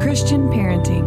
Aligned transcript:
Christian 0.00 0.48
Parenting. 0.48 1.04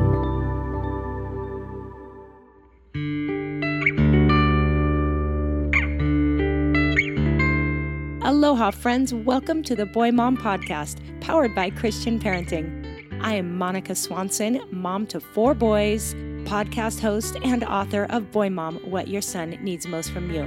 Aloha, 8.24 8.70
friends. 8.70 9.12
Welcome 9.12 9.64
to 9.64 9.76
the 9.76 9.88
Boy 9.88 10.12
Mom 10.12 10.38
Podcast, 10.38 11.00
powered 11.22 11.56
by 11.56 11.72
Christian 11.72 12.20
Parenting. 12.20 13.20
I 13.20 13.34
am 13.34 13.58
Monica 13.58 13.96
Swanson, 13.96 14.62
mom 14.70 15.08
to 15.08 15.20
four 15.20 15.56
boys, 15.56 16.14
podcast 16.44 17.00
host, 17.00 17.36
and 17.44 17.64
author 17.64 18.06
of 18.12 18.32
Boy 18.32 18.52
Mom 18.52 18.76
What 18.84 19.08
Your 19.08 19.24
Son 19.24 19.58
Needs 19.64 19.88
Most 19.88 20.12
from 20.12 20.30
You. 20.30 20.44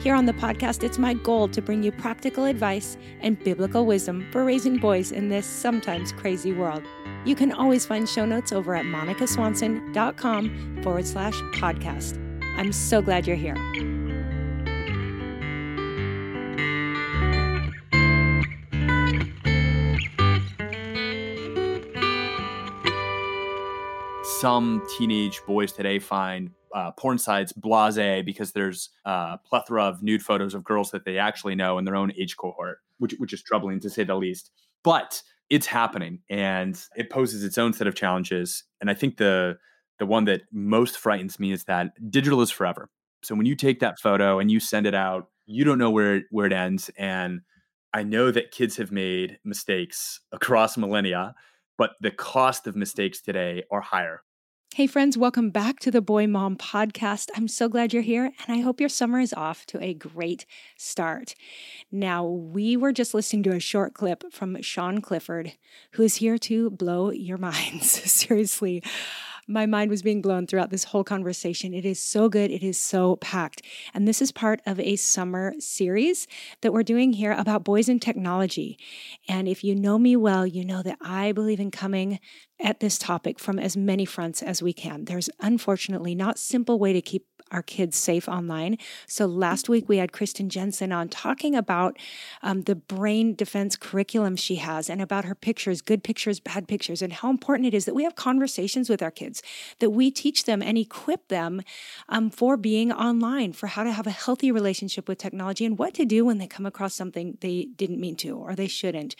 Here 0.00 0.14
on 0.14 0.26
the 0.26 0.32
podcast, 0.32 0.84
it's 0.84 0.96
my 0.96 1.14
goal 1.14 1.48
to 1.48 1.60
bring 1.60 1.82
you 1.82 1.90
practical 1.90 2.44
advice 2.44 2.96
and 3.20 3.42
biblical 3.42 3.84
wisdom 3.84 4.28
for 4.30 4.44
raising 4.44 4.76
boys 4.76 5.10
in 5.10 5.28
this 5.28 5.44
sometimes 5.44 6.12
crazy 6.12 6.52
world. 6.52 6.84
You 7.24 7.34
can 7.34 7.52
always 7.52 7.84
find 7.84 8.08
show 8.08 8.24
notes 8.24 8.50
over 8.50 8.74
at 8.74 8.86
monicaswanson.com 8.86 10.82
forward 10.82 11.06
slash 11.06 11.34
podcast. 11.54 12.16
I'm 12.56 12.72
so 12.72 13.02
glad 13.02 13.26
you're 13.26 13.36
here. 13.36 13.56
Some 24.40 24.82
teenage 24.96 25.42
boys 25.46 25.72
today 25.72 25.98
find 25.98 26.50
uh, 26.74 26.92
porn 26.92 27.18
sites 27.18 27.52
blase 27.52 28.24
because 28.24 28.52
there's 28.52 28.88
a 29.04 29.38
plethora 29.44 29.84
of 29.84 30.02
nude 30.02 30.22
photos 30.22 30.54
of 30.54 30.64
girls 30.64 30.90
that 30.92 31.04
they 31.04 31.18
actually 31.18 31.54
know 31.54 31.76
in 31.76 31.84
their 31.84 31.96
own 31.96 32.12
age 32.16 32.38
cohort, 32.38 32.78
which 32.98 33.14
which 33.18 33.34
is 33.34 33.42
troubling 33.42 33.80
to 33.80 33.90
say 33.90 34.04
the 34.04 34.14
least. 34.14 34.50
But 34.82 35.22
it's 35.50 35.66
happening, 35.66 36.20
and 36.30 36.80
it 36.96 37.10
poses 37.10 37.44
its 37.44 37.58
own 37.58 37.72
set 37.72 37.86
of 37.86 37.94
challenges. 37.94 38.64
And 38.80 38.88
I 38.90 38.94
think 38.94 39.16
the 39.16 39.58
the 39.98 40.06
one 40.06 40.24
that 40.24 40.42
most 40.50 40.96
frightens 40.96 41.38
me 41.38 41.52
is 41.52 41.64
that 41.64 41.92
digital 42.10 42.40
is 42.40 42.50
forever. 42.50 42.88
So 43.22 43.34
when 43.34 43.44
you 43.44 43.54
take 43.54 43.80
that 43.80 43.98
photo 43.98 44.38
and 44.38 44.50
you 44.50 44.58
send 44.58 44.86
it 44.86 44.94
out, 44.94 45.28
you 45.46 45.64
don't 45.64 45.78
know 45.78 45.90
where 45.90 46.22
where 46.30 46.46
it 46.46 46.52
ends. 46.52 46.90
And 46.96 47.40
I 47.92 48.04
know 48.04 48.30
that 48.30 48.52
kids 48.52 48.76
have 48.76 48.92
made 48.92 49.38
mistakes 49.44 50.20
across 50.32 50.76
millennia, 50.76 51.34
but 51.76 51.92
the 52.00 52.12
cost 52.12 52.66
of 52.66 52.76
mistakes 52.76 53.20
today 53.20 53.64
are 53.70 53.80
higher. 53.80 54.22
Hey, 54.76 54.86
friends, 54.86 55.18
welcome 55.18 55.50
back 55.50 55.80
to 55.80 55.90
the 55.90 56.00
Boy 56.00 56.28
Mom 56.28 56.56
Podcast. 56.56 57.28
I'm 57.34 57.48
so 57.48 57.68
glad 57.68 57.92
you're 57.92 58.04
here, 58.04 58.26
and 58.46 58.56
I 58.56 58.60
hope 58.60 58.78
your 58.78 58.88
summer 58.88 59.18
is 59.18 59.32
off 59.32 59.66
to 59.66 59.82
a 59.82 59.94
great 59.94 60.46
start. 60.76 61.34
Now, 61.90 62.24
we 62.24 62.76
were 62.76 62.92
just 62.92 63.12
listening 63.12 63.42
to 63.42 63.56
a 63.56 63.58
short 63.58 63.94
clip 63.94 64.32
from 64.32 64.62
Sean 64.62 65.00
Clifford, 65.00 65.54
who 65.94 66.04
is 66.04 66.16
here 66.16 66.38
to 66.38 66.70
blow 66.70 67.10
your 67.10 67.36
minds. 67.50 67.90
Seriously 67.90 68.80
my 69.50 69.66
mind 69.66 69.90
was 69.90 70.02
being 70.02 70.22
blown 70.22 70.46
throughout 70.46 70.70
this 70.70 70.84
whole 70.84 71.04
conversation. 71.04 71.74
It 71.74 71.84
is 71.84 72.00
so 72.00 72.28
good. 72.28 72.50
It 72.50 72.62
is 72.62 72.78
so 72.78 73.16
packed. 73.16 73.62
And 73.92 74.06
this 74.06 74.22
is 74.22 74.32
part 74.32 74.60
of 74.64 74.78
a 74.80 74.96
summer 74.96 75.54
series 75.58 76.26
that 76.60 76.72
we're 76.72 76.82
doing 76.82 77.12
here 77.12 77.32
about 77.32 77.64
boys 77.64 77.88
and 77.88 78.00
technology. 78.00 78.78
And 79.28 79.48
if 79.48 79.64
you 79.64 79.74
know 79.74 79.98
me 79.98 80.16
well, 80.16 80.46
you 80.46 80.64
know 80.64 80.82
that 80.82 80.98
I 81.00 81.32
believe 81.32 81.60
in 81.60 81.70
coming 81.70 82.20
at 82.60 82.80
this 82.80 82.98
topic 82.98 83.38
from 83.38 83.58
as 83.58 83.76
many 83.76 84.04
fronts 84.04 84.42
as 84.42 84.62
we 84.62 84.72
can. 84.72 85.06
There's 85.06 85.30
unfortunately 85.40 86.14
not 86.14 86.38
simple 86.38 86.78
way 86.78 86.92
to 86.92 87.02
keep 87.02 87.26
our 87.50 87.62
kids 87.62 87.96
safe 87.96 88.28
online. 88.28 88.78
So 89.06 89.26
last 89.26 89.68
week 89.68 89.88
we 89.88 89.98
had 89.98 90.12
Kristen 90.12 90.48
Jenson 90.48 90.92
on 90.92 91.08
talking 91.08 91.54
about 91.54 91.98
um, 92.42 92.62
the 92.62 92.74
brain 92.74 93.34
defense 93.34 93.76
curriculum 93.76 94.36
she 94.36 94.56
has 94.56 94.88
and 94.88 95.02
about 95.02 95.24
her 95.24 95.34
pictures, 95.34 95.82
good 95.82 96.04
pictures, 96.04 96.40
bad 96.40 96.68
pictures, 96.68 97.02
and 97.02 97.12
how 97.12 97.30
important 97.30 97.66
it 97.66 97.74
is 97.74 97.84
that 97.84 97.94
we 97.94 98.04
have 98.04 98.14
conversations 98.14 98.88
with 98.88 99.02
our 99.02 99.10
kids, 99.10 99.42
that 99.78 99.90
we 99.90 100.10
teach 100.10 100.44
them 100.44 100.62
and 100.62 100.78
equip 100.78 101.28
them 101.28 101.62
um, 102.08 102.30
for 102.30 102.56
being 102.56 102.92
online, 102.92 103.52
for 103.52 103.66
how 103.68 103.84
to 103.84 103.92
have 103.92 104.06
a 104.06 104.10
healthy 104.10 104.52
relationship 104.52 105.08
with 105.08 105.18
technology 105.18 105.64
and 105.64 105.78
what 105.78 105.94
to 105.94 106.04
do 106.04 106.24
when 106.24 106.38
they 106.38 106.46
come 106.46 106.66
across 106.66 106.94
something 106.94 107.36
they 107.40 107.68
didn't 107.76 108.00
mean 108.00 108.16
to 108.16 108.36
or 108.36 108.54
they 108.54 108.68
shouldn't. 108.68 109.16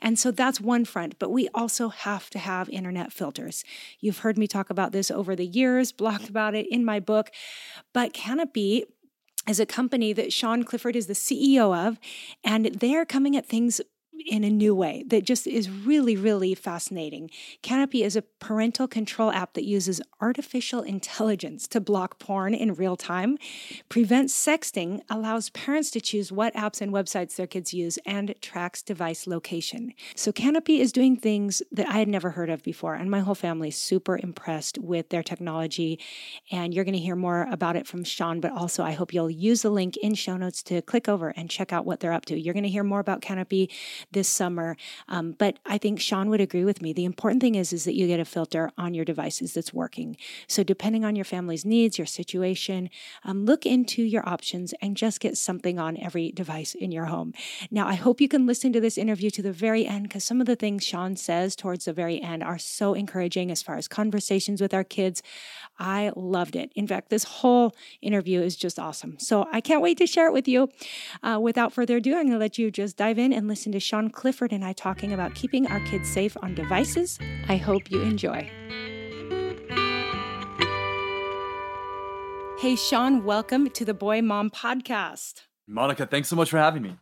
And 0.00 0.18
so 0.18 0.30
that's 0.30 0.60
one 0.60 0.84
front, 0.84 1.18
but 1.18 1.30
we 1.30 1.48
also 1.54 1.88
have 1.88 2.30
to 2.30 2.38
have 2.38 2.68
internet 2.68 3.12
filters. 3.12 3.64
You've 4.00 4.18
heard 4.18 4.38
me 4.38 4.46
talk 4.46 4.70
about 4.70 4.92
this 4.92 5.10
over 5.10 5.36
the 5.36 5.46
years, 5.46 5.92
blogged 5.92 6.28
about 6.28 6.54
it 6.54 6.66
in 6.70 6.84
my 6.84 7.00
book. 7.00 7.30
But 7.92 8.12
Canopy 8.12 8.84
is 9.48 9.60
a 9.60 9.66
company 9.66 10.12
that 10.12 10.32
Sean 10.32 10.64
Clifford 10.64 10.96
is 10.96 11.06
the 11.06 11.14
CEO 11.14 11.76
of, 11.76 11.98
and 12.44 12.66
they're 12.66 13.06
coming 13.06 13.36
at 13.36 13.46
things 13.46 13.80
in 14.26 14.44
a 14.44 14.50
new 14.50 14.74
way 14.74 15.04
that 15.08 15.24
just 15.24 15.46
is 15.46 15.70
really, 15.70 16.16
really 16.16 16.54
fascinating. 16.54 17.30
Canopy 17.62 18.02
is 18.02 18.16
a 18.16 18.22
parental 18.22 18.88
control 18.88 19.30
app 19.30 19.54
that 19.54 19.64
uses 19.64 20.00
artificial 20.20 20.82
intelligence 20.82 21.66
to 21.68 21.80
block 21.80 22.18
porn 22.18 22.54
in 22.54 22.74
real 22.74 22.96
time, 22.96 23.38
prevents 23.88 24.34
sexting, 24.34 25.00
allows 25.08 25.50
parents 25.50 25.90
to 25.90 26.00
choose 26.00 26.30
what 26.30 26.54
apps 26.54 26.80
and 26.80 26.92
websites 26.92 27.36
their 27.36 27.46
kids 27.46 27.72
use, 27.72 27.98
and 28.06 28.34
tracks 28.40 28.82
device 28.82 29.26
location. 29.26 29.92
So 30.14 30.32
Canopy 30.32 30.80
is 30.80 30.92
doing 30.92 31.16
things 31.16 31.62
that 31.72 31.88
I 31.88 31.98
had 31.98 32.08
never 32.08 32.30
heard 32.30 32.50
of 32.50 32.62
before, 32.62 32.94
and 32.94 33.10
my 33.10 33.20
whole 33.20 33.34
family 33.34 33.68
is 33.68 33.76
super 33.76 34.18
impressed 34.18 34.78
with 34.78 35.08
their 35.08 35.22
technology. 35.22 35.98
And 36.50 36.74
you're 36.74 36.84
going 36.84 36.94
to 36.94 37.00
hear 37.00 37.16
more 37.16 37.46
about 37.50 37.76
it 37.76 37.86
from 37.86 38.04
Sean, 38.04 38.40
but 38.40 38.52
also 38.52 38.82
I 38.82 38.92
hope 38.92 39.12
you'll 39.12 39.30
use 39.30 39.62
the 39.62 39.70
link 39.70 39.96
in 39.98 40.14
show 40.14 40.36
notes 40.36 40.62
to 40.64 40.82
click 40.82 41.08
over 41.08 41.30
and 41.30 41.50
check 41.50 41.72
out 41.72 41.84
what 41.84 42.00
they're 42.00 42.12
up 42.12 42.26
to. 42.26 42.38
You're 42.38 42.54
going 42.54 42.64
to 42.64 42.68
hear 42.68 42.84
more 42.84 43.00
about 43.00 43.20
Canopy 43.20 43.70
this 44.12 44.28
summer. 44.28 44.76
Um, 45.08 45.32
but 45.32 45.58
I 45.66 45.78
think 45.78 46.00
Sean 46.00 46.30
would 46.30 46.40
agree 46.40 46.64
with 46.64 46.82
me. 46.82 46.92
The 46.92 47.04
important 47.04 47.40
thing 47.40 47.54
is, 47.54 47.72
is 47.72 47.84
that 47.84 47.94
you 47.94 48.06
get 48.06 48.20
a 48.20 48.24
filter 48.24 48.70
on 48.76 48.94
your 48.94 49.04
devices 49.04 49.54
that's 49.54 49.72
working. 49.72 50.16
So 50.46 50.62
depending 50.62 51.04
on 51.04 51.16
your 51.16 51.24
family's 51.24 51.64
needs, 51.64 51.98
your 51.98 52.06
situation, 52.06 52.90
um, 53.24 53.44
look 53.44 53.66
into 53.66 54.02
your 54.02 54.28
options 54.28 54.74
and 54.80 54.96
just 54.96 55.20
get 55.20 55.36
something 55.36 55.78
on 55.78 55.96
every 55.98 56.32
device 56.32 56.74
in 56.74 56.92
your 56.92 57.06
home. 57.06 57.32
Now, 57.70 57.86
I 57.86 57.94
hope 57.94 58.20
you 58.20 58.28
can 58.28 58.46
listen 58.46 58.72
to 58.72 58.80
this 58.80 58.98
interview 58.98 59.30
to 59.30 59.42
the 59.42 59.52
very 59.52 59.86
end 59.86 60.04
because 60.04 60.24
some 60.24 60.40
of 60.40 60.46
the 60.46 60.56
things 60.56 60.84
Sean 60.84 61.16
says 61.16 61.54
towards 61.54 61.84
the 61.84 61.92
very 61.92 62.20
end 62.20 62.42
are 62.42 62.58
so 62.58 62.94
encouraging 62.94 63.50
as 63.50 63.62
far 63.62 63.76
as 63.76 63.88
conversations 63.88 64.60
with 64.60 64.74
our 64.74 64.84
kids. 64.84 65.22
I 65.78 66.12
loved 66.14 66.56
it. 66.56 66.72
In 66.74 66.86
fact, 66.86 67.10
this 67.10 67.24
whole 67.24 67.74
interview 68.02 68.40
is 68.40 68.56
just 68.56 68.78
awesome. 68.78 69.18
So 69.18 69.46
I 69.52 69.60
can't 69.60 69.82
wait 69.82 69.98
to 69.98 70.06
share 70.06 70.26
it 70.26 70.32
with 70.32 70.46
you. 70.46 70.68
Uh, 71.22 71.38
without 71.40 71.72
further 71.72 71.96
ado, 71.96 72.12
I'm 72.12 72.26
going 72.26 72.32
to 72.32 72.38
let 72.38 72.58
you 72.58 72.70
just 72.70 72.96
dive 72.96 73.18
in 73.18 73.32
and 73.32 73.48
listen 73.48 73.72
to 73.72 73.80
Sean 73.80 73.99
Sean 74.00 74.08
Clifford 74.08 74.50
and 74.54 74.64
I 74.64 74.72
talking 74.72 75.12
about 75.12 75.34
keeping 75.34 75.66
our 75.66 75.80
kids 75.80 76.08
safe 76.08 76.34
on 76.42 76.54
devices. 76.54 77.18
I 77.48 77.58
hope 77.58 77.90
you 77.90 78.00
enjoy. 78.00 78.50
Hey, 82.58 82.76
Sean, 82.76 83.24
welcome 83.24 83.68
to 83.68 83.84
the 83.84 83.92
Boy 83.92 84.22
Mom 84.22 84.48
Podcast. 84.48 85.42
Monica, 85.68 86.06
thanks 86.06 86.28
so 86.28 86.36
much 86.36 86.48
for 86.48 86.56
having 86.56 86.82
me. 86.82 86.96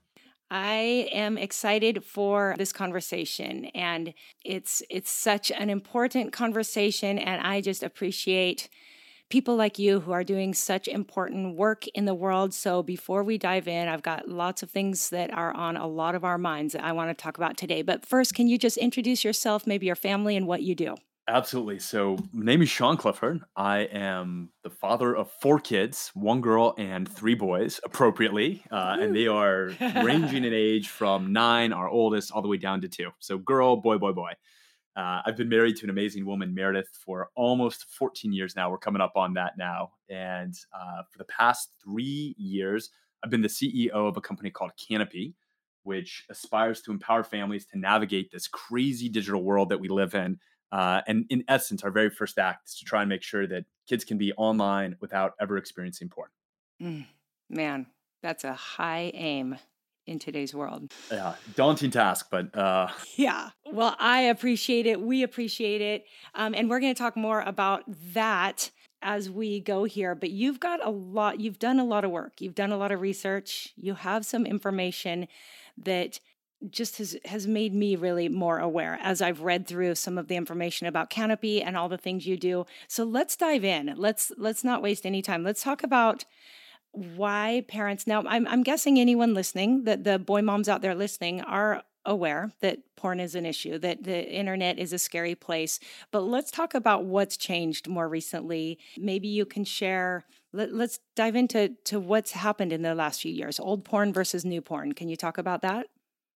I 0.51 1.09
am 1.13 1.39
excited 1.39 2.03
for 2.03 2.57
this 2.59 2.73
conversation 2.73 3.67
and 3.67 4.13
it's 4.45 4.83
it's 4.91 5.11
such 5.11 5.53
an 5.53 5.71
important 5.71 6.33
conversation 6.33 7.17
and 7.21 7.47
I 7.47 7.61
just 7.61 7.85
appreciate 7.85 8.69
people 9.29 9.57
like 9.57 9.79
you 9.79 10.01
who 10.01 10.13
are 10.13 10.25
doing 10.25 10.55
such 10.55 10.89
important 10.89 11.57
work 11.57 11.87
in 11.89 12.05
the 12.05 12.15
world. 12.15 12.55
So 12.55 12.83
before 12.83 13.23
we 13.23 13.39
dive 13.39 13.69
in, 13.69 13.89
I've 13.89 14.03
got 14.03 14.29
lots 14.29 14.63
of 14.63 14.71
things 14.71 15.11
that 15.11 15.33
are 15.33 15.53
on 15.55 15.77
a 15.77 15.87
lot 15.87 16.15
of 16.15 16.25
our 16.25 16.39
minds 16.39 16.73
that 16.73 16.85
I 16.85 16.93
want 16.93 17.11
to 17.11 17.23
talk 17.23 17.37
about 17.37 17.57
today. 17.57 17.83
But 17.83 18.07
first, 18.07 18.35
can 18.35 18.49
you 18.49 18.59
just 18.59 18.77
introduce 18.77 19.25
yourself, 19.25 19.67
maybe 19.67 19.87
your 19.87 19.97
family, 19.97 20.37
and 20.37 20.47
what 20.47 20.63
you 20.63 20.75
do? 20.75 20.97
Absolutely. 21.29 21.79
So, 21.79 22.17
my 22.33 22.47
name 22.47 22.63
is 22.63 22.71
Sean 22.71 22.97
Clifford. 22.97 23.43
I 23.55 23.81
am 23.81 24.49
the 24.63 24.71
father 24.71 25.15
of 25.15 25.31
four 25.43 25.61
kids, 25.61 26.11
one 26.15 26.41
girl 26.41 26.75
and 26.79 27.07
three 27.07 27.35
boys, 27.35 27.81
appropriately, 27.85 28.65
uh, 28.71 28.97
and 28.99 29.15
they 29.15 29.27
are 29.27 29.71
ranging 30.03 30.45
in 30.45 30.55
age 30.55 30.89
from 30.89 31.35
nine, 31.35 31.75
our 31.75 31.87
oldest, 31.87 32.33
all 32.33 32.41
the 32.41 32.49
way 32.49 32.57
down 32.57 32.81
to 32.81 32.89
two. 32.89 33.11
So, 33.19 33.37
girl, 33.37 33.77
boy, 33.77 33.99
boy, 33.99 34.13
boy. 34.13 34.33
Uh, 34.99 35.23
I've 35.25 35.37
been 35.37 35.49
married 35.49 35.77
to 35.77 35.85
an 35.85 35.91
amazing 35.91 36.27
woman, 36.27 36.53
Meredith, 36.53 36.91
for 37.05 37.31
almost 37.37 37.85
14 37.85 38.33
years 38.33 38.57
now. 38.57 38.69
We're 38.69 38.79
coming 38.79 39.01
up 39.01 39.13
on 39.15 39.33
that 39.35 39.57
now, 39.57 39.93
and 40.11 40.55
uh, 40.75 41.03
for 41.11 41.19
the 41.19 41.25
past 41.25 41.71
three 41.83 42.35
years, 42.37 42.91
I've 43.23 43.31
been 43.31 43.43
the 43.43 43.49
CEO 43.49 43.91
of 43.93 44.17
a 44.17 44.21
company 44.21 44.51
called 44.51 44.73
Canopy, 44.77 45.35
which 45.85 46.25
aspires 46.29 46.83
to 46.83 46.91
empower 46.91 47.23
families 47.23 47.65
to 47.67 47.79
navigate 47.79 48.33
this 48.33 48.49
crazy 48.49 49.09
digital 49.09 49.43
world 49.43 49.69
that 49.69 49.79
we 49.79 49.89
live 49.89 50.15
in 50.15 50.39
uh, 50.71 51.01
and 51.07 51.25
in 51.31 51.45
essence, 51.49 51.83
our 51.83 51.91
very 51.91 52.11
first 52.11 52.39
act 52.39 52.69
is 52.69 52.75
to 52.77 52.85
try 52.85 53.01
and 53.01 53.09
make 53.09 53.23
sure 53.23 53.47
that 53.47 53.65
kids 53.89 54.05
can 54.05 54.19
be 54.19 54.33
online 54.35 54.97
without 55.01 55.33
ever 55.41 55.57
experiencing 55.57 56.09
porn. 56.09 56.29
Mm, 56.83 57.07
man, 57.49 57.87
that's 58.23 58.45
a 58.45 58.53
high 58.53 59.11
aim 59.15 59.57
in 60.09 60.19
today's 60.19 60.55
world. 60.55 60.93
Yeah, 61.11 61.35
daunting 61.55 61.91
task, 61.91 62.29
but 62.31 62.57
uh... 62.57 62.89
yeah. 63.17 63.51
Well, 63.71 63.95
I 63.99 64.23
appreciate 64.23 64.87
it. 64.87 65.01
We 65.01 65.23
appreciate 65.23 65.81
it, 65.81 66.05
um, 66.35 66.55
and 66.55 66.69
we're 66.69 66.81
going 66.81 66.95
to 66.95 66.99
talk 66.99 67.17
more 67.17 67.41
about 67.43 67.85
that 68.15 68.71
as 69.03 69.31
we 69.31 69.61
go 69.61 69.85
here. 69.85 70.15
But 70.15 70.31
you've 70.31 70.61
got 70.61 70.85
a 70.85 70.91
lot. 70.91 71.41
You've 71.41 71.59
done 71.59 71.79
a 71.79 71.85
lot 71.85 72.05
of 72.05 72.11
work. 72.11 72.41
You've 72.41 72.55
done 72.55 72.73
a 72.73 72.77
lot 72.77 72.93
of 72.93 73.01
research. 73.01 73.73
You 73.77 73.95
have 73.95 74.27
some 74.27 74.47
information 74.47 75.29
that 75.77 76.21
just 76.71 76.99
has 76.99 77.17
has 77.25 77.47
made 77.47 77.73
me 77.73 77.95
really 77.95 78.29
more 78.29 78.59
aware 78.59 78.99
as 79.01 79.23
I've 79.23 79.43
read 79.43 79.67
through 79.67 79.95
some 79.95 80.19
of 80.19 80.27
the 80.27 80.35
information 80.35 80.87
about 80.87 81.11
Canopy 81.11 81.63
and 81.63 81.77
all 81.77 81.89
the 81.89 81.99
things 81.99 82.27
you 82.27 82.37
do. 82.37 82.67
So 82.89 83.05
let's 83.05 83.37
dive 83.37 83.65
in. 83.65 83.95
Let's 83.97 84.33
let's 84.37 84.65
not 84.65 84.83
waste 84.83 85.07
any 85.07 85.23
time. 85.23 85.45
Let's 85.45 85.63
talk 85.63 85.83
about 85.83 86.25
why 86.93 87.65
parents 87.69 88.07
now 88.07 88.25
I'm 88.27 88.47
I'm 88.47 88.63
guessing 88.63 88.99
anyone 88.99 89.35
listening, 89.35 89.85
that 89.85 90.05
the 90.05 90.19
boy 90.19 90.43
moms 90.43 90.69
out 90.69 90.83
there 90.83 90.95
listening 90.95 91.41
are 91.43 91.83
aware 92.05 92.51
that 92.61 92.79
porn 92.97 93.21
is 93.21 93.35
an 93.35 93.45
issue, 93.45 93.79
that 93.79 94.03
the 94.03 94.29
internet 94.31 94.79
is 94.79 94.93
a 94.93 94.99
scary 94.99 95.35
place. 95.35 95.79
But 96.11 96.21
let's 96.21 96.51
talk 96.51 96.75
about 96.75 97.05
what's 97.05 97.37
changed 97.37 97.87
more 97.87 98.09
recently. 98.09 98.79
Maybe 98.97 99.29
you 99.29 99.45
can 99.45 99.65
share 99.65 100.25
let, 100.53 100.71
us 100.71 100.99
dive 101.15 101.37
into 101.37 101.77
to 101.85 102.01
what's 102.01 102.33
happened 102.33 102.73
in 102.73 102.83
the 102.83 102.95
last 102.95 103.21
few 103.21 103.33
years. 103.33 103.61
Old 103.61 103.85
porn 103.85 104.13
versus 104.13 104.45
new 104.45 104.63
porn. 104.63 104.93
Can 104.93 105.09
you 105.09 105.17
talk 105.17 105.37
about 105.37 105.63
that? 105.63 105.87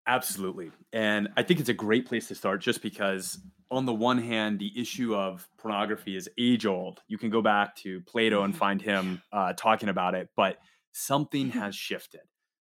Absolutely. 0.07 0.71
And 0.93 1.29
I 1.37 1.43
think 1.43 1.61
it's 1.61 1.69
a 1.69 1.75
great 1.75 2.07
place 2.07 2.29
to 2.29 2.35
start 2.35 2.61
just 2.61 2.83
because, 2.83 3.39
on 3.73 3.87
the 3.87 3.95
one 3.95 4.19
hand, 4.19 4.59
the 4.59 4.71
issue 4.79 5.17
of 5.17 5.49
pornography 5.59 6.15
is 6.15 6.29
age 6.39 6.67
old. 6.67 7.01
You 7.09 7.17
can 7.17 7.31
go 7.31 7.41
back 7.41 7.75
to 7.77 8.03
Plato 8.03 8.43
and 8.43 8.53
mm-hmm. 8.53 8.59
find 8.59 8.83
him 8.83 9.23
uh, 9.33 9.55
talking 9.55 9.89
about 9.89 10.15
it, 10.15 10.29
but 10.37 10.59
something 10.93 11.49
mm-hmm. 11.49 11.59
has 11.59 11.75
shifted. 11.75 12.21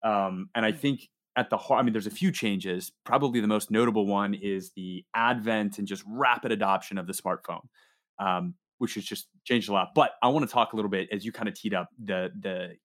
Um, 0.04 0.50
and 0.56 0.66
I 0.66 0.72
think 0.72 1.08
at 1.36 1.52
the 1.52 1.58
heart, 1.58 1.80
I 1.80 1.84
mean, 1.84 1.94
there's 1.94 2.08
a 2.08 2.12
few 2.12 2.32
changes. 2.32 2.92
Probably 3.06 3.40
the 3.40 3.48
most 3.48 3.70
notable 3.70 4.08
one 4.08 4.34
is 4.34 4.72
the 4.76 5.06
advent 5.14 5.78
and 5.78 5.88
just 5.88 6.04
rapid 6.08 6.52
adoption 6.52 6.98
of 6.98 7.06
the 7.06 7.14
smartphone, 7.14 7.68
um, 8.18 8.56
which 8.80 8.96
has 8.96 9.06
just 9.06 9.28
changed 9.44 9.70
a 9.70 9.74
lot. 9.74 9.90
But 9.94 10.14
I 10.24 10.30
want 10.30 10.48
to 10.48 10.52
talk 10.52 10.74
a 10.74 10.76
little 10.76 10.90
bit 10.90 11.10
as 11.12 11.24
you 11.24 11.32
kind 11.32 11.48
of 11.48 11.54
teed 11.54 11.76
up 11.76 11.90
the 12.04 12.32
the 12.40 12.76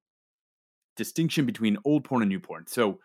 distinction 0.96 1.46
between 1.46 1.78
old 1.86 2.04
porn 2.04 2.20
and 2.20 2.28
new 2.28 2.40
porn. 2.40 2.66
So 2.66 2.98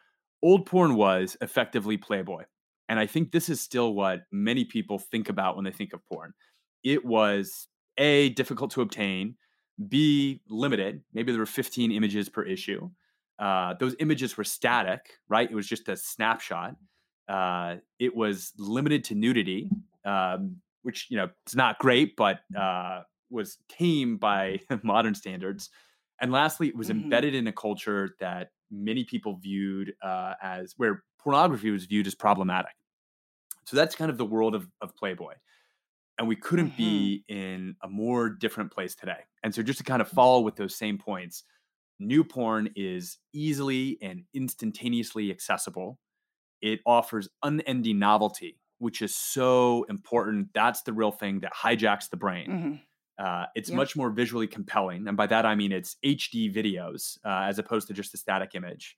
old 0.44 0.66
porn 0.66 0.96
was 0.96 1.38
effectively 1.40 1.96
Playboy. 1.96 2.44
And 2.90 3.00
I 3.00 3.06
think 3.06 3.32
this 3.32 3.50
is 3.50 3.62
still 3.62 3.94
what 3.94 4.22
many 4.32 4.66
people 4.66 4.98
think 4.98 5.30
about 5.30 5.56
when 5.56 5.66
they 5.66 5.72
think 5.72 5.94
of 5.94 6.06
porn. 6.06 6.34
It 6.84 7.06
was 7.06 7.68
A, 7.98 8.30
difficult 8.30 8.72
to 8.72 8.82
obtain, 8.82 9.36
B, 9.90 10.42
limited. 10.50 11.02
Maybe 11.14 11.32
there 11.32 11.40
were 11.40 11.46
15 11.46 11.92
images 11.92 12.30
per 12.30 12.44
issue. 12.44 12.90
Uh, 13.40 13.76
those 13.80 13.96
images 14.00 14.38
were 14.38 14.44
static, 14.44 15.02
right? 15.28 15.50
It 15.50 15.56
was 15.56 15.68
just 15.68 15.90
a 15.90 15.98
snapshot. 15.98 16.76
Uh, 17.28 17.76
it 18.00 18.16
was 18.16 18.54
limited 18.58 19.04
to 19.06 19.16
nudity, 19.16 19.70
um, 20.06 20.58
which, 20.84 21.08
you 21.10 21.18
know, 21.18 21.30
it's 21.46 21.56
not 21.56 21.78
great, 21.78 22.16
but 22.16 22.40
uh, 22.58 23.02
was 23.30 23.58
tame 23.70 24.18
by 24.18 24.60
modern 24.84 25.14
standards. 25.14 25.70
And 26.22 26.32
lastly, 26.32 26.68
it 26.68 26.76
was 26.76 26.90
mm-hmm. 26.90 27.04
embedded 27.04 27.36
in 27.36 27.48
a 27.48 27.54
culture 27.54 28.16
that 28.20 28.52
many 28.72 29.04
people 29.04 29.38
viewed 29.38 29.94
uh, 30.02 30.34
as 30.42 30.74
where 30.78 31.04
pornography 31.28 31.72
was 31.72 31.84
viewed 31.84 32.08
as 32.08 32.16
problematic. 32.16 32.72
So 33.66 33.76
that's 33.76 33.96
kind 33.96 34.10
of 34.10 34.18
the 34.18 34.24
world 34.24 34.56
of, 34.56 34.66
of 34.80 34.96
Playboy. 34.96 35.34
And 36.18 36.26
we 36.26 36.38
couldn't 36.38 36.70
mm-hmm. 36.70 36.78
be 36.78 37.26
in 37.28 37.76
a 37.84 37.90
more 37.90 38.30
different 38.30 38.72
place 38.72 38.96
today. 38.96 39.20
And 39.44 39.54
so, 39.54 39.62
just 39.62 39.80
to 39.80 39.84
kind 39.84 40.02
of 40.02 40.08
follow 40.08 40.40
with 40.40 40.56
those 40.56 40.74
same 40.74 40.98
points, 40.98 41.44
new 42.00 42.24
porn 42.24 42.70
is 42.78 43.18
easily 43.34 43.98
and 44.02 44.24
instantaneously 44.34 45.30
accessible. 45.30 46.00
It 46.62 46.80
offers 46.86 47.28
unending 47.44 48.00
novelty, 48.00 48.58
which 48.80 49.02
is 49.02 49.14
so 49.14 49.86
important. 49.90 50.48
That's 50.54 50.84
the 50.84 50.94
real 50.94 51.12
thing 51.12 51.42
that 51.42 51.52
hijacks 51.54 52.10
the 52.10 52.18
brain. 52.18 52.50
Mm-hmm. 52.50 53.26
Uh, 53.26 53.48
it's 53.54 53.68
yep. 53.68 53.76
much 53.76 53.98
more 53.98 54.12
visually 54.12 54.48
compelling, 54.48 55.10
and 55.10 55.18
by 55.18 55.28
that 55.28 55.46
I 55.46 55.56
mean 55.56 55.74
it's 55.74 55.98
HD 56.06 56.56
videos 56.56 57.18
uh, 57.26 57.50
as 57.50 57.60
opposed 57.60 57.90
to 57.90 57.94
just 57.94 58.14
a 58.14 58.18
static 58.18 58.56
image. 58.56 58.96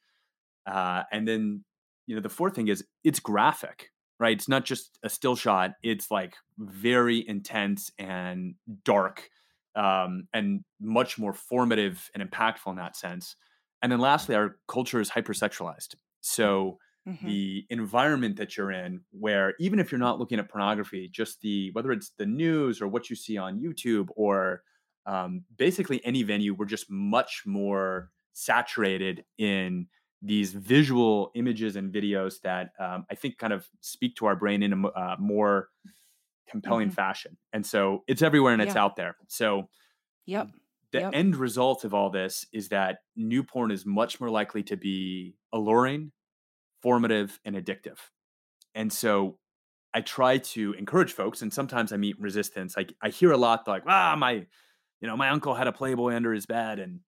Uh, 0.69 1.03
and 1.11 1.27
then, 1.27 1.63
you 2.09 2.15
know, 2.15 2.21
the 2.21 2.27
fourth 2.27 2.55
thing 2.55 2.69
is 2.69 2.83
it's 3.03 3.19
graphic, 3.19 3.91
right? 4.19 4.35
It's 4.35 4.49
not 4.49 4.65
just 4.65 4.97
a 5.03 5.09
still 5.09 5.35
shot; 5.35 5.73
it's 5.83 6.09
like 6.09 6.33
very 6.57 7.23
intense 7.27 7.91
and 7.99 8.55
dark, 8.83 9.29
um, 9.75 10.27
and 10.33 10.61
much 10.81 11.19
more 11.19 11.33
formative 11.33 12.09
and 12.15 12.27
impactful 12.27 12.71
in 12.71 12.77
that 12.77 12.97
sense. 12.97 13.35
And 13.83 13.91
then, 13.91 13.99
lastly, 13.99 14.33
our 14.33 14.55
culture 14.67 14.99
is 14.99 15.11
hypersexualized. 15.11 15.93
So 16.21 16.79
mm-hmm. 17.07 17.27
the 17.27 17.67
environment 17.69 18.37
that 18.37 18.57
you're 18.57 18.71
in 18.71 19.01
where 19.11 19.53
even 19.59 19.77
if 19.77 19.91
you're 19.91 19.99
not 19.99 20.17
looking 20.17 20.39
at 20.39 20.49
pornography 20.49 21.07
just 21.11 21.41
the 21.41 21.69
whether 21.73 21.91
it's 21.91 22.11
the 22.17 22.25
news 22.25 22.81
or 22.81 22.87
what 22.87 23.09
you 23.09 23.15
see 23.15 23.37
on 23.37 23.59
youtube 23.59 24.09
or 24.15 24.63
um, 25.05 25.43
basically 25.57 26.03
any 26.05 26.23
venue 26.23 26.53
we're 26.53 26.65
just 26.65 26.91
much 26.91 27.43
more 27.45 28.11
saturated 28.33 29.23
in 29.37 29.87
these 30.21 30.51
visual 30.51 31.31
images 31.35 31.75
and 31.75 31.93
videos 31.93 32.41
that 32.43 32.71
um, 32.79 33.05
i 33.09 33.15
think 33.15 33.37
kind 33.37 33.53
of 33.53 33.67
speak 33.81 34.15
to 34.15 34.25
our 34.25 34.35
brain 34.35 34.63
in 34.63 34.73
a 34.73 34.87
uh, 34.87 35.15
more 35.19 35.69
compelling 36.49 36.87
mm-hmm. 36.87 36.95
fashion 36.95 37.37
and 37.53 37.65
so 37.65 38.03
it's 38.07 38.21
everywhere 38.21 38.53
and 38.53 38.61
it's 38.61 38.75
yeah. 38.75 38.83
out 38.83 38.95
there 38.95 39.15
so 39.27 39.69
yep 40.25 40.49
the 40.91 40.99
yep. 40.99 41.11
end 41.13 41.35
result 41.35 41.83
of 41.83 41.93
all 41.93 42.09
this 42.09 42.45
is 42.51 42.69
that 42.69 42.99
new 43.15 43.43
porn 43.43 43.69
is 43.69 43.85
much 43.85 44.19
more 44.19 44.31
likely 44.31 44.63
to 44.63 44.75
be 44.75 45.35
alluring 45.53 46.11
formative, 46.81 47.39
and 47.45 47.55
addictive. 47.55 47.97
And 48.75 48.91
so 48.91 49.37
I 49.93 50.01
try 50.01 50.37
to 50.37 50.73
encourage 50.73 51.13
folks, 51.13 51.41
and 51.41 51.51
sometimes 51.51 51.91
I 51.91 51.97
meet 51.97 52.19
resistance. 52.19 52.75
I, 52.77 52.87
I 53.01 53.09
hear 53.09 53.31
a 53.31 53.37
lot 53.37 53.67
like, 53.67 53.83
ah, 53.87 54.15
my, 54.17 54.45
you 55.01 55.07
know, 55.07 55.17
my 55.17 55.29
uncle 55.29 55.53
had 55.53 55.67
a 55.67 55.71
Playboy 55.71 56.15
under 56.15 56.33
his 56.33 56.45
bed, 56.45 56.79
and 56.79 56.99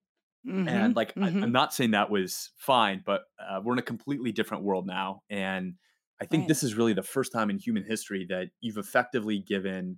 mm-hmm, 0.48 0.68
and 0.68 0.96
like 0.96 1.14
mm-hmm. 1.16 1.24
I, 1.24 1.44
am 1.44 1.52
not 1.52 1.74
saying 1.74 1.92
that 1.92 2.10
was 2.10 2.52
fine, 2.58 3.04
but 3.06 3.22
uh, 3.40 3.60
we're 3.64 3.74
in 3.74 3.80
a 3.80 3.84
completely 3.84 4.32
different 4.32 4.64
world 4.64 4.88
now, 4.88 5.22
and 5.30 5.76
I 6.22 6.26
think 6.26 6.42
right. 6.42 6.48
this 6.48 6.64
is 6.64 6.76
really 6.76 6.94
the 6.94 7.04
first 7.04 7.32
time 7.32 7.50
in 7.50 7.58
human 7.58 7.84
history 7.84 8.26
that 8.30 8.50
you've 8.60 8.78
effectively 8.78 9.40
given 9.40 9.98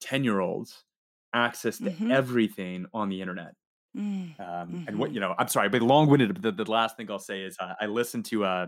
ten 0.00 0.24
year 0.24 0.40
olds 0.40 0.84
access 1.34 1.78
to 1.78 1.84
mm-hmm. 1.84 2.10
everything 2.10 2.86
on 2.94 3.08
the 3.08 3.20
internet. 3.20 3.52
Mm, 3.96 4.38
um, 4.38 4.84
and 4.86 4.98
what 4.98 5.08
mm-hmm. 5.08 5.14
you 5.14 5.20
know, 5.20 5.34
I'm 5.38 5.48
sorry, 5.48 5.68
but 5.68 5.82
long 5.82 6.08
winded. 6.08 6.42
The, 6.42 6.52
the 6.52 6.70
last 6.70 6.96
thing 6.96 7.10
I'll 7.10 7.18
say 7.18 7.42
is 7.42 7.56
uh, 7.58 7.74
I 7.80 7.86
listened 7.86 8.26
to 8.26 8.44
uh, 8.44 8.66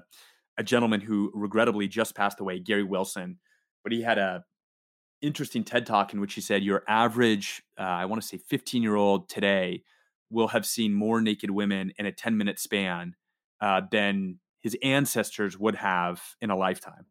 a 0.58 0.62
gentleman 0.62 1.00
who 1.00 1.30
regrettably 1.34 1.88
just 1.88 2.14
passed 2.14 2.40
away, 2.40 2.58
Gary 2.58 2.84
Wilson, 2.84 3.38
but 3.82 3.92
he 3.92 4.02
had 4.02 4.18
a 4.18 4.44
interesting 5.22 5.64
TED 5.64 5.86
talk 5.86 6.12
in 6.12 6.20
which 6.20 6.34
he 6.34 6.40
said 6.40 6.62
your 6.62 6.82
average, 6.88 7.62
uh, 7.78 7.82
I 7.82 8.06
want 8.06 8.22
to 8.22 8.28
say 8.28 8.38
15 8.38 8.82
year 8.82 8.96
old 8.96 9.28
today 9.28 9.82
will 10.30 10.48
have 10.48 10.64
seen 10.64 10.94
more 10.94 11.20
naked 11.20 11.50
women 11.50 11.92
in 11.98 12.06
a 12.06 12.12
10 12.12 12.36
minute 12.36 12.58
span 12.58 13.14
uh, 13.60 13.82
than 13.90 14.38
his 14.60 14.76
ancestors 14.82 15.58
would 15.58 15.74
have 15.76 16.22
in 16.40 16.50
a 16.50 16.56
lifetime. 16.56 17.06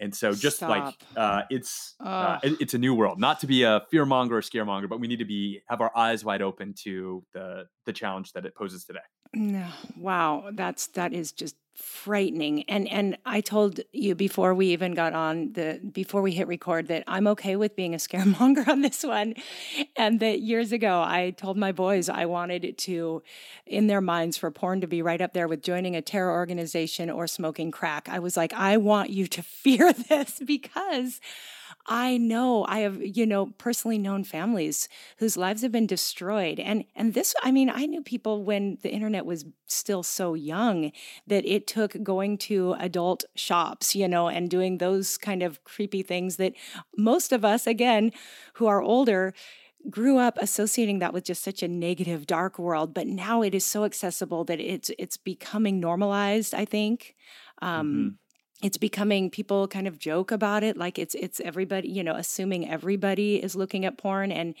And 0.00 0.14
so, 0.14 0.32
just 0.32 0.56
Stop. 0.56 0.70
like 0.70 0.94
uh, 1.14 1.42
it's 1.50 1.94
uh, 2.00 2.38
it, 2.42 2.58
it's 2.58 2.72
a 2.72 2.78
new 2.78 2.94
world. 2.94 3.20
Not 3.20 3.40
to 3.40 3.46
be 3.46 3.64
a 3.64 3.82
fear 3.90 4.06
monger 4.06 4.38
or 4.38 4.40
scaremonger, 4.40 4.88
but 4.88 4.98
we 4.98 5.06
need 5.06 5.18
to 5.18 5.26
be 5.26 5.60
have 5.68 5.82
our 5.82 5.94
eyes 5.94 6.24
wide 6.24 6.40
open 6.40 6.72
to 6.84 7.22
the 7.34 7.66
the 7.84 7.92
challenge 7.92 8.32
that 8.32 8.46
it 8.46 8.54
poses 8.54 8.86
today. 8.86 9.00
No, 9.34 9.66
wow, 9.98 10.50
that's 10.54 10.86
that 10.88 11.12
is 11.12 11.32
just 11.32 11.54
frightening. 11.80 12.64
And 12.64 12.88
and 12.88 13.16
i 13.24 13.40
told 13.40 13.80
you 13.92 14.14
before 14.14 14.54
we 14.54 14.68
even 14.68 14.92
got 14.94 15.12
on 15.12 15.52
the 15.52 15.80
before 15.92 16.22
we 16.22 16.32
hit 16.32 16.46
record 16.46 16.88
that 16.88 17.04
i'm 17.06 17.26
okay 17.26 17.56
with 17.56 17.74
being 17.76 17.94
a 17.94 17.98
scaremonger 17.98 18.66
on 18.74 18.82
this 18.82 19.02
one. 19.02 19.34
And 19.96 20.20
that 20.20 20.40
years 20.40 20.72
ago 20.72 21.02
i 21.04 21.30
told 21.30 21.56
my 21.56 21.72
boys 21.72 22.08
i 22.08 22.26
wanted 22.26 22.76
to 22.78 23.22
in 23.66 23.86
their 23.86 24.00
minds 24.00 24.36
for 24.36 24.50
porn 24.50 24.80
to 24.80 24.86
be 24.86 25.02
right 25.02 25.20
up 25.20 25.32
there 25.32 25.48
with 25.48 25.62
joining 25.62 25.96
a 25.96 26.02
terror 26.02 26.32
organization 26.32 27.10
or 27.10 27.26
smoking 27.26 27.70
crack. 27.70 28.08
I 28.08 28.18
was 28.18 28.36
like 28.36 28.52
i 28.52 28.76
want 28.76 29.10
you 29.10 29.26
to 29.28 29.42
fear 29.60 29.92
this 29.92 30.40
because 30.44 31.20
I 31.86 32.18
know 32.18 32.64
I 32.68 32.80
have, 32.80 33.00
you 33.02 33.26
know, 33.26 33.46
personally 33.58 33.98
known 33.98 34.22
families 34.22 34.88
whose 35.18 35.36
lives 35.36 35.62
have 35.62 35.72
been 35.72 35.86
destroyed. 35.86 36.60
And 36.60 36.84
and 36.94 37.14
this 37.14 37.34
I 37.42 37.50
mean, 37.50 37.70
I 37.70 37.86
knew 37.86 38.02
people 38.02 38.44
when 38.44 38.78
the 38.82 38.90
internet 38.90 39.26
was 39.26 39.44
still 39.66 40.02
so 40.02 40.34
young 40.34 40.92
that 41.26 41.44
it 41.46 41.66
took 41.66 42.00
going 42.02 42.38
to 42.38 42.74
adult 42.78 43.24
shops, 43.34 43.94
you 43.96 44.06
know, 44.08 44.28
and 44.28 44.50
doing 44.50 44.78
those 44.78 45.16
kind 45.18 45.42
of 45.42 45.64
creepy 45.64 46.02
things 46.02 46.36
that 46.36 46.52
most 46.96 47.32
of 47.32 47.44
us 47.44 47.66
again 47.66 48.12
who 48.54 48.66
are 48.66 48.82
older 48.82 49.32
grew 49.88 50.18
up 50.18 50.36
associating 50.40 50.98
that 51.00 51.12
with 51.14 51.24
just 51.24 51.42
such 51.42 51.62
a 51.62 51.68
negative 51.68 52.26
dark 52.26 52.58
world 52.58 52.92
but 52.94 53.06
now 53.06 53.42
it 53.42 53.54
is 53.54 53.64
so 53.64 53.84
accessible 53.84 54.44
that 54.44 54.60
it's 54.60 54.90
it's 54.98 55.16
becoming 55.16 55.80
normalized 55.80 56.54
i 56.54 56.64
think 56.64 57.16
um 57.62 57.86
mm-hmm 57.86 58.08
it's 58.62 58.76
becoming 58.76 59.30
people 59.30 59.66
kind 59.68 59.86
of 59.86 59.98
joke 59.98 60.30
about 60.30 60.62
it 60.62 60.76
like 60.76 60.98
it's 60.98 61.14
it's 61.14 61.40
everybody 61.40 61.88
you 61.88 62.02
know 62.02 62.14
assuming 62.14 62.68
everybody 62.68 63.42
is 63.42 63.56
looking 63.56 63.84
at 63.84 63.98
porn 63.98 64.30
and 64.32 64.54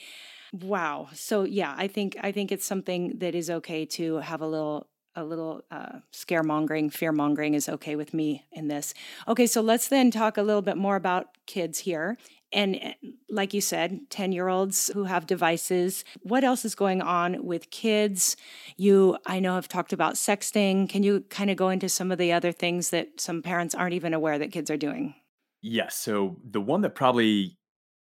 wow. 0.52 1.08
So 1.14 1.44
yeah 1.44 1.74
i 1.76 1.86
think 1.86 2.16
i 2.22 2.32
think 2.32 2.50
it's 2.50 2.66
something 2.66 3.18
that 3.18 3.34
is 3.34 3.50
okay 3.50 3.84
to 3.86 4.16
have 4.16 4.40
a 4.40 4.46
little 4.46 4.86
a 5.16 5.24
little 5.24 5.62
uh, 5.72 5.98
scaremongering 6.12 6.92
fear 6.92 7.10
mongering 7.10 7.54
is 7.54 7.68
okay 7.68 7.96
with 7.96 8.14
me 8.14 8.46
in 8.52 8.68
this. 8.68 8.94
Okay 9.26 9.46
so 9.46 9.60
let's 9.60 9.88
then 9.88 10.10
talk 10.10 10.36
a 10.36 10.42
little 10.42 10.62
bit 10.62 10.76
more 10.76 10.96
about 10.96 11.26
kids 11.46 11.80
here 11.80 12.16
and 12.52 12.76
eh, 12.76 12.94
like 13.28 13.54
you 13.54 13.60
said 13.60 14.00
10 14.10 14.32
year 14.32 14.48
olds 14.48 14.90
who 14.94 15.04
have 15.04 15.26
devices 15.26 16.04
what 16.22 16.44
else 16.44 16.64
is 16.64 16.74
going 16.74 17.02
on 17.02 17.44
with 17.44 17.70
kids? 17.70 18.36
You 18.76 19.16
i 19.26 19.40
know 19.40 19.54
have 19.54 19.68
talked 19.68 19.92
about 19.92 20.14
sexting. 20.14 20.88
Can 20.88 21.02
you 21.02 21.24
kind 21.30 21.50
of 21.50 21.56
go 21.56 21.68
into 21.68 21.88
some 21.88 22.10
of 22.10 22.18
the 22.18 22.32
other 22.32 22.52
things 22.52 22.90
that 22.90 23.20
some 23.20 23.42
parents 23.42 23.74
aren't 23.74 23.94
even 23.94 24.14
aware 24.14 24.38
that 24.38 24.52
kids 24.52 24.70
are 24.70 24.76
doing? 24.76 25.14
Yes 25.62 25.96
so 25.96 26.36
the 26.48 26.60
one 26.60 26.80
that 26.82 26.94
probably 26.94 27.56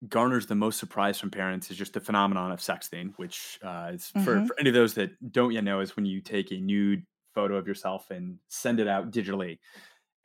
garners 0.10 0.48
the 0.48 0.56
most 0.56 0.80
surprise 0.80 1.20
from 1.20 1.30
parents 1.30 1.70
is 1.70 1.78
just 1.78 1.94
the 1.94 2.00
phenomenon 2.00 2.52
of 2.52 2.60
sexting 2.60 3.14
which 3.18 3.60
uh, 3.64 3.92
is 3.94 4.12
mm-hmm. 4.16 4.24
for, 4.24 4.46
for 4.48 4.60
any 4.60 4.70
of 4.70 4.74
those 4.74 4.96
that 4.96 5.12
don't 5.32 5.52
yet 5.52 5.64
know 5.64 5.80
is 5.80 5.96
when 5.96 6.06
you 6.06 6.22
take 6.22 6.52
a 6.52 6.60
nude 6.60 7.06
photo 7.34 7.56
of 7.56 7.68
yourself 7.68 8.12
and 8.12 8.38
send 8.48 8.80
it 8.80 8.88
out 8.88 9.12
digitally 9.12 9.60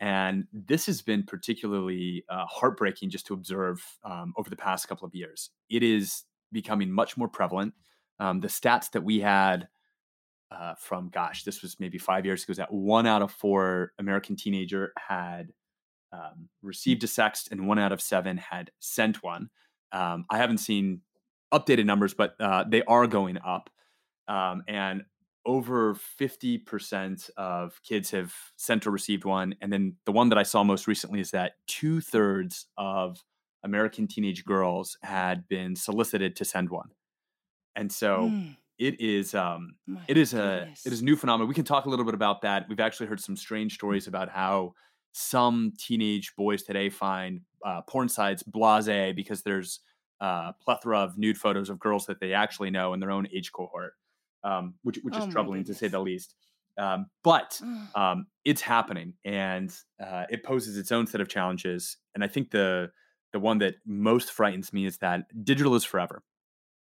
and 0.01 0.45
this 0.53 0.87
has 0.87 1.03
been 1.03 1.23
particularly 1.23 2.25
uh, 2.29 2.45
heartbreaking 2.47 3.11
just 3.11 3.27
to 3.27 3.35
observe 3.35 3.83
um, 4.05 4.35
over 4.37 4.51
the 4.51 4.57
past 4.57 4.89
couple 4.89 5.07
of 5.07 5.15
years. 5.15 5.51
It 5.71 5.83
is 5.83 6.25
becoming 6.53 6.91
much 6.91 7.17
more 7.17 7.29
prevalent. 7.29 7.75
Um, 8.21 8.41
the 8.41 8.49
stats 8.49 8.91
that 8.93 9.05
we 9.05 9.21
had 9.21 9.69
uh, 10.51 10.75
from, 10.79 11.09
gosh, 11.09 11.45
this 11.45 11.63
was 11.63 11.81
maybe 11.81 11.99
five 11.99 12.25
years 12.25 12.45
ago, 12.45 12.55
that 12.55 12.73
one 12.73 13.07
out 13.07 13.23
of 13.23 13.33
four 13.33 13.93
American 13.99 14.37
teenager 14.37 14.93
had 14.99 15.53
um, 16.13 16.49
received 16.63 17.03
a 17.05 17.07
sext 17.07 17.51
and 17.51 17.67
one 17.67 17.79
out 17.79 17.93
of 17.93 18.01
seven 18.01 18.37
had 18.37 18.71
sent 18.79 19.23
one. 19.23 19.51
Um, 19.93 20.25
I 20.31 20.39
haven't 20.39 20.59
seen 20.59 21.01
updated 21.53 21.87
numbers, 21.87 22.15
but 22.15 22.35
uh, 22.41 22.65
they 22.69 22.83
are 22.85 23.07
going 23.07 23.39
up. 23.45 23.71
Um, 24.29 24.63
and 24.69 25.05
over 25.47 25.95
50% 25.95 27.31
of 27.37 27.81
kids 27.83 28.11
have 28.11 28.35
sent 28.57 28.87
or 28.87 28.91
received 28.91 29.25
one. 29.25 29.55
And 29.63 29.73
then 29.73 29.95
the 30.05 30.13
one 30.13 30.29
that 30.29 30.39
I 30.39 30.43
saw 30.43 30.65
most 30.65 30.87
recently 30.89 31.21
is 31.21 31.31
that 31.31 31.53
two 31.69 32.01
thirds 32.01 32.67
of 32.77 33.23
American 33.63 34.09
teenage 34.09 34.45
girls 34.45 34.99
had 35.03 35.49
been 35.49 35.77
solicited 35.77 36.35
to 36.37 36.45
send 36.45 36.69
one. 36.69 36.91
And 37.77 37.93
so 37.93 38.29
mm. 38.31 38.57
it 38.79 39.01
is 39.01 39.35
um 39.35 39.77
it 40.09 40.17
is 40.17 40.33
goodness. 40.33 40.85
a 40.85 40.89
it 40.89 40.93
is 40.93 41.01
a 41.01 41.05
new 41.05 41.17
phenomenon. 41.17 41.49
We 41.49 41.55
can 41.55 41.65
talk 41.65 41.87
a 41.87 41.89
little 41.89 42.05
bit 42.05 42.15
about 42.15 42.43
that. 42.43 42.67
We've 42.69 42.81
actually 42.81 43.07
heard 43.07 43.21
some 43.21 43.37
strange 43.37 43.75
stories 43.75 44.09
about 44.09 44.29
how 44.29 44.75
some 45.13 45.73
teenage 45.79 46.35
boys 46.37 46.63
today 46.63 46.91
find 46.91 47.41
uh, 47.65 47.83
porn 47.83 48.09
sites 48.09 48.43
blase 48.43 49.15
because 49.15 49.43
there's 49.43 49.81
a 50.21 50.25
uh, 50.25 50.53
plethora 50.63 50.99
of 51.01 51.19
nude 51.19 51.39
photos 51.39 51.71
of 51.71 51.79
girls 51.79 52.07
that 52.07 52.21
they 52.21 52.33
actually 52.33 52.71
know 52.71 52.95
in 52.95 53.01
their 53.01 53.11
own 53.11 53.27
age 53.33 53.53
cohort 53.53 53.95
um, 54.47 54.75
which 54.83 54.99
which 55.03 55.17
is 55.17 55.25
oh 55.25 55.31
troubling 55.31 55.65
to 55.65 55.75
say 55.75 55.89
the 55.89 55.99
least. 55.99 56.35
Um, 56.79 57.07
but 57.25 57.61
um, 57.95 58.27
it's 58.45 58.61
happening, 58.61 59.15
and 59.25 59.75
uh, 60.03 60.25
it 60.31 60.45
poses 60.45 60.77
its 60.77 60.93
own 60.93 61.07
set 61.07 61.21
of 61.21 61.29
challenges. 61.29 61.97
And 62.15 62.23
I 62.23 62.29
think 62.29 62.51
the 62.51 62.91
the 63.33 63.41
one 63.41 63.59
that 63.59 63.75
most 63.87 64.31
frightens 64.31 64.73
me 64.73 64.87
is 64.87 64.99
that 64.99 65.23
digital 65.45 65.75
is 65.75 65.85
forever. 65.85 66.23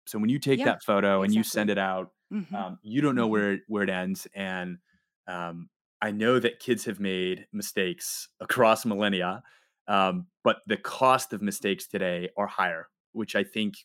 So 0.08 0.20
when 0.20 0.30
you 0.30 0.40
take 0.40 0.60
yeah, 0.60 0.66
that 0.66 0.84
photo 0.84 1.22
exactly. 1.22 1.26
and 1.26 1.36
you 1.36 1.44
send 1.44 1.70
it 1.70 1.78
out, 1.78 2.12
mm-hmm. 2.34 2.56
um, 2.56 2.80
you 2.82 3.02
don't 3.02 3.16
know 3.16 3.24
mm-hmm. 3.24 3.32
where 3.32 3.58
where 3.68 3.84
it 3.84 3.90
ends. 3.90 4.28
And 4.36 4.78
um, 5.28 5.70
I 6.02 6.12
know 6.12 6.40
that 6.40 6.60
kids 6.60 6.86
have 6.86 7.00
made 7.00 7.48
mistakes 7.54 8.30
across 8.40 8.86
millennia, 8.86 9.44
um, 9.88 10.28
but 10.44 10.58
the 10.66 10.78
cost 10.78 11.34
of 11.34 11.42
mistakes 11.42 11.88
today 11.88 12.30
are 12.38 12.48
higher, 12.48 12.88
which 13.14 13.36
I 13.36 13.44
think 13.44 13.76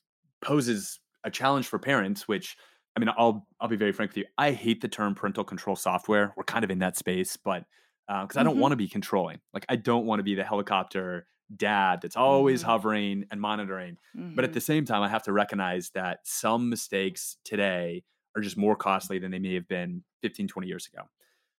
poses 0.40 1.00
a 1.25 1.31
challenge 1.31 1.69
for 1.69 1.78
parents, 1.78 2.26
which 2.26 2.57
I 2.97 3.01
mean, 3.01 3.09
I'll 3.17 3.47
I'll 3.61 3.69
be 3.69 3.77
very 3.77 3.93
frank 3.93 4.11
with 4.11 4.19
you. 4.19 4.25
I 4.37 4.53
hate 4.53 4.81
the 4.81 4.89
term 4.89 5.15
parental 5.15 5.45
control 5.45 5.77
software. 5.77 6.35
We're 6.37 6.45
kind 6.45 6.65
of 6.65 6.71
in 6.71 6.81
that 6.81 6.97
space, 6.97 7.37
but 7.37 7.65
because 8.07 8.37
uh. 8.37 8.41
I 8.41 8.43
don't 8.43 8.55
mm-hmm. 8.55 8.61
want 8.61 8.73
to 8.73 8.77
be 8.77 8.89
controlling. 8.89 9.39
Like 9.55 9.65
I 9.69 9.77
don't 9.77 10.07
want 10.07 10.21
to 10.21 10.25
be 10.25 10.35
the 10.35 10.45
helicopter 10.45 11.27
dad 11.55 12.01
that's 12.03 12.17
always 12.17 12.61
mm-hmm. 12.61 12.71
hovering 12.71 13.25
and 13.31 13.41
monitoring. 13.41 13.97
Mm-hmm. 14.17 14.35
But 14.35 14.45
at 14.45 14.53
the 14.53 14.61
mm-hmm. 14.61 14.65
same 14.65 14.85
time, 14.85 15.03
I 15.03 15.09
have 15.09 15.23
to 15.25 15.33
recognize 15.33 15.91
that 15.91 16.21
some 16.25 16.69
mistakes 16.69 17.37
today 17.45 18.05
are 18.37 18.43
just 18.43 18.57
more 18.57 18.77
costly 18.77 19.19
than 19.19 19.31
they 19.31 19.39
may 19.39 19.55
have 19.55 19.69
been 19.69 20.03
15, 20.23 20.49
20 20.49 20.67
years 20.67 20.89
ago. 20.93 21.03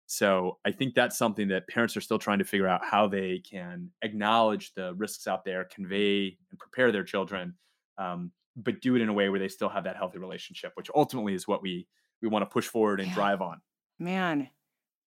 So 0.05 0.57
I 0.65 0.71
think 0.71 0.95
that's 0.95 1.17
something 1.17 1.47
that 1.49 1.67
parents 1.67 1.95
are 1.95 2.01
still 2.01 2.19
trying 2.19 2.39
to 2.39 2.45
figure 2.45 2.67
out 2.67 2.83
how 2.83 3.07
they 3.07 3.39
can 3.39 3.91
acknowledge 4.01 4.73
the 4.73 4.93
risks 4.95 5.27
out 5.27 5.45
there, 5.45 5.63
convey 5.65 6.37
and 6.51 6.59
prepare 6.59 6.91
their 6.91 7.03
children. 7.03 7.55
Um, 7.97 8.31
but 8.55 8.81
do 8.81 8.95
it 8.95 9.01
in 9.01 9.09
a 9.09 9.13
way 9.13 9.29
where 9.29 9.39
they 9.39 9.47
still 9.47 9.69
have 9.69 9.85
that 9.85 9.95
healthy 9.95 10.19
relationship, 10.19 10.71
which 10.75 10.89
ultimately 10.95 11.33
is 11.33 11.47
what 11.47 11.61
we 11.61 11.87
we 12.21 12.29
want 12.29 12.43
to 12.43 12.51
push 12.51 12.67
forward 12.67 12.99
and 12.99 13.09
yeah. 13.09 13.15
drive 13.15 13.41
on. 13.41 13.61
Man, 13.99 14.49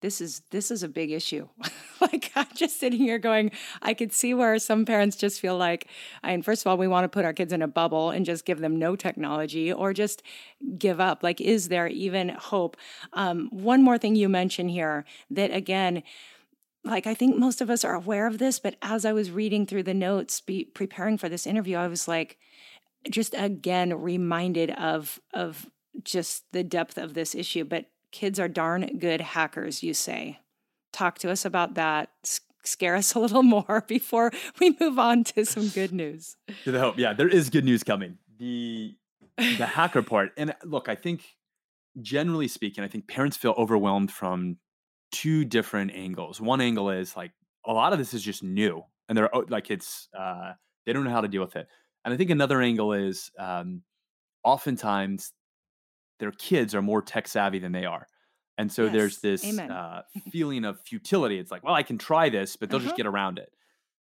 this 0.01 0.21
is 0.21 0.41
this 0.51 0.69
is 0.69 0.83
a 0.83 0.87
big 0.87 1.11
issue. 1.11 1.47
like 2.01 2.31
I'm 2.35 2.47
just 2.53 2.79
sitting 2.79 2.99
here 2.99 3.17
going, 3.17 3.51
I 3.81 3.93
could 3.93 4.13
see 4.13 4.33
where 4.33 4.59
some 4.59 4.85
parents 4.85 5.15
just 5.15 5.39
feel 5.39 5.57
like, 5.57 5.87
I 6.23 6.31
mean, 6.31 6.43
first 6.43 6.63
of 6.63 6.67
all, 6.69 6.77
we 6.77 6.87
want 6.87 7.05
to 7.05 7.09
put 7.09 7.25
our 7.25 7.33
kids 7.33 7.51
in 7.51 7.61
a 7.61 7.67
bubble 7.67 8.11
and 8.11 8.25
just 8.25 8.45
give 8.45 8.59
them 8.59 8.77
no 8.77 8.95
technology 8.95 9.73
or 9.73 9.93
just 9.93 10.21
give 10.77 10.99
up. 10.99 11.23
Like, 11.23 11.41
is 11.41 11.69
there 11.69 11.87
even 11.87 12.29
hope? 12.29 12.77
Um, 13.13 13.49
one 13.51 13.83
more 13.83 13.97
thing 13.97 14.15
you 14.15 14.29
mentioned 14.29 14.69
here 14.69 15.05
that 15.31 15.51
again, 15.51 16.03
like 16.83 17.07
I 17.07 17.13
think 17.13 17.37
most 17.37 17.61
of 17.61 17.69
us 17.69 17.83
are 17.83 17.95
aware 17.95 18.27
of 18.27 18.37
this, 18.37 18.59
but 18.59 18.75
as 18.81 19.03
I 19.05 19.13
was 19.13 19.31
reading 19.31 19.65
through 19.65 19.83
the 19.83 19.93
notes, 19.93 20.41
be 20.41 20.65
preparing 20.65 21.17
for 21.17 21.27
this 21.27 21.47
interview, 21.47 21.77
I 21.77 21.87
was 21.87 22.07
like, 22.07 22.37
just 23.09 23.33
again 23.37 23.93
reminded 23.93 24.71
of 24.71 25.19
of 25.33 25.67
just 26.03 26.43
the 26.51 26.63
depth 26.63 26.97
of 26.97 27.13
this 27.13 27.35
issue. 27.35 27.63
But 27.63 27.85
kids 28.11 28.39
are 28.39 28.47
darn 28.47 28.97
good 28.97 29.21
hackers, 29.21 29.83
you 29.83 29.93
say. 29.93 30.39
Talk 30.91 31.19
to 31.19 31.31
us 31.31 31.45
about 31.45 31.75
that. 31.75 32.09
scare 32.63 32.95
us 32.95 33.13
a 33.15 33.19
little 33.19 33.43
more 33.43 33.83
before 33.87 34.31
we 34.59 34.75
move 34.79 34.99
on 34.99 35.23
to 35.25 35.45
some 35.45 35.69
good 35.69 35.91
news. 35.91 36.35
To 36.63 36.71
the 36.71 36.79
hope, 36.79 36.97
yeah, 36.97 37.13
there 37.13 37.29
is 37.29 37.49
good 37.49 37.65
news 37.65 37.83
coming. 37.83 38.17
The 38.37 38.95
the 39.37 39.65
hacker 39.65 40.01
part, 40.01 40.31
and 40.37 40.55
look, 40.63 40.89
I 40.89 40.95
think 40.95 41.37
generally 42.01 42.47
speaking, 42.47 42.83
I 42.83 42.87
think 42.87 43.07
parents 43.07 43.37
feel 43.37 43.53
overwhelmed 43.57 44.11
from 44.11 44.57
two 45.11 45.45
different 45.45 45.91
angles. 45.91 46.41
One 46.41 46.61
angle 46.61 46.89
is 46.89 47.15
like 47.15 47.31
a 47.65 47.73
lot 47.73 47.93
of 47.93 47.99
this 47.99 48.13
is 48.13 48.21
just 48.21 48.43
new, 48.43 48.83
and 49.07 49.17
they're 49.17 49.29
like 49.49 49.69
it's 49.69 50.07
uh, 50.17 50.53
they 50.85 50.93
don't 50.93 51.03
know 51.03 51.11
how 51.11 51.21
to 51.21 51.27
deal 51.27 51.41
with 51.41 51.55
it. 51.55 51.67
And 52.07 52.13
I 52.13 52.17
think 52.17 52.29
another 52.29 52.61
angle 52.61 52.93
is 52.93 53.31
um, 53.37 53.81
oftentimes 54.41 55.33
their 56.21 56.31
kids 56.31 56.73
are 56.73 56.81
more 56.81 57.01
tech 57.01 57.27
savvy 57.27 57.59
than 57.59 57.73
they 57.73 57.83
are. 57.83 58.07
And 58.57 58.71
so 58.71 58.85
yes. 58.85 58.93
there's 58.93 59.17
this 59.17 59.59
uh, 59.59 60.03
feeling 60.31 60.63
of 60.63 60.79
futility. 60.79 61.37
It's 61.37 61.51
like, 61.51 61.65
well, 61.65 61.73
I 61.73 61.83
can 61.83 61.97
try 61.97 62.29
this, 62.29 62.55
but 62.55 62.69
they'll 62.69 62.77
uh-huh. 62.77 62.85
just 62.85 62.95
get 62.95 63.07
around 63.07 63.39
it. 63.39 63.49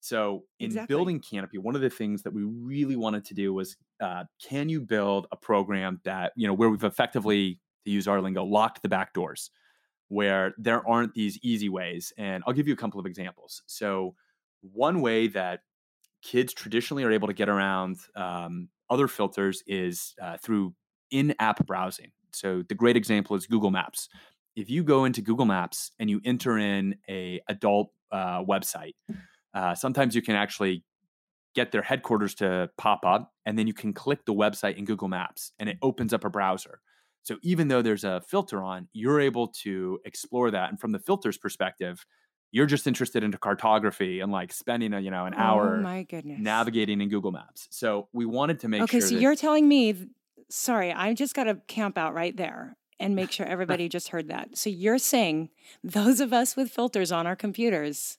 So 0.01 0.45
in 0.59 0.69
exactly. 0.69 0.97
building 0.97 1.21
Canopy, 1.21 1.59
one 1.59 1.75
of 1.75 1.83
the 1.83 1.91
things 1.91 2.23
that 2.23 2.33
we 2.33 2.43
really 2.43 2.97
wanted 2.97 3.27
to 3.27 3.35
do 3.35 3.53
was, 3.53 3.77
uh, 4.01 4.25
can 4.43 4.71
you 4.71 4.81
build 4.81 5.27
a 5.31 5.37
program 5.37 6.01
that 6.05 6.33
you 6.37 6.47
know 6.47 6.55
where 6.55 6.71
we've 6.71 6.83
effectively, 6.83 7.61
to 7.85 7.91
use 7.91 8.09
our 8.09 8.23
lingo, 8.23 8.45
locked 8.45 8.81
the 8.81 8.89
back 8.89 9.13
doors, 9.13 9.51
where 10.09 10.55
there 10.57 10.89
aren't 10.89 11.13
these 11.13 11.39
easy 11.43 11.69
ways. 11.69 12.15
And 12.17 12.43
I'll 12.47 12.55
give 12.55 12.67
you 12.67 12.73
a 12.73 12.79
couple 12.79 12.99
of 12.99 13.05
examples. 13.05 13.63
So 13.67 14.15
one 14.63 15.03
way 15.03 15.29
that 15.29 15.61
kids 16.23 16.53
traditionally 16.53 17.05
are 17.05 17.13
able 17.13 17.29
to 17.29 17.35
get 17.35 17.49
around 17.49 17.99
um, 18.15 18.69
other 18.89 19.09
filters 19.09 19.63
is 19.67 20.15
uh, 20.21 20.37
through 20.37 20.75
in-app 21.11 21.67
browsing. 21.67 22.13
So 22.33 22.63
the 22.69 22.75
great 22.75 22.97
example 22.97 23.37
is 23.37 23.47
Google 23.47 23.71
Maps. 23.71 24.09
If 24.57 24.69
you 24.71 24.85
go 24.85 25.05
into 25.05 25.23
Google 25.23 25.47
Maps 25.47 25.93
and 25.99 26.11
you 26.11 26.21
enter 26.25 26.59
in 26.59 26.97
a 27.09 27.41
adult 27.49 27.91
uh, 28.13 28.43
website, 28.45 28.95
uh, 29.55 29.75
sometimes 29.75 30.15
you 30.15 30.23
can 30.23 30.35
actually 30.35 30.85
get 31.55 31.73
their 31.73 31.83
headquarters 31.83 32.35
to 32.37 32.71
pop 32.79 33.01
up, 33.05 33.33
and 33.45 33.59
then 33.59 33.67
you 33.67 33.75
can 33.75 33.93
click 33.93 34.25
the 34.25 34.35
website 34.35 34.77
in 34.77 34.85
Google 34.85 35.09
Maps, 35.09 35.53
and 35.59 35.69
it 35.69 35.79
opens 35.83 36.13
up 36.13 36.25
a 36.25 36.31
browser. 36.31 36.81
So 37.23 37.37
even 37.43 37.69
though 37.69 37.83
there's 37.83 38.05
a 38.05 38.21
filter 38.21 38.63
on, 38.63 38.89
you're 38.93 39.21
able 39.21 39.49
to 39.63 39.99
explore 40.05 40.51
that. 40.53 40.71
And 40.71 40.81
from 40.81 40.93
the 40.93 40.99
filter's 40.99 41.39
perspective, 41.39 42.05
you're 42.53 42.67
just 42.67 42.87
interested 42.87 43.23
into 43.23 43.39
cartography 43.39 44.21
and 44.21 44.33
like 44.33 44.53
spending 44.53 44.93
a 44.93 45.01
you 45.01 45.11
know 45.11 45.27
an 45.27 45.35
Oh 45.35 45.39
hour 45.39 45.83
my 45.83 46.03
goodness. 46.03 46.41
navigating 46.41 47.01
in 47.01 47.09
Google 47.09 47.33
Maps. 47.33 47.69
So 47.71 48.09
we 48.13 48.27
wanted 48.27 48.61
to 48.61 48.69
make 48.69 48.81
sure 48.81 48.85
Okay, 48.85 49.01
sure 49.01 49.09
so 49.09 49.15
that 49.15 49.21
you're 49.21 49.37
telling 49.37 49.69
me, 49.69 50.09
sorry, 50.49 50.93
I 50.93 51.15
just 51.15 51.35
got 51.35 51.45
to 51.45 51.57
camp 51.67 51.97
out 51.99 52.15
right 52.15 52.37
there 52.37 52.77
and 52.99 53.15
make 53.15 53.33
sure 53.33 53.47
everybody 53.55 53.89
just 53.89 54.09
heard 54.09 54.29
that. 54.29 54.57
So 54.57 54.71
you're 54.71 54.99
saying 54.99 55.51
those 55.83 56.21
of 56.21 56.33
us 56.33 56.57
with 56.57 56.71
filters 56.71 57.13
on 57.13 57.27
our 57.27 57.37
computers, 57.37 58.19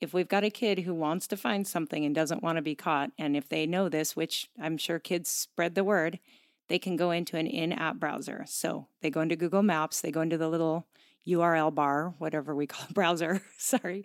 if 0.00 0.14
we've 0.14 0.28
got 0.28 0.44
a 0.44 0.50
kid 0.50 0.80
who 0.80 0.94
wants 0.94 1.26
to 1.28 1.36
find 1.36 1.66
something 1.66 2.04
and 2.04 2.14
doesn't 2.14 2.42
want 2.42 2.56
to 2.56 2.62
be 2.62 2.74
caught, 2.74 3.10
and 3.18 3.36
if 3.36 3.48
they 3.48 3.66
know 3.66 3.88
this, 3.88 4.14
which 4.14 4.48
I'm 4.60 4.78
sure 4.78 4.98
kids 4.98 5.28
spread 5.28 5.74
the 5.74 5.84
word, 5.84 6.20
they 6.68 6.78
can 6.78 6.96
go 6.96 7.10
into 7.10 7.36
an 7.36 7.46
in 7.46 7.72
app 7.72 7.96
browser. 7.96 8.44
So 8.46 8.88
they 9.00 9.10
go 9.10 9.20
into 9.20 9.36
Google 9.36 9.62
Maps, 9.62 10.00
they 10.00 10.10
go 10.12 10.20
into 10.20 10.38
the 10.38 10.48
little 10.48 10.86
URL 11.28 11.74
bar, 11.74 12.14
whatever 12.18 12.54
we 12.54 12.66
call 12.66 12.86
browser, 12.92 13.42
sorry, 13.58 14.04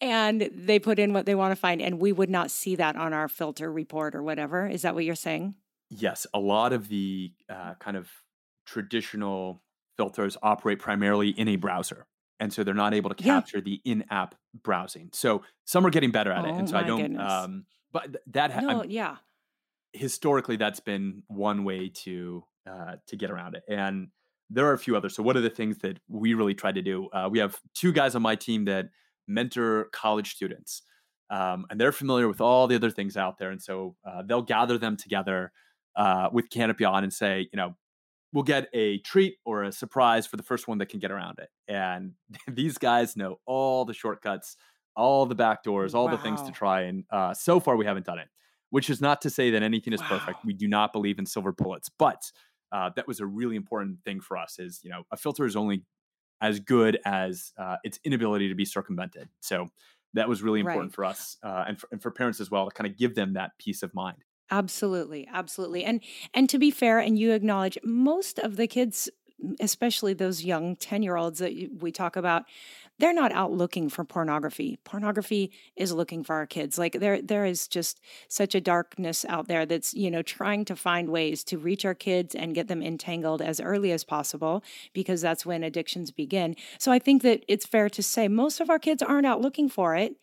and 0.00 0.48
they 0.54 0.78
put 0.78 0.98
in 0.98 1.12
what 1.12 1.26
they 1.26 1.34
want 1.34 1.52
to 1.52 1.56
find. 1.56 1.82
And 1.82 2.00
we 2.00 2.12
would 2.12 2.30
not 2.30 2.50
see 2.50 2.76
that 2.76 2.96
on 2.96 3.12
our 3.12 3.28
filter 3.28 3.70
report 3.70 4.14
or 4.14 4.22
whatever. 4.22 4.66
Is 4.66 4.82
that 4.82 4.94
what 4.94 5.04
you're 5.04 5.14
saying? 5.14 5.54
yes, 5.88 6.26
a 6.34 6.40
lot 6.40 6.72
of 6.72 6.88
the 6.88 7.32
uh, 7.48 7.74
kind 7.78 7.96
of 7.96 8.08
traditional 8.66 9.62
filters 9.96 10.36
operate 10.42 10.78
primarily 10.80 11.28
in 11.30 11.46
a 11.48 11.54
browser. 11.56 12.06
And 12.40 12.52
so 12.52 12.64
they're 12.64 12.74
not 12.74 12.92
able 12.92 13.08
to 13.14 13.16
Yeah. 13.24 13.36
capture 13.36 13.60
the 13.60 13.80
in-app 13.84 14.34
browsing. 14.62 15.10
So 15.12 15.42
some 15.64 15.86
are 15.86 15.90
getting 15.90 16.10
better 16.10 16.32
at 16.32 16.44
it. 16.44 16.50
Oh 16.50 16.58
And 16.58 16.68
so 16.68 16.76
I 16.76 16.82
don't 16.82 17.16
um 17.18 17.66
but 17.92 18.02
th- 18.12 18.24
that 18.32 18.50
ha- 18.50 18.60
No, 18.60 18.80
I'm- 18.80 18.90
yeah. 18.90 19.16
historically 19.92 20.56
that's 20.56 20.80
been 20.80 21.22
one 21.28 21.64
way 21.64 21.88
to 22.04 22.44
uh, 22.68 22.96
to 23.06 23.16
get 23.16 23.30
around 23.30 23.54
it 23.54 23.62
and 23.68 24.08
there 24.50 24.66
are 24.66 24.72
a 24.72 24.78
few 24.78 24.96
others. 24.96 25.14
So 25.14 25.22
what 25.22 25.36
are 25.36 25.40
the 25.40 25.50
things 25.50 25.78
that 25.78 25.98
we 26.08 26.34
really 26.34 26.54
try 26.54 26.72
to 26.72 26.82
do? 26.82 27.08
Uh, 27.12 27.28
we 27.30 27.38
have 27.38 27.58
two 27.74 27.92
guys 27.92 28.14
on 28.14 28.22
my 28.22 28.36
team 28.36 28.64
that 28.66 28.86
mentor 29.26 29.88
college 29.92 30.34
students 30.34 30.82
um, 31.30 31.66
and 31.70 31.80
they're 31.80 31.92
familiar 31.92 32.28
with 32.28 32.40
all 32.40 32.66
the 32.66 32.76
other 32.76 32.90
things 32.90 33.16
out 33.16 33.38
there 33.38 33.50
and 33.50 33.60
so 33.60 33.96
uh, 34.08 34.22
they'll 34.24 34.42
gather 34.42 34.78
them 34.78 34.96
together 34.96 35.50
uh, 35.96 36.28
with 36.32 36.48
canopy 36.50 36.84
on 36.84 37.02
and 37.02 37.12
say 37.12 37.48
you 37.52 37.56
know 37.56 37.74
we'll 38.32 38.44
get 38.44 38.68
a 38.72 38.98
treat 38.98 39.36
or 39.44 39.64
a 39.64 39.72
surprise 39.72 40.26
for 40.26 40.36
the 40.36 40.42
first 40.42 40.68
one 40.68 40.78
that 40.78 40.88
can 40.88 41.00
get 41.00 41.10
around 41.10 41.38
it. 41.38 41.48
And 41.68 42.12
these 42.48 42.78
guys 42.78 43.16
know 43.16 43.40
all 43.46 43.84
the 43.84 43.94
shortcuts 43.94 44.56
all 44.94 45.26
the 45.26 45.34
back 45.34 45.62
doors 45.62 45.94
all 45.94 46.08
the 46.08 46.16
things 46.16 46.40
to 46.42 46.50
try 46.50 46.82
and 46.82 47.04
uh, 47.10 47.34
so 47.34 47.60
far 47.60 47.76
we 47.76 47.84
haven't 47.84 48.06
done 48.06 48.18
it 48.18 48.28
which 48.70 48.90
is 48.90 49.00
not 49.00 49.20
to 49.22 49.30
say 49.30 49.50
that 49.50 49.62
anything 49.62 49.92
is 49.92 50.02
perfect. 50.02 50.44
We 50.44 50.52
do 50.52 50.68
not 50.68 50.92
believe 50.92 51.18
in 51.18 51.26
silver 51.26 51.52
bullets, 51.52 51.88
but 51.98 52.30
uh, 52.72 52.90
that 52.96 53.06
was 53.06 53.20
a 53.20 53.26
really 53.26 53.56
important 53.56 54.02
thing 54.04 54.20
for 54.20 54.36
us. 54.36 54.58
Is 54.58 54.80
you 54.82 54.90
know 54.90 55.04
a 55.12 55.16
filter 55.16 55.44
is 55.44 55.56
only 55.56 55.84
as 56.40 56.60
good 56.60 56.98
as 57.04 57.52
uh, 57.58 57.76
its 57.84 57.98
inability 58.04 58.48
to 58.48 58.54
be 58.54 58.64
circumvented. 58.64 59.28
So 59.40 59.68
that 60.14 60.28
was 60.28 60.42
really 60.42 60.60
important 60.60 60.90
Right. 60.90 60.94
for 60.94 61.04
us 61.04 61.38
uh, 61.42 61.64
and, 61.68 61.80
for, 61.80 61.88
and 61.92 62.02
for 62.02 62.10
parents 62.10 62.40
as 62.40 62.50
well 62.50 62.68
to 62.68 62.74
kind 62.74 62.90
of 62.90 62.96
give 62.96 63.14
them 63.14 63.34
that 63.34 63.52
peace 63.58 63.82
of 63.82 63.94
mind. 63.94 64.24
Absolutely, 64.50 65.28
absolutely. 65.32 65.84
And 65.84 66.00
and 66.32 66.48
to 66.50 66.58
be 66.58 66.70
fair, 66.70 66.98
and 67.00 67.18
you 67.18 67.32
acknowledge 67.32 67.78
most 67.82 68.38
of 68.38 68.56
the 68.56 68.66
kids, 68.68 69.10
especially 69.60 70.14
those 70.14 70.44
young 70.44 70.76
10-year-olds 70.76 71.40
that 71.40 71.52
we 71.80 71.90
talk 71.90 72.14
about, 72.16 72.44
they're 72.98 73.12
not 73.12 73.32
out 73.32 73.52
looking 73.52 73.88
for 73.88 74.04
pornography. 74.04 74.78
Pornography 74.84 75.52
is 75.76 75.92
looking 75.92 76.24
for 76.24 76.34
our 76.36 76.46
kids. 76.46 76.78
Like 76.78 76.92
there 76.98 77.20
there 77.20 77.44
is 77.44 77.68
just 77.68 78.00
such 78.28 78.54
a 78.54 78.60
darkness 78.60 79.24
out 79.28 79.48
there 79.48 79.66
that's, 79.66 79.94
you 79.94 80.10
know, 80.10 80.22
trying 80.22 80.64
to 80.66 80.76
find 80.76 81.10
ways 81.10 81.44
to 81.44 81.58
reach 81.58 81.84
our 81.84 81.94
kids 81.94 82.34
and 82.34 82.54
get 82.54 82.68
them 82.68 82.82
entangled 82.82 83.42
as 83.42 83.60
early 83.60 83.92
as 83.92 84.04
possible 84.04 84.62
because 84.92 85.20
that's 85.20 85.44
when 85.44 85.62
addictions 85.62 86.10
begin. 86.10 86.56
So 86.78 86.90
I 86.92 86.98
think 86.98 87.22
that 87.22 87.44
it's 87.48 87.66
fair 87.66 87.88
to 87.90 88.02
say 88.02 88.28
most 88.28 88.60
of 88.60 88.70
our 88.70 88.78
kids 88.78 89.02
aren't 89.02 89.26
out 89.26 89.40
looking 89.40 89.68
for 89.68 89.94
it. 89.94 90.16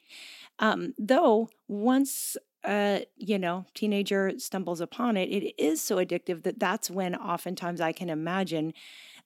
Um, 0.60 0.94
though 0.98 1.50
once 1.68 2.38
uh, 2.64 3.00
you 3.18 3.38
know, 3.38 3.66
teenager 3.74 4.32
stumbles 4.38 4.80
upon 4.80 5.18
it, 5.18 5.30
it 5.30 5.54
is 5.62 5.82
so 5.82 5.98
addictive 5.98 6.44
that 6.44 6.60
that's 6.60 6.90
when 6.90 7.16
oftentimes 7.16 7.82
I 7.82 7.92
can 7.92 8.10
imagine 8.10 8.74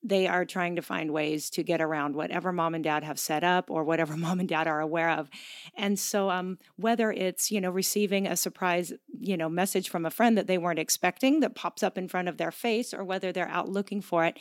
they 0.04 0.28
are 0.28 0.46
trying 0.46 0.76
to 0.76 0.82
find 0.82 1.12
ways 1.12 1.50
to 1.50 1.64
get 1.64 1.82
around 1.82 2.16
whatever 2.16 2.52
mom 2.52 2.76
and 2.76 2.84
dad 2.84 3.04
have 3.04 3.20
set 3.20 3.44
up 3.44 3.70
or 3.70 3.84
whatever 3.84 4.16
mom 4.18 4.40
and 4.40 4.50
dad 4.50 4.68
are 4.68 4.80
aware 4.80 5.10
of. 5.10 5.30
And 5.76 5.98
so 6.00 6.30
um 6.30 6.58
whether 6.76 7.12
it's, 7.12 7.52
you 7.52 7.62
know, 7.62 7.72
receiving 7.72 8.28
a 8.28 8.38
surprise, 8.38 8.94
you 9.20 9.38
know, 9.38 9.50
message 9.50 9.90
from 9.90 10.06
a 10.06 10.12
friend 10.12 10.38
that 10.38 10.48
they 10.48 10.58
weren't 10.58 10.80
expecting 10.80 11.40
that 11.42 11.56
pops 11.56 11.84
up 11.84 11.98
in 11.98 12.08
front 12.08 12.28
of 12.28 12.38
their 12.38 12.52
face 12.52 12.94
or 12.94 13.04
whether 13.04 13.32
they're 13.32 13.50
out 13.50 13.70
looking 13.70 14.02
for 14.02 14.26
it, 14.26 14.40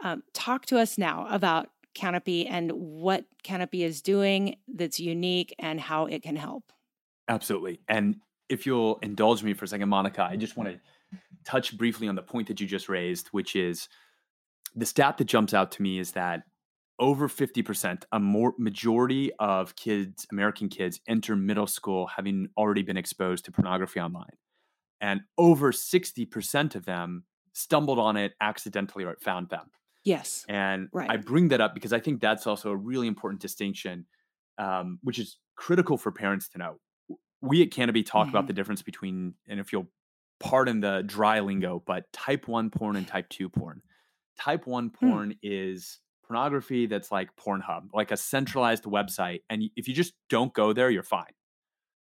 um, 0.00 0.22
talk 0.32 0.66
to 0.66 0.78
us 0.78 0.98
now 0.98 1.26
about 1.30 1.68
Canopy 1.94 2.46
and 2.46 2.72
what 2.72 3.24
Canopy 3.42 3.84
is 3.84 4.00
doing 4.00 4.56
that's 4.72 4.98
unique 4.98 5.54
and 5.58 5.80
how 5.80 6.06
it 6.06 6.22
can 6.22 6.36
help. 6.36 6.72
Absolutely. 7.28 7.80
And 7.88 8.16
if 8.48 8.66
you'll 8.66 8.98
indulge 9.02 9.42
me 9.42 9.54
for 9.54 9.64
a 9.64 9.68
second, 9.68 9.88
Monica, 9.88 10.22
I 10.22 10.36
just 10.36 10.56
want 10.56 10.70
to 10.70 10.80
touch 11.44 11.76
briefly 11.76 12.08
on 12.08 12.14
the 12.14 12.22
point 12.22 12.48
that 12.48 12.60
you 12.60 12.66
just 12.66 12.88
raised, 12.88 13.28
which 13.28 13.56
is 13.56 13.88
the 14.74 14.86
stat 14.86 15.18
that 15.18 15.24
jumps 15.24 15.54
out 15.54 15.72
to 15.72 15.82
me 15.82 15.98
is 15.98 16.12
that 16.12 16.42
over 16.98 17.28
50%, 17.28 18.04
a 18.12 18.20
more 18.20 18.54
majority 18.58 19.32
of 19.38 19.74
kids, 19.76 20.26
American 20.30 20.68
kids, 20.68 21.00
enter 21.08 21.34
middle 21.34 21.66
school 21.66 22.06
having 22.06 22.48
already 22.56 22.82
been 22.82 22.96
exposed 22.96 23.44
to 23.46 23.52
pornography 23.52 23.98
online. 24.00 24.36
And 25.00 25.22
over 25.36 25.72
60% 25.72 26.74
of 26.76 26.84
them 26.84 27.24
stumbled 27.54 27.98
on 27.98 28.16
it 28.16 28.34
accidentally 28.40 29.04
or 29.04 29.10
it 29.10 29.20
found 29.20 29.48
them. 29.48 29.70
Yes. 30.04 30.44
And 30.48 30.88
I 31.10 31.16
bring 31.16 31.48
that 31.48 31.60
up 31.60 31.74
because 31.74 31.92
I 31.92 32.00
think 32.00 32.20
that's 32.20 32.46
also 32.46 32.70
a 32.70 32.76
really 32.76 33.06
important 33.08 33.40
distinction, 33.40 34.06
um, 34.58 34.98
which 35.02 35.18
is 35.18 35.38
critical 35.56 35.96
for 35.96 36.12
parents 36.12 36.48
to 36.50 36.58
know. 36.58 36.80
We 37.40 37.62
at 37.62 37.70
Canopy 37.72 38.04
talk 38.04 38.28
about 38.28 38.44
Mhm. 38.44 38.48
the 38.48 38.52
difference 38.52 38.82
between, 38.82 39.34
and 39.48 39.58
if 39.58 39.72
you'll 39.72 39.90
pardon 40.38 40.80
the 40.80 41.02
dry 41.04 41.40
lingo, 41.40 41.82
but 41.84 42.12
type 42.12 42.48
one 42.48 42.70
porn 42.70 42.96
and 42.96 43.06
type 43.06 43.28
two 43.28 43.48
porn. 43.48 43.82
Type 44.42 44.66
one 44.66 44.90
Hmm. 44.98 45.08
porn 45.08 45.34
is 45.42 46.00
pornography 46.26 46.86
that's 46.86 47.12
like 47.12 47.28
Pornhub, 47.36 47.88
like 47.92 48.10
a 48.10 48.16
centralized 48.16 48.84
website. 48.84 49.40
And 49.50 49.64
if 49.76 49.86
you 49.86 49.94
just 49.94 50.14
don't 50.28 50.52
go 50.54 50.72
there, 50.72 50.90
you're 50.90 51.02
fine. 51.02 51.32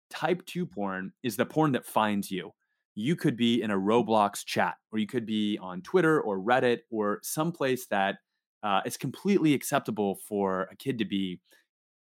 Type 0.10 0.46
2 0.46 0.66
porn 0.66 1.14
is 1.24 1.36
the 1.36 1.46
porn 1.46 1.74
that 1.74 1.86
finds 1.86 2.32
you. 2.32 2.52
You 2.96 3.16
could 3.16 3.38
be 3.38 3.62
in 3.62 3.70
a 3.70 3.78
Roblox 3.78 4.44
chat, 4.44 4.76
or 4.92 4.98
you 4.98 5.06
could 5.06 5.26
be 5.26 5.60
on 5.62 5.82
Twitter 5.82 6.20
or 6.20 6.40
Reddit 6.40 6.80
or 6.90 7.20
someplace 7.22 7.86
that 7.88 8.16
uh, 8.64 8.82
it's 8.86 8.98
completely 8.98 9.54
acceptable 9.54 10.16
for 10.28 10.64
a 10.72 10.76
kid 10.76 10.98
to 10.98 11.06
be, 11.06 11.40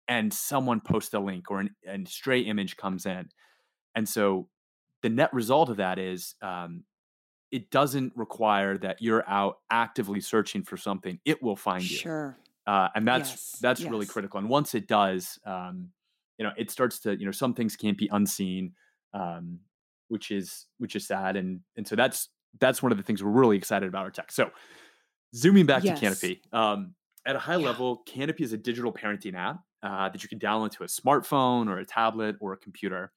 and 0.06 0.32
someone 0.32 0.80
posts 0.80 1.12
a 1.14 1.18
link 1.18 1.50
or 1.50 1.60
an, 1.60 1.70
a 1.88 1.98
stray 2.06 2.40
image 2.40 2.76
comes 2.76 3.06
in. 3.06 3.28
And 3.96 4.08
so 4.08 4.48
the 5.02 5.08
net 5.08 5.32
result 5.34 5.68
of 5.68 5.78
that 5.78 5.98
is 5.98 6.34
um, 6.42 6.84
it 7.50 7.70
doesn't 7.70 8.12
require 8.16 8.78
that 8.78 9.00
you're 9.02 9.28
out 9.28 9.58
actively 9.70 10.20
searching 10.20 10.62
for 10.64 10.76
something, 10.76 11.20
it 11.24 11.42
will 11.42 11.56
find 11.56 11.90
you 11.90 12.02
Sure. 12.02 12.36
uh, 12.66 12.88
and 12.94 13.06
that's 13.06 13.36
Yes, 13.36 13.60
that's 13.60 13.88
really 13.88 14.06
critical. 14.06 14.38
And 14.38 14.48
once 14.48 14.74
it 14.74 14.86
does, 14.88 15.38
um, 15.46 15.92
you 16.38 16.44
know, 16.44 16.52
it 16.56 16.70
starts 16.70 16.98
to 17.00 17.16
you 17.18 17.24
know 17.26 17.32
some 17.32 17.54
things 17.54 17.76
can't 17.76 17.98
be 17.98 18.08
unseen, 18.12 18.74
um, 19.14 19.60
which 20.08 20.30
is 20.30 20.66
which 20.78 20.96
is 20.96 21.06
sad. 21.06 21.36
And 21.36 21.60
and 21.76 21.86
so 21.86 21.96
that's 21.96 22.30
that's 22.60 22.82
one 22.82 22.92
of 22.92 22.98
the 22.98 23.04
things 23.04 23.22
we're 23.22 23.30
really 23.30 23.56
excited 23.56 23.88
about 23.88 24.04
our 24.04 24.10
tech. 24.10 24.32
So 24.32 24.50
zooming 25.34 25.66
back 25.66 25.84
Yes. 25.84 25.86
to 25.86 25.94
Canopy, 25.94 26.42
um, 26.52 26.94
at 27.26 27.36
a 27.36 27.38
high 27.38 27.56
Yeah. 27.56 27.56
level, 27.56 27.98
Canopy 28.06 28.44
is 28.44 28.52
a 28.52 28.58
digital 28.58 28.92
parenting 28.92 29.34
app 29.34 29.60
uh, 29.82 30.08
that 30.10 30.22
you 30.22 30.28
can 30.28 30.38
download 30.38 30.70
to 30.72 30.84
a 30.84 30.86
smartphone 30.86 31.68
or 31.68 31.78
a 31.78 31.84
tablet 31.86 32.36
or 32.40 32.52
a 32.52 32.56
computer. 32.58 33.12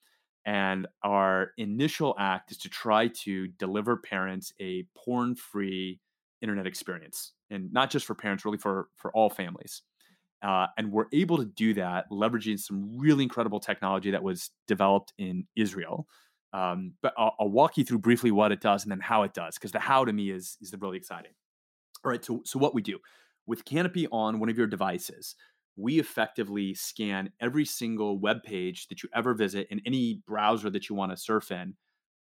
And 0.48 0.88
our 1.04 1.52
initial 1.58 2.16
act 2.18 2.52
is 2.52 2.58
to 2.60 2.70
try 2.70 3.10
to 3.26 3.48
deliver 3.60 3.98
parents 3.98 4.54
a 4.60 4.88
porn-free 4.96 6.00
internet 6.42 6.66
experience, 6.66 7.34
and 7.50 7.72
not 7.74 7.92
just 7.92 8.06
for 8.06 8.16
parents, 8.16 8.46
really 8.46 8.58
for 8.58 8.88
for 8.96 9.12
all 9.12 9.30
families. 9.30 9.84
Uh, 10.42 10.68
and 10.78 10.92
we're 10.92 11.08
able 11.12 11.38
to 11.38 11.46
do 11.46 11.74
that 11.74 12.06
leveraging 12.12 12.58
some 12.58 12.98
really 12.98 13.24
incredible 13.24 13.60
technology 13.60 14.12
that 14.12 14.24
was 14.24 14.52
developed 14.68 15.12
in 15.18 15.46
Israel. 15.56 16.08
Um, 16.54 16.94
but 17.02 17.14
I'll, 17.18 17.36
I'll 17.40 17.50
walk 17.50 17.78
you 17.78 17.84
through 17.84 18.00
briefly 18.00 18.32
what 18.32 18.52
it 18.52 18.62
does 18.62 18.84
and 18.84 18.92
then 18.92 19.02
how 19.02 19.24
it 19.24 19.34
does, 19.34 19.56
because 19.56 19.74
the 19.74 19.80
how 19.80 20.06
to 20.06 20.14
me 20.14 20.32
is 20.32 20.58
is 20.62 20.74
really 20.80 20.98
exciting. 20.98 21.34
All 22.06 22.12
right, 22.12 22.24
so 22.24 22.42
so 22.46 22.58
what 22.58 22.74
we 22.74 22.82
do 22.82 23.00
with 23.48 23.66
Canopy 23.66 24.08
on 24.12 24.40
one 24.40 24.50
of 24.50 24.58
your 24.58 24.68
devices, 24.68 25.36
we 25.78 26.00
effectively 26.00 26.74
scan 26.74 27.32
every 27.40 27.63
single 27.63 28.20
web 28.20 28.38
page 28.44 28.88
that 28.88 29.04
you 29.04 29.10
ever 29.13 29.34
visit 29.36 29.68
in 29.70 29.80
any 29.86 30.22
browser 30.28 30.70
that 30.72 30.90
you 30.90 30.96
want 30.96 31.12
to 31.12 31.18
surf 31.18 31.52
in 31.52 31.76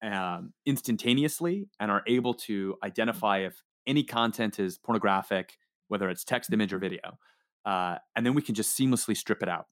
um, 0.02 0.52
instantaneously, 0.66 1.68
and 1.80 1.90
are 1.90 2.02
able 2.06 2.34
to 2.34 2.76
identify 2.84 3.38
if 3.38 3.62
any 3.86 4.02
content 4.02 4.58
is 4.58 4.76
pornographic, 4.78 5.56
whether 5.88 6.08
it's 6.08 6.24
text, 6.24 6.52
image, 6.52 6.72
or 6.72 6.78
video, 6.78 7.18
uh, 7.64 7.96
and 8.14 8.26
then 8.26 8.34
we 8.34 8.42
can 8.42 8.54
just 8.54 8.78
seamlessly 8.78 9.16
strip 9.16 9.42
it 9.42 9.48
out. 9.48 9.66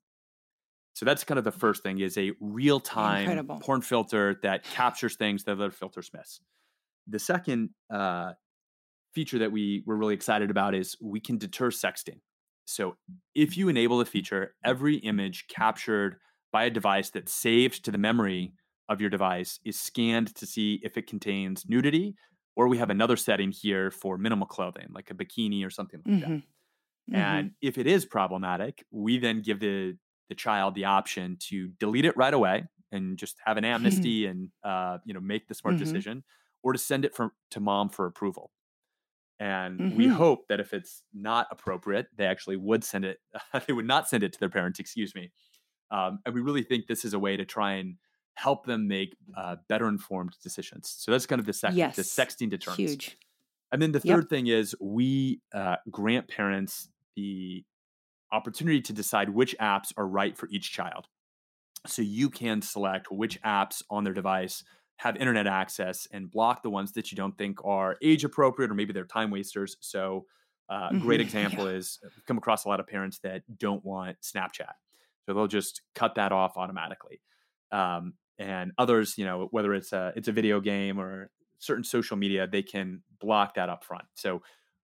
So 0.94 1.04
that's 1.04 1.24
kind 1.24 1.38
of 1.38 1.44
the 1.44 1.52
first 1.52 1.82
thing: 1.82 2.00
is 2.00 2.16
a 2.16 2.32
real-time 2.40 3.22
Incredible. 3.22 3.58
porn 3.60 3.82
filter 3.82 4.38
that 4.42 4.64
captures 4.64 5.16
things 5.16 5.44
that 5.44 5.52
other 5.52 5.70
filters 5.70 6.10
miss. 6.16 6.40
The 7.06 7.18
second 7.18 7.70
uh, 7.92 8.32
feature 9.12 9.38
that 9.38 9.52
we 9.52 9.82
were 9.86 9.96
really 9.96 10.14
excited 10.14 10.50
about 10.50 10.74
is 10.74 10.96
we 11.00 11.20
can 11.20 11.38
deter 11.38 11.70
sexting. 11.70 12.20
So 12.66 12.96
if 13.34 13.56
you 13.56 13.68
enable 13.68 13.98
the 13.98 14.04
feature, 14.04 14.54
every 14.64 14.96
image 14.98 15.48
captured 15.48 16.18
by 16.52 16.64
a 16.64 16.70
device 16.70 17.10
that's 17.10 17.32
saved 17.32 17.84
to 17.84 17.90
the 17.92 17.98
memory 17.98 18.54
of 18.88 19.00
your 19.00 19.10
device 19.10 19.58
is 19.64 19.78
scanned 19.78 20.34
to 20.36 20.46
see 20.46 20.80
if 20.82 20.96
it 20.96 21.06
contains 21.06 21.68
nudity, 21.68 22.16
or 22.56 22.68
we 22.68 22.78
have 22.78 22.90
another 22.90 23.16
setting 23.16 23.52
here 23.52 23.90
for 23.90 24.18
minimal 24.18 24.46
clothing, 24.46 24.88
like 24.90 25.10
a 25.10 25.14
bikini 25.14 25.66
or 25.66 25.70
something 25.70 26.00
like 26.04 26.08
Mm-hmm. 26.08 26.38
that. 27.12 27.38
And 27.40 27.52
if 27.62 27.78
it 27.78 27.86
is 27.86 28.04
problematic, 28.04 28.84
we 28.90 29.18
then 29.18 29.42
give 29.42 29.60
the 29.60 29.98
the 30.28 30.34
child 30.34 30.74
the 30.74 30.84
option 30.86 31.36
to 31.38 31.68
delete 31.78 32.04
it 32.04 32.16
right 32.16 32.34
away 32.34 32.64
and 32.90 33.16
just 33.16 33.38
have 33.44 33.56
an 33.56 33.64
amnesty 33.66 34.26
and 34.26 34.50
uh, 34.64 34.98
you 35.04 35.14
know 35.14 35.20
make 35.20 35.46
the 35.48 35.54
smart 35.54 35.76
Mhm. 35.76 35.76
decision, 35.78 36.24
or 36.62 36.72
to 36.72 36.78
send 36.78 37.04
it 37.04 37.14
for, 37.14 37.32
to 37.52 37.60
mom 37.60 37.88
for 37.90 38.06
approval. 38.06 38.52
And 39.38 39.84
we 39.88 40.06
Mhm. 40.06 40.10
hope 40.10 40.48
that 40.48 40.60
if 40.60 40.72
it's 40.72 41.02
not 41.12 41.46
appropriate, 41.50 42.08
they 42.16 42.26
actually 42.26 42.56
would 42.56 42.84
send 42.84 43.04
it. 43.04 43.20
they 43.66 43.72
would 43.72 43.86
not 43.86 44.08
send 44.08 44.22
it 44.22 44.32
to 44.32 44.40
their 44.40 44.48
parents. 44.50 44.80
Excuse 44.80 45.14
me. 45.14 45.32
Um, 45.90 46.20
and 46.26 46.34
we 46.34 46.40
really 46.40 46.62
think 46.62 46.86
this 46.86 47.04
is 47.04 47.14
a 47.14 47.18
way 47.18 47.36
to 47.36 47.44
try 47.44 47.74
and 47.74 47.96
help 48.34 48.66
them 48.66 48.88
make 48.88 49.16
uh, 49.36 49.56
better 49.68 49.88
informed 49.88 50.36
decisions. 50.42 50.90
So 50.98 51.10
that's 51.12 51.26
kind 51.26 51.40
of 51.40 51.46
the 51.46 51.52
second, 51.52 51.94
the 51.96 52.02
sexting 52.02 52.50
deterrence. 52.50 52.78
Huge. 52.78 53.18
And 53.72 53.82
then 53.82 53.92
the 53.92 54.00
Yep. 54.02 54.20
third 54.20 54.28
thing 54.28 54.48
is 54.48 54.76
we 54.80 55.42
uh, 55.54 55.76
grant 55.90 56.28
parents 56.28 56.88
the 57.16 57.64
opportunity 58.32 58.80
to 58.82 58.92
decide 58.92 59.30
which 59.30 59.56
apps 59.58 59.92
are 59.96 60.06
right 60.06 60.36
for 60.36 60.48
each 60.50 60.72
child. 60.72 61.08
So 61.86 62.02
you 62.02 62.30
can 62.30 62.62
select 62.62 63.10
which 63.12 63.40
apps 63.42 63.82
on 63.90 64.04
their 64.04 64.14
device 64.14 64.64
have 64.98 65.16
internet 65.16 65.46
access 65.46 66.06
and 66.12 66.30
block 66.30 66.62
the 66.62 66.70
ones 66.70 66.92
that 66.92 67.10
you 67.12 67.16
don't 67.16 67.36
think 67.36 67.64
are 67.64 67.96
age 68.02 68.24
appropriate 68.24 68.70
or 68.70 68.74
maybe 68.74 68.92
they're 68.92 69.04
time 69.06 69.30
wasters. 69.30 69.76
So 69.80 70.26
uh, 70.68 70.90
a 70.92 70.96
great 70.96 71.20
Mhm. 71.22 71.22
example 71.22 71.66
is 71.66 71.98
uh, 72.04 72.08
we've 72.16 72.24
come 72.26 72.38
across 72.38 72.64
a 72.64 72.68
lot 72.68 72.80
of 72.80 72.86
parents 72.86 73.18
that 73.20 73.42
don't 73.58 73.84
want 73.84 74.20
Snapchat. 74.22 74.72
So 75.26 75.34
they'll 75.34 75.46
just 75.46 75.82
cut 75.94 76.14
that 76.14 76.32
off 76.32 76.56
automatically. 76.56 77.20
Um, 77.72 78.14
and 78.38 78.72
others, 78.78 79.18
you 79.18 79.24
know, 79.24 79.48
whether 79.50 79.74
it's 79.74 79.92
a 79.92 80.12
it's 80.14 80.28
a 80.28 80.32
video 80.32 80.60
game 80.60 80.98
or 80.98 81.30
certain 81.58 81.84
social 81.84 82.16
media, 82.16 82.46
they 82.46 82.62
can 82.62 83.02
block 83.18 83.54
that 83.54 83.68
up 83.68 83.82
front. 83.82 84.04
So 84.14 84.42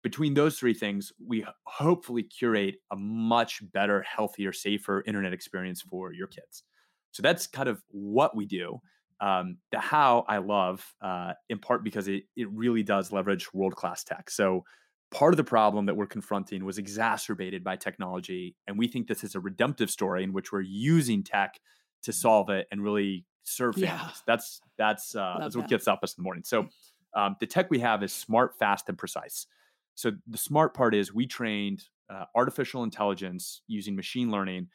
between 0.01 0.33
those 0.33 0.59
three 0.59 0.73
things, 0.73 1.11
we 1.23 1.45
hopefully 1.65 2.23
curate 2.23 2.75
a 2.91 2.95
much 2.95 3.61
better, 3.71 4.01
healthier, 4.03 4.51
safer 4.53 5.03
internet 5.05 5.33
experience 5.33 5.81
for 5.81 6.11
your 6.13 6.27
kids. 6.27 6.63
So 7.11 7.23
that's 7.23 7.47
kind 7.47 7.69
of 7.69 7.83
what 7.89 8.35
we 8.35 8.45
do. 8.45 8.81
Um, 9.21 9.59
the 9.71 9.79
how 9.79 10.25
I 10.27 10.39
love, 10.39 10.93
uh, 11.01 11.33
in 11.49 11.59
part 11.59 11.83
because 11.83 12.07
it 12.07 12.23
it 12.35 12.49
really 12.51 12.83
does 12.83 13.11
leverage 13.11 13.53
world 13.53 13.75
class 13.75 14.03
tech. 14.03 14.29
So 14.29 14.65
part 15.11 15.33
of 15.33 15.37
the 15.37 15.43
problem 15.43 15.85
that 15.85 15.95
we're 15.95 16.07
confronting 16.07 16.65
was 16.65 16.77
exacerbated 16.77 17.63
by 17.63 17.77
technology, 17.77 18.57
and 18.67 18.77
we 18.77 18.87
think 18.87 19.07
this 19.07 19.23
is 19.23 19.35
a 19.35 19.39
redemptive 19.39 19.89
story 19.89 20.23
in 20.23 20.33
which 20.33 20.51
we're 20.51 20.61
using 20.61 21.23
tech 21.23 21.59
to 22.03 22.11
solve 22.13 22.49
it 22.49 22.67
and 22.71 22.83
really 22.83 23.25
serve 23.43 23.75
Yeah. 23.75 23.97
families. 23.97 24.21
That's 24.27 24.61
that's 24.77 25.15
uh, 25.15 25.39
that's 25.39 25.55
what 25.55 25.67
that. 25.67 25.69
gets 25.69 25.87
up 25.87 25.99
us 26.03 26.13
in 26.17 26.21
the 26.21 26.23
morning. 26.23 26.43
So 26.43 26.67
um, 27.13 27.37
the 27.39 27.47
tech 27.47 27.69
we 27.69 27.79
have 27.79 28.03
is 28.03 28.11
smart, 28.13 28.57
fast, 28.59 28.89
and 28.89 28.97
precise. 28.97 29.47
So 29.95 30.11
the 30.27 30.37
smart 30.37 30.73
part 30.73 30.93
is 30.93 31.13
we 31.13 31.25
trained 31.25 31.85
uh, 32.09 32.25
artificial 32.35 32.83
intelligence 32.83 33.61
using 33.67 33.95
machine 33.95 34.29
learning 34.29 34.67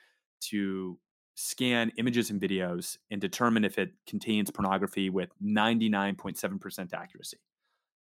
to 0.48 0.98
scan 1.34 1.92
images 1.96 2.30
and 2.30 2.40
videos 2.40 2.98
and 3.10 3.20
determine 3.20 3.64
if 3.64 3.78
it 3.78 3.92
contains 4.06 4.50
pornography 4.50 5.10
with 5.10 5.30
99.7% 5.42 6.92
accuracy. 6.92 7.38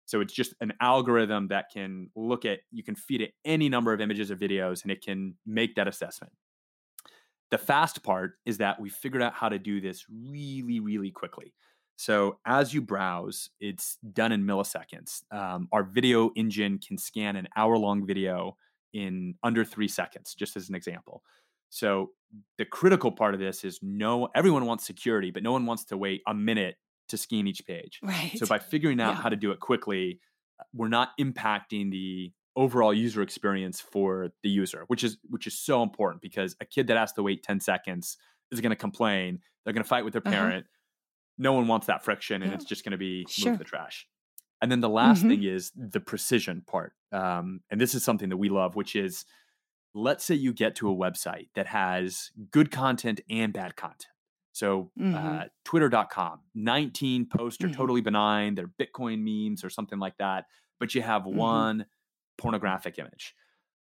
So 0.07 0.21
it's 0.21 0.33
just 0.33 0.55
an 0.61 0.73
algorithm 0.81 1.49
that 1.49 1.67
can 1.73 2.11
look 2.17 2.45
at, 2.45 2.61
you 2.71 2.83
can 2.83 2.95
feed 2.95 3.21
it 3.21 3.35
any 3.45 3.69
number 3.69 3.93
of 3.93 4.01
images 4.01 4.31
or 4.31 4.37
videos 4.37 4.83
and 4.83 4.91
it 4.91 5.05
can 5.05 5.35
make 5.47 5.75
that 5.77 5.87
assessment. 5.87 6.33
The 7.51 7.59
fast 7.59 8.03
part 8.03 8.33
is 8.45 8.59
that 8.59 8.81
we 8.81 8.89
figured 8.89 9.23
out 9.23 9.35
how 9.35 9.49
to 9.49 9.59
do 9.59 9.81
this 9.81 10.05
really, 10.11 10.81
really 10.81 11.11
quickly. 11.11 11.53
So 11.97 12.39
as 12.47 12.73
you 12.73 12.81
browse, 12.81 13.51
it's 13.61 13.99
done 14.13 14.33
in 14.33 14.45
milliseconds. 14.45 15.23
Um, 15.33 15.69
our 15.73 15.83
video 15.83 16.31
engine 16.37 16.79
can 16.79 16.97
scan 16.97 17.37
an 17.37 17.49
hour 17.57 17.77
long 17.77 18.07
video 18.07 18.57
in 18.93 19.35
under 19.43 19.65
three 19.65 19.89
seconds, 19.89 20.35
just 20.35 20.57
as 20.57 20.69
an 20.69 20.75
example. 20.75 21.23
So 21.71 22.13
the 22.59 22.65
critical 22.65 23.11
part 23.13 23.35
of 23.35 23.41
this 23.41 23.65
is 23.65 23.79
no, 23.83 24.29
everyone 24.35 24.67
wants 24.67 24.85
security, 24.87 25.31
but 25.31 25.43
no 25.43 25.53
one 25.53 25.67
wants 25.67 25.85
to 25.87 25.97
wait 25.97 26.23
a 26.27 26.35
minute 26.35 26.77
to 27.09 27.17
scan 27.17 27.47
each 27.47 27.67
page. 27.67 28.01
Right. 28.03 28.39
So 28.39 28.47
by 28.47 28.59
figuring 28.59 29.01
out 29.01 29.17
Yeah. 29.17 29.23
how 29.23 29.29
to 29.31 29.37
do 29.37 29.51
it 29.51 29.61
quickly, 29.61 30.21
uh, 30.61 30.65
we're 30.75 30.89
not 30.89 31.11
impacting 31.19 31.91
the 31.91 32.33
overall 32.57 32.93
user 32.93 33.23
experience 33.23 33.81
for 33.81 34.31
the 34.43 34.49
user, 34.51 34.85
which 34.89 35.05
is 35.05 35.19
which 35.29 35.47
is 35.47 35.59
so 35.59 35.83
important 35.83 36.21
because 36.21 36.57
a 36.61 36.65
kid 36.67 36.87
that 36.89 36.97
has 36.97 37.13
to 37.15 37.23
wait 37.23 37.43
10 37.43 37.61
seconds 37.61 38.19
is 38.51 38.61
going 38.61 38.71
to 38.71 38.77
complain. 38.77 39.41
They're 39.65 39.73
going 39.73 39.85
to 39.85 39.89
fight 39.89 40.05
with 40.05 40.13
their 40.13 40.23
Uh-huh. 40.25 40.31
parent. 40.31 40.67
No 41.39 41.53
one 41.53 41.69
wants 41.69 41.87
that 41.87 42.05
friction, 42.05 42.43
and 42.43 42.53
Yeah. 42.53 42.55
it's 42.55 42.65
just 42.65 42.85
going 42.85 42.93
to 42.93 42.99
be 42.99 43.21
move 43.25 43.31
Sure. 43.31 43.53
to 43.53 43.59
the 43.59 43.65
trash. 43.65 44.09
And 44.63 44.73
then 44.73 44.81
the 44.81 44.89
last 44.89 45.21
Mhm. 45.23 45.29
thing 45.29 45.45
is 45.45 45.73
the 45.77 46.01
precision 46.01 46.63
part, 46.63 46.95
um, 47.13 47.63
and 47.71 47.81
this 47.81 47.95
is 47.95 48.05
something 48.05 48.29
that 48.31 48.39
we 48.39 48.49
love, 48.49 48.77
which 48.77 48.97
is 48.97 49.25
let's 49.99 50.25
say 50.25 50.35
you 50.35 50.53
get 50.53 50.77
to 50.77 50.91
a 50.91 50.95
website 50.95 51.49
that 51.55 51.67
has 51.67 52.31
good 52.51 52.71
content 52.71 53.21
and 53.29 53.53
bad 53.53 53.77
content. 53.77 54.07
So 54.53 54.91
Mhm. 54.99 55.15
uh, 55.15 55.49
twitter.com, 55.65 56.41
19 56.55 57.27
posts 57.27 57.63
are 57.65 57.69
Mhm. 57.69 57.77
totally 57.77 58.01
benign. 58.01 58.55
They're 58.55 58.69
Bitcoin 58.69 59.21
memes 59.23 59.65
or 59.65 59.71
something 59.71 59.99
like 59.99 60.17
that. 60.19 60.47
But 60.81 60.95
you 60.95 61.03
have 61.03 61.23
Mhm. 61.23 61.35
one 61.35 61.87
pornographic 62.37 62.99
image. 62.99 63.35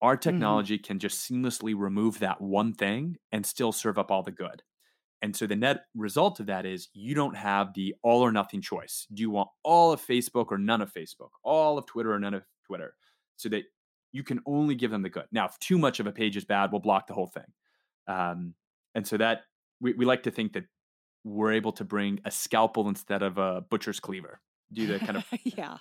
Our 0.02 0.16
Mm-hmm. 0.16 0.22
technology 0.30 0.78
can 0.78 1.00
just 1.00 1.30
seamlessly 1.30 1.76
remove 1.78 2.20
that 2.20 2.42
one 2.42 2.74
thing 2.74 3.18
and 3.32 3.46
still 3.46 3.72
serve 3.72 3.98
up 3.98 4.12
all 4.12 4.24
the 4.24 4.32
good. 4.32 4.64
And 5.22 5.36
so 5.36 5.46
the 5.48 5.56
net 5.58 5.86
result 5.96 6.40
of 6.40 6.46
that 6.46 6.66
is 6.66 6.88
you 6.94 7.14
don't 7.14 7.36
have 7.36 7.74
the 7.74 7.94
all 8.04 8.22
or 8.22 8.32
nothing 8.32 8.62
choice. 8.62 9.06
Do 9.14 9.22
you 9.22 9.30
want 9.30 9.50
all 9.64 9.92
of 9.92 10.02
Facebook 10.02 10.48
or 10.52 10.58
none 10.58 10.82
of 10.82 10.94
Facebook, 10.94 11.32
all 11.44 11.78
of 11.78 11.86
Twitter 11.86 12.14
or 12.14 12.20
none 12.20 12.34
of 12.34 12.46
Twitter? 12.64 12.96
So 13.36 13.50
that 13.50 13.66
you 14.12 14.24
can 14.24 14.40
only 14.46 14.76
give 14.76 14.92
them 14.92 15.04
the 15.04 15.10
good. 15.10 15.26
Now, 15.32 15.46
if 15.46 15.58
too 15.60 15.78
much 15.78 16.00
of 16.00 16.08
a 16.08 16.12
page 16.12 16.36
is 16.36 16.46
bad, 16.46 16.72
we'll 16.72 16.82
block 16.82 17.08
the 17.08 17.14
whole 17.14 17.28
thing. 17.28 17.44
Um, 18.08 18.56
and 18.96 19.06
so 19.06 19.18
that 19.18 19.42
we, 19.80 19.94
we 19.94 20.06
like 20.06 20.24
to 20.24 20.32
think 20.32 20.54
that 20.54 20.66
we're 21.24 21.54
able 21.54 21.72
to 21.74 21.84
bring 21.84 22.20
a 22.26 22.32
scalpel 22.32 22.88
instead 22.90 23.22
of 23.22 23.38
a 23.38 23.62
butcher's 23.62 24.00
cleaver. 24.00 24.42
Do 24.74 24.88
the 24.88 25.00
kind 25.00 25.18
of 25.18 25.26
yeah. 25.44 25.78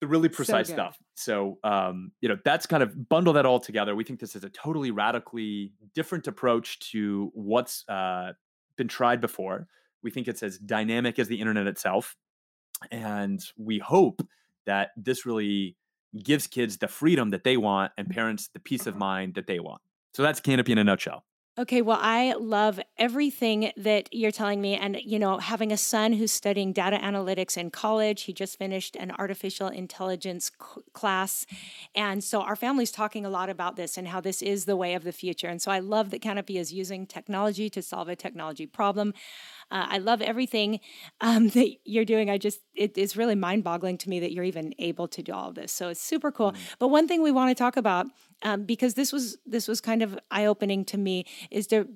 the 0.00 0.06
really 0.06 0.28
precise 0.28 0.68
good. 0.68 0.74
stuff. 0.74 0.98
So, 1.14 1.58
um, 1.62 2.12
you 2.20 2.28
know, 2.28 2.36
that's 2.44 2.66
kind 2.66 2.82
of 2.82 3.08
bundle 3.08 3.34
that 3.34 3.46
all 3.46 3.60
together. 3.60 3.94
We 3.94 4.04
think 4.04 4.20
this 4.20 4.36
is 4.36 4.44
a 4.44 4.50
totally 4.50 4.90
radically 4.90 5.72
different 5.94 6.26
approach 6.26 6.78
to 6.90 7.30
what's 7.34 7.84
uh, 7.88 8.32
been 8.76 8.88
tried 8.88 9.20
before. 9.20 9.68
We 10.02 10.10
think 10.10 10.28
it's 10.28 10.42
as 10.42 10.58
dynamic 10.58 11.18
as 11.18 11.28
the 11.28 11.40
internet 11.40 11.66
itself. 11.66 12.16
And 12.90 13.40
we 13.56 13.78
hope 13.78 14.26
that 14.66 14.90
this 14.96 15.24
really 15.24 15.76
gives 16.22 16.46
kids 16.46 16.78
the 16.78 16.88
freedom 16.88 17.30
that 17.30 17.44
they 17.44 17.56
want 17.56 17.92
and 17.96 18.06
mm-hmm. 18.06 18.14
parents 18.14 18.48
the 18.48 18.60
peace 18.60 18.86
of 18.86 18.94
uh-huh. 18.94 19.04
mind 19.04 19.34
that 19.34 19.46
they 19.46 19.60
want. 19.60 19.82
So 20.12 20.22
that's 20.22 20.40
Canopy 20.40 20.72
in 20.72 20.78
a 20.78 20.84
nutshell. 20.84 21.24
Okay, 21.56 21.82
well, 21.82 22.00
I 22.00 22.32
love 22.32 22.80
everything 22.98 23.70
that 23.76 24.08
you're 24.12 24.32
telling 24.32 24.60
me. 24.60 24.74
And, 24.74 24.98
you 25.04 25.20
know, 25.20 25.38
having 25.38 25.70
a 25.70 25.76
son 25.76 26.12
who's 26.12 26.32
studying 26.32 26.72
data 26.72 26.96
analytics 26.96 27.56
in 27.56 27.70
college, 27.70 28.22
he 28.22 28.32
just 28.32 28.58
finished 28.58 28.96
an 28.96 29.12
artificial 29.12 29.68
intelligence 29.68 30.50
c- 30.60 30.80
class. 30.94 31.46
And 31.94 32.24
so 32.24 32.40
our 32.40 32.56
family's 32.56 32.90
talking 32.90 33.24
a 33.24 33.30
lot 33.30 33.50
about 33.50 33.76
this 33.76 33.96
and 33.96 34.08
how 34.08 34.20
this 34.20 34.42
is 34.42 34.64
the 34.64 34.74
way 34.74 34.94
of 34.94 35.04
the 35.04 35.12
future. 35.12 35.46
And 35.46 35.62
so 35.62 35.70
I 35.70 35.78
love 35.78 36.10
that 36.10 36.22
Canopy 36.22 36.58
is 36.58 36.72
using 36.72 37.06
technology 37.06 37.70
to 37.70 37.82
solve 37.82 38.08
a 38.08 38.16
technology 38.16 38.66
problem. 38.66 39.14
Uh, 39.70 39.86
I 39.90 39.98
love 39.98 40.22
everything 40.22 40.80
um, 41.20 41.48
that 41.50 41.68
you're 41.84 42.04
doing. 42.04 42.30
I 42.30 42.38
just, 42.38 42.60
it 42.74 42.96
is 42.96 43.16
really 43.16 43.34
mind 43.34 43.64
boggling 43.64 43.98
to 43.98 44.08
me 44.08 44.20
that 44.20 44.32
you're 44.32 44.44
even 44.44 44.74
able 44.78 45.08
to 45.08 45.22
do 45.22 45.32
all 45.32 45.48
of 45.48 45.54
this. 45.54 45.72
So 45.72 45.88
it's 45.88 46.00
super 46.00 46.30
cool. 46.30 46.54
But 46.78 46.88
one 46.88 47.08
thing 47.08 47.22
we 47.22 47.32
want 47.32 47.50
to 47.50 47.54
talk 47.54 47.76
about, 47.76 48.06
um, 48.42 48.64
because 48.64 48.94
this 48.94 49.12
was 49.12 49.38
this 49.46 49.68
was 49.68 49.80
kind 49.80 50.02
of 50.02 50.18
eye 50.30 50.46
opening 50.46 50.84
to 50.86 50.98
me, 50.98 51.24
is 51.50 51.66
to 51.68 51.88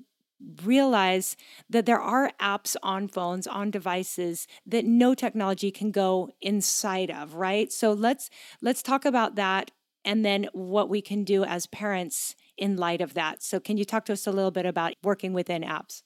realize 0.62 1.37
that 1.68 1.85
there 1.85 2.00
are 2.00 2.31
apps 2.40 2.76
on 2.83 3.09
phones 3.09 3.46
on 3.46 3.70
devices 3.70 4.46
that 4.64 4.85
no 4.85 5.12
technology 5.12 5.70
can 5.72 5.90
go 5.90 6.31
inside 6.40 7.11
of 7.11 7.35
right 7.35 7.72
so 7.72 7.92
let's 7.92 8.31
let's 8.62 8.81
talk 8.81 9.04
about 9.04 9.35
that 9.35 9.72
and 10.04 10.24
then 10.24 10.48
what 10.52 10.88
we 10.88 11.02
can 11.02 11.24
do 11.24 11.42
as 11.42 11.66
parents 11.66 12.37
in 12.57 12.76
light 12.76 13.00
of 13.00 13.14
that 13.14 13.42
so 13.42 13.59
can 13.59 13.76
you 13.76 13.85
talk 13.85 14.04
to 14.04 14.12
us 14.12 14.28
a 14.28 14.31
little 14.31 14.52
bit 14.52 14.64
about 14.64 14.94
working 15.02 15.33
within 15.33 15.62
apps 15.62 16.02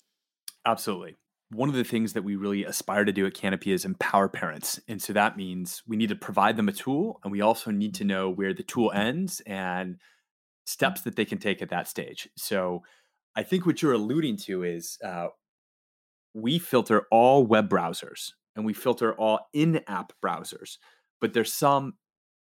Absolutely. 0.64 1.16
One 1.54 1.68
of 1.68 1.74
the 1.74 1.84
things 1.84 2.14
that 2.14 2.24
we 2.24 2.36
really 2.36 2.64
aspire 2.64 3.04
to 3.04 3.12
do 3.12 3.26
at 3.26 3.34
Canopy 3.34 3.72
is 3.72 3.84
empower 3.84 4.28
parents. 4.28 4.80
And 4.88 5.02
so 5.02 5.12
that 5.12 5.36
means 5.36 5.82
we 5.86 5.96
need 5.96 6.08
to 6.08 6.16
provide 6.16 6.56
them 6.56 6.68
a 6.68 6.72
tool 6.72 7.20
and 7.22 7.30
we 7.30 7.40
also 7.40 7.70
need 7.70 7.94
to 7.96 8.04
know 8.04 8.30
where 8.30 8.54
the 8.54 8.62
tool 8.62 8.90
ends 8.92 9.40
and 9.46 9.98
steps 10.64 11.02
that 11.02 11.16
they 11.16 11.24
can 11.24 11.38
take 11.38 11.60
at 11.60 11.68
that 11.68 11.88
stage. 11.88 12.28
So 12.36 12.82
I 13.36 13.42
think 13.42 13.66
what 13.66 13.82
you're 13.82 13.92
alluding 13.92 14.36
to 14.38 14.62
is 14.62 14.98
uh, 15.04 15.28
we 16.34 16.58
filter 16.58 17.06
all 17.10 17.44
web 17.44 17.68
browsers 17.68 18.30
and 18.56 18.64
we 18.64 18.72
filter 18.72 19.14
all 19.14 19.40
in 19.52 19.80
app 19.86 20.12
browsers, 20.24 20.78
but 21.20 21.32
there's 21.32 21.52
some 21.52 21.94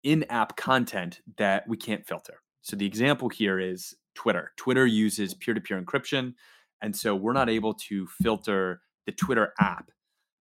in 0.03 0.25
app 0.31 0.57
content 0.57 1.21
that 1.39 1.67
we 1.67 1.77
can't 1.77 2.07
filter. 2.07 2.41
So 2.63 2.77
the 2.77 2.87
example 2.87 3.29
here 3.29 3.59
is 3.59 3.95
Twitter. 4.15 4.53
Twitter 4.57 4.87
uses 4.87 5.35
peer 5.35 5.55
to 5.55 5.61
peer 5.61 5.81
encryption. 5.81 6.35
And 6.81 6.95
so 6.95 7.15
we're 7.15 7.33
not 7.33 7.51
able 7.51 7.75
to 7.75 8.07
filter 8.07 8.81
the 9.07 9.13
Twitter 9.13 9.53
app, 9.61 9.91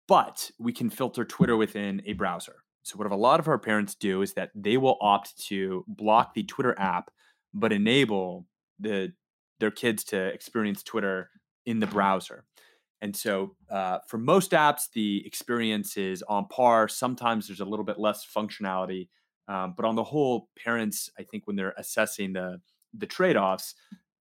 but 0.09 0.51
we 0.59 0.73
can 0.73 0.91
filter 0.91 1.25
Twitter 1.25 1.57
within 1.57 2.03
a 2.07 2.15
browser. 2.15 2.57
So, 2.83 2.97
what 2.97 3.11
a 3.11 3.17
lot 3.17 3.41
of 3.41 3.49
our 3.49 3.59
parents 3.59 3.95
do 3.95 4.23
is 4.23 4.35
that 4.35 4.51
they 4.55 4.77
will 4.77 4.99
opt 5.01 5.39
to 5.49 5.85
block 5.87 6.35
the 6.35 6.45
Twitter 6.45 6.75
app, 6.79 7.11
but 7.53 7.73
enable 7.73 8.47
the 8.79 9.13
their 9.59 9.71
kids 9.71 10.05
to 10.05 10.19
experience 10.19 10.83
Twitter 10.83 11.31
in 11.67 11.81
the 11.81 11.87
browser. 11.87 12.45
And 13.03 13.15
so, 13.17 13.57
uh, 13.71 13.99
for 14.09 14.19
most 14.19 14.51
apps, 14.53 14.91
the 14.93 15.25
experience 15.27 15.97
is 15.97 16.23
on 16.23 16.47
par. 16.49 16.89
Sometimes 16.89 17.47
there's 17.47 17.61
a 17.61 17.65
little 17.65 17.85
bit 17.85 17.99
less 17.99 18.27
functionality, 18.27 19.09
um, 19.49 19.75
but 19.77 19.87
on 19.87 19.97
the 19.97 20.05
whole, 20.05 20.49
parents, 20.63 21.11
I 21.19 21.23
think, 21.23 21.47
when 21.47 21.57
they're 21.57 21.75
assessing 21.77 22.33
the 22.33 22.61
the 22.93 23.07
trade 23.07 23.37
offs, 23.37 23.75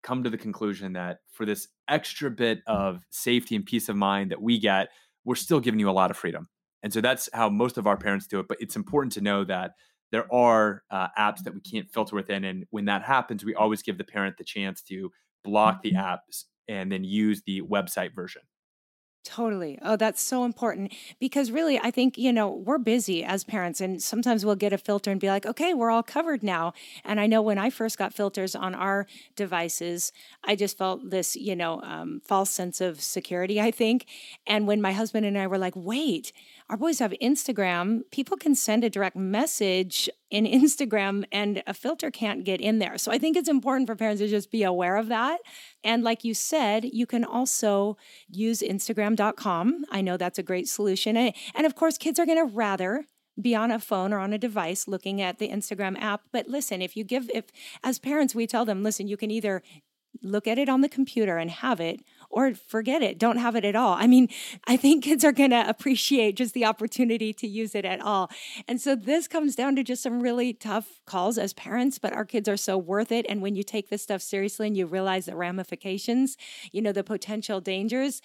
come 0.04 0.24
to 0.24 0.30
the 0.30 0.38
conclusion 0.38 0.94
that 0.94 1.20
for 1.32 1.46
this 1.46 1.68
extra 1.88 2.30
bit 2.32 2.60
of 2.68 3.02
safety 3.10 3.56
and 3.56 3.66
peace 3.66 3.90
of 3.90 3.96
mind 3.96 4.32
that 4.32 4.42
we 4.42 4.60
get, 4.60 4.90
we're 5.26 5.36
still 5.36 5.60
giving 5.60 5.80
you 5.80 5.90
a 5.90 5.92
lot 5.92 6.12
of 6.12 6.18
freedom. 6.18 6.48
And 6.84 6.94
so 6.94 7.02
that's 7.02 7.30
how 7.34 7.50
most 7.50 7.78
of 7.78 7.88
our 7.88 7.98
parents 7.98 8.28
do 8.28 8.40
it. 8.40 8.48
But 8.48 8.58
it's 8.62 8.76
important 8.76 9.14
to 9.14 9.22
know 9.22 9.44
that 9.46 9.72
there 10.12 10.34
are 10.34 10.84
uh, 10.90 11.08
apps 11.18 11.44
that 11.44 11.54
we 11.54 11.62
can't 11.62 11.92
filter 11.92 12.16
within. 12.16 12.44
And 12.46 12.66
when 12.72 12.86
that 12.86 13.04
happens, 13.04 13.44
we 13.44 13.54
always 13.56 13.82
give 13.82 13.98
the 13.98 14.04
parent 14.04 14.38
the 14.38 14.44
chance 14.44 14.82
to 14.84 15.12
block 15.44 15.82
the 15.84 15.92
mm-hmm. 15.92 16.00
apps 16.00 16.46
and 16.68 16.92
then 16.92 17.04
use 17.04 17.42
the 17.46 17.62
website 17.62 18.16
version. 18.16 18.42
Totally. 19.26 19.78
Oh, 19.82 19.98
that's 19.98 20.22
so 20.22 20.46
important 20.46 20.94
because 21.20 21.52
really, 21.52 21.78
I 21.78 21.92
think, 21.92 22.18
you 22.18 22.32
know, 22.32 22.50
we're 22.50 22.78
busy 22.78 23.24
as 23.24 23.44
parents 23.44 23.82
and 23.82 24.02
sometimes 24.02 24.46
we'll 24.46 24.56
get 24.56 24.72
a 24.74 24.78
filter 24.78 25.12
and 25.12 25.20
be 25.20 25.28
like, 25.28 25.46
okay, 25.46 25.74
we're 25.74 25.92
all 25.92 26.02
covered 26.02 26.42
now. 26.42 26.74
And 27.04 27.20
I 27.20 27.28
know 27.28 27.42
when 27.42 27.58
I 27.58 27.70
first 27.70 27.98
got 27.98 28.14
filters 28.14 28.56
on 28.56 28.74
our 28.74 29.06
devices, 29.36 30.14
I 30.46 30.56
just 30.56 30.78
felt 30.78 31.10
this, 31.12 31.36
you 31.36 31.56
know, 31.56 31.82
um, 31.84 32.22
false 32.26 32.50
sense 32.50 32.80
of 32.80 33.02
security, 33.02 33.60
I 33.60 33.72
think. 33.72 34.06
And 34.48 34.66
when 34.68 34.82
my 34.82 34.94
husband 34.94 35.26
and 35.26 35.38
I 35.38 35.48
were 35.48 35.58
like, 35.58 35.74
wait, 35.76 36.32
our 36.70 36.78
boys 36.78 37.00
have 37.00 37.14
Instagram. 37.22 38.02
People 38.12 38.38
can 38.38 38.54
send 38.54 38.84
a 38.84 38.90
direct 38.90 39.16
message 39.16 40.10
in 40.30 40.46
Instagram 40.60 41.26
and 41.32 41.64
a 41.66 41.74
filter 41.74 42.12
can't 42.12 42.44
get 42.44 42.62
in 42.62 42.80
there. 42.80 42.98
So 42.98 43.12
I 43.12 43.18
think 43.18 43.36
it's 43.36 43.50
important 43.50 43.88
for 43.88 43.96
parents 43.96 44.22
to 44.22 44.28
just 44.28 44.52
be 44.52 44.64
aware 44.64 44.98
of 44.98 45.08
that. 45.08 45.40
And 45.84 46.04
like 46.04 46.24
you 46.24 46.34
said, 46.34 46.86
you 46.86 47.06
can 47.06 47.26
also 47.26 47.98
use 48.30 48.62
Instagram.com. 48.62 49.86
I 49.92 50.02
know 50.02 50.18
that's 50.18 50.40
a 50.40 50.44
great 50.44 50.68
solution. 50.68 51.18
And 51.18 51.66
of 51.66 51.76
course, 51.76 51.98
kids 51.98 52.20
are 52.20 52.26
going 52.26 52.38
to 52.38 52.54
rather 52.54 53.06
be 53.42 53.56
on 53.56 53.72
a 53.72 53.80
phone 53.80 54.14
or 54.14 54.20
on 54.20 54.34
a 54.34 54.38
device 54.38 54.88
looking 54.88 55.22
at 55.22 55.40
the 55.40 55.50
Instagram 55.50 56.00
app. 56.00 56.22
But 56.32 56.48
listen, 56.48 56.82
if 56.82 56.96
you 56.96 57.04
give, 57.04 57.32
if 57.34 57.46
as 57.84 57.98
parents, 57.98 58.36
we 58.36 58.46
tell 58.46 58.66
them, 58.66 58.84
listen, 58.84 59.08
you 59.08 59.18
can 59.18 59.32
either 59.32 59.64
look 60.22 60.48
at 60.48 60.58
it 60.58 60.70
on 60.70 60.82
the 60.82 60.90
computer 60.90 61.38
and 61.38 61.50
have 61.50 61.80
it 61.80 62.02
or 62.40 62.54
forget 62.54 63.02
it 63.02 63.18
don't 63.18 63.38
have 63.38 63.56
it 63.56 63.66
at 63.66 63.76
all 63.76 63.94
i 63.94 64.08
mean 64.08 64.28
i 64.68 64.78
think 64.78 65.04
kids 65.10 65.24
are 65.26 65.32
going 65.32 65.50
to 65.50 65.70
appreciate 65.70 66.36
just 66.36 66.54
the 66.54 66.66
opportunity 66.66 67.34
to 67.34 67.48
use 67.48 67.76
it 67.76 67.86
at 67.86 68.00
all 68.02 68.30
and 68.68 68.80
so 68.80 68.96
this 68.96 69.28
comes 69.28 69.56
down 69.56 69.76
to 69.76 69.84
just 69.84 70.02
some 70.02 70.22
really 70.22 70.54
tough 70.54 71.02
calls 71.06 71.38
as 71.38 71.54
parents 71.54 72.00
but 72.00 72.14
our 72.14 72.26
kids 72.26 72.48
are 72.48 72.58
so 72.58 72.78
worth 72.78 73.12
it 73.12 73.26
and 73.28 73.42
when 73.42 73.56
you 73.56 73.64
take 73.64 73.90
this 73.90 74.02
stuff 74.02 74.22
seriously 74.22 74.68
and 74.68 74.78
you 74.78 74.86
realize 74.86 75.26
the 75.26 75.36
ramifications 75.36 76.38
you 76.72 76.82
know 76.82 76.92
the 76.92 77.04
potential 77.04 77.60
dangers 77.60 78.22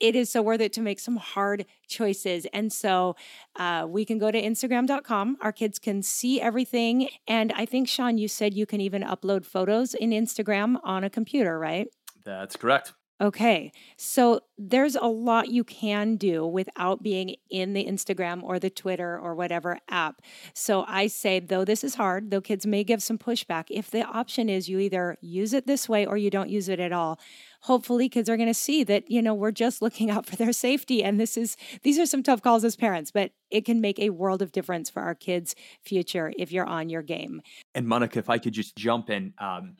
it 0.00 0.14
is 0.14 0.30
so 0.30 0.42
worth 0.42 0.60
it 0.60 0.72
to 0.74 0.80
make 0.80 1.00
some 1.00 1.16
hard 1.16 1.64
choices. 1.88 2.46
And 2.52 2.72
so 2.72 3.16
uh, 3.56 3.86
we 3.88 4.04
can 4.04 4.18
go 4.18 4.30
to 4.30 4.40
Instagram.com. 4.40 5.38
Our 5.40 5.52
kids 5.52 5.78
can 5.78 6.02
see 6.02 6.40
everything. 6.40 7.08
And 7.26 7.52
I 7.52 7.64
think, 7.64 7.88
Sean, 7.88 8.18
you 8.18 8.28
said 8.28 8.54
you 8.54 8.66
can 8.66 8.80
even 8.80 9.02
upload 9.02 9.44
photos 9.44 9.94
in 9.94 10.10
Instagram 10.10 10.76
on 10.84 11.04
a 11.04 11.10
computer, 11.10 11.58
right? 11.58 11.88
That's 12.24 12.56
correct. 12.56 12.92
Okay. 13.18 13.72
So 13.96 14.40
there's 14.58 14.94
a 14.94 15.06
lot 15.06 15.48
you 15.48 15.64
can 15.64 16.16
do 16.16 16.46
without 16.46 17.02
being 17.02 17.36
in 17.48 17.72
the 17.72 17.86
Instagram 17.86 18.42
or 18.42 18.58
the 18.58 18.68
Twitter 18.68 19.18
or 19.18 19.34
whatever 19.34 19.78
app. 19.88 20.20
So 20.52 20.84
I 20.86 21.06
say, 21.06 21.40
though 21.40 21.64
this 21.64 21.82
is 21.82 21.94
hard, 21.94 22.30
though 22.30 22.42
kids 22.42 22.66
may 22.66 22.84
give 22.84 23.02
some 23.02 23.16
pushback, 23.16 23.66
if 23.70 23.90
the 23.90 24.02
option 24.02 24.50
is 24.50 24.68
you 24.68 24.78
either 24.80 25.16
use 25.22 25.54
it 25.54 25.66
this 25.66 25.88
way 25.88 26.04
or 26.04 26.18
you 26.18 26.28
don't 26.28 26.50
use 26.50 26.68
it 26.68 26.78
at 26.78 26.92
all, 26.92 27.18
hopefully 27.62 28.10
kids 28.10 28.28
are 28.28 28.36
going 28.36 28.50
to 28.50 28.54
see 28.54 28.84
that, 28.84 29.10
you 29.10 29.22
know, 29.22 29.32
we're 29.32 29.50
just 29.50 29.80
looking 29.86 30.10
out 30.10 30.26
for 30.26 30.36
their 30.36 30.52
safety. 30.52 31.02
And 31.02 31.18
this 31.18 31.38
is, 31.38 31.56
these 31.82 31.98
are 31.98 32.06
some 32.06 32.22
tough 32.22 32.42
calls 32.42 32.64
as 32.64 32.76
parents, 32.76 33.10
but 33.10 33.30
it 33.50 33.64
can 33.64 33.80
make 33.80 33.98
a 33.98 34.10
world 34.10 34.42
of 34.42 34.52
difference 34.52 34.90
for 34.90 35.00
our 35.00 35.14
kids' 35.14 35.54
future 35.80 36.34
if 36.38 36.52
you're 36.52 36.66
on 36.66 36.90
your 36.90 37.02
game. 37.02 37.40
And 37.74 37.88
Monica, 37.88 38.18
if 38.18 38.28
I 38.28 38.36
could 38.36 38.52
just 38.52 38.76
jump 38.76 39.08
in, 39.08 39.32
um, 39.38 39.76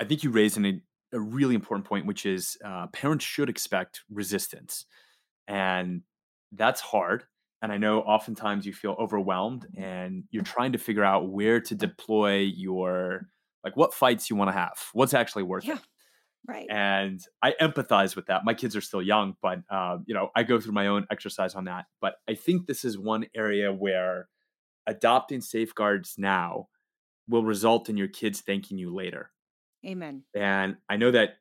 I 0.00 0.04
think 0.04 0.24
you 0.24 0.30
raised 0.30 0.56
an 0.56 0.82
a 1.12 1.20
really 1.20 1.54
important 1.54 1.86
point, 1.86 2.06
which 2.06 2.26
is 2.26 2.56
uh, 2.64 2.86
parents 2.88 3.24
should 3.24 3.48
expect 3.48 4.02
resistance. 4.10 4.86
And 5.48 6.02
that's 6.52 6.80
hard. 6.80 7.24
And 7.62 7.70
I 7.72 7.76
know 7.76 8.00
oftentimes 8.00 8.64
you 8.64 8.72
feel 8.72 8.96
overwhelmed 8.98 9.66
and 9.76 10.24
you're 10.30 10.42
trying 10.42 10.72
to 10.72 10.78
figure 10.78 11.04
out 11.04 11.28
where 11.28 11.60
to 11.60 11.74
deploy 11.74 12.38
your, 12.38 13.26
like, 13.62 13.76
what 13.76 13.92
fights 13.92 14.30
you 14.30 14.36
want 14.36 14.48
to 14.48 14.56
have, 14.56 14.78
what's 14.92 15.14
actually 15.14 15.42
worth 15.42 15.66
yeah. 15.66 15.74
it. 15.74 15.80
Right. 16.48 16.66
And 16.70 17.20
I 17.42 17.52
empathize 17.60 18.16
with 18.16 18.26
that. 18.26 18.46
My 18.46 18.54
kids 18.54 18.74
are 18.74 18.80
still 18.80 19.02
young, 19.02 19.36
but, 19.42 19.58
uh, 19.70 19.98
you 20.06 20.14
know, 20.14 20.30
I 20.34 20.42
go 20.42 20.58
through 20.58 20.72
my 20.72 20.86
own 20.86 21.06
exercise 21.10 21.54
on 21.54 21.64
that. 21.64 21.84
But 22.00 22.14
I 22.28 22.34
think 22.34 22.66
this 22.66 22.82
is 22.82 22.96
one 22.96 23.26
area 23.36 23.70
where 23.70 24.28
adopting 24.86 25.42
safeguards 25.42 26.14
now 26.16 26.68
will 27.28 27.44
result 27.44 27.90
in 27.90 27.98
your 27.98 28.08
kids 28.08 28.40
thanking 28.40 28.78
you 28.78 28.94
later. 28.94 29.30
Amen. 29.86 30.24
And 30.34 30.76
I 30.88 30.96
know 30.96 31.10
that 31.10 31.36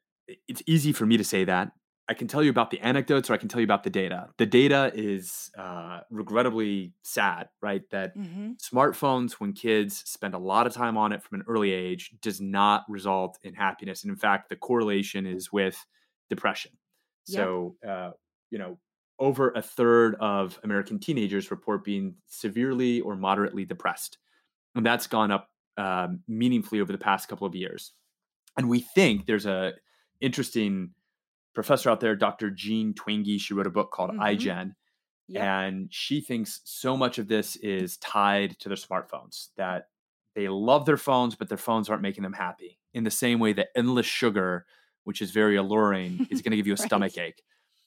it's 0.47 0.61
easy 0.65 0.93
for 0.93 1.05
me 1.05 1.17
to 1.17 1.23
say 1.23 1.45
that. 1.45 1.71
I 2.09 2.15
can 2.15 2.27
tell 2.27 2.41
you 2.41 2.49
about 2.49 2.71
the 2.71 2.79
anecdotes 2.79 3.29
or 3.29 3.35
I 3.35 3.37
can 3.37 3.49
tell 3.49 3.61
you 3.61 3.65
about 3.65 3.83
the 3.83 3.91
data. 3.91 4.29
The 4.39 4.47
data 4.47 4.91
is 4.95 5.51
uh, 5.55 5.99
regrettably 6.09 6.93
sad, 7.03 7.49
right? 7.61 7.83
That 7.91 8.17
mm-hmm. 8.17 8.53
smartphones, 8.53 9.33
when 9.33 9.53
kids 9.53 10.03
spend 10.09 10.33
a 10.33 10.39
lot 10.39 10.65
of 10.65 10.73
time 10.73 10.97
on 10.97 11.11
it 11.11 11.21
from 11.21 11.39
an 11.39 11.45
early 11.47 11.71
age, 11.71 12.11
does 12.19 12.41
not 12.41 12.83
result 12.89 13.37
in 13.43 13.53
happiness. 13.53 14.03
And 14.03 14.09
in 14.09 14.17
fact, 14.17 14.49
the 14.49 14.55
correlation 14.55 15.27
is 15.27 15.51
with 15.53 15.85
depression. 16.31 16.71
Yep. 17.27 17.37
So, 17.37 17.75
uh, 17.87 18.11
you 18.49 18.57
know, 18.57 18.79
over 19.19 19.51
a 19.51 19.61
third 19.61 20.15
of 20.15 20.59
American 20.63 20.97
teenagers 20.97 21.51
report 21.51 21.83
being 21.83 22.15
severely 22.25 23.01
or 23.01 23.15
moderately 23.15 23.65
depressed. 23.65 24.17
And 24.73 24.83
that's 24.83 25.05
gone 25.05 25.29
up 25.29 25.49
uh, 25.77 26.07
meaningfully 26.27 26.81
over 26.81 26.91
the 26.91 26.97
past 26.97 27.29
couple 27.29 27.45
of 27.45 27.53
years 27.53 27.93
and 28.59 28.67
we 28.67 28.81
think 28.81 29.25
there's 29.25 29.45
a 29.45 29.71
interesting 30.19 30.89
professor 31.55 31.89
out 31.89 32.01
there, 32.01 32.13
Dr. 32.13 32.49
Jean 32.49 32.93
Twenge. 32.93 33.39
She 33.39 33.53
wrote 33.53 33.67
a 33.67 33.71
book 33.71 33.91
called 33.91 34.11
mm-hmm. 34.11 34.21
iGen. 34.21 34.73
Yep. 35.29 35.43
And 35.43 35.87
she 35.91 36.19
thinks 36.19 36.59
so 36.65 36.97
much 36.97 37.19
of 37.19 37.29
this 37.29 37.55
is 37.55 37.95
tied 37.97 38.59
to 38.59 38.67
their 38.67 38.75
smartphones, 38.75 39.47
that 39.55 39.85
they 40.35 40.49
love 40.49 40.85
their 40.85 40.97
phones, 40.97 41.35
but 41.35 41.47
their 41.47 41.57
phones 41.57 41.89
aren't 41.89 42.01
making 42.01 42.23
them 42.23 42.33
happy. 42.33 42.79
In 42.93 43.05
the 43.05 43.11
same 43.11 43.39
way 43.39 43.53
that 43.53 43.69
endless 43.77 44.05
sugar, 44.05 44.65
which 45.05 45.21
is 45.21 45.31
very 45.31 45.55
alluring, 45.55 46.27
is 46.29 46.41
going 46.41 46.51
to 46.51 46.57
give 46.57 46.67
you 46.67 46.73
a 46.73 46.75
right. 46.75 46.85
stomach 46.85 47.17
ache. 47.17 47.41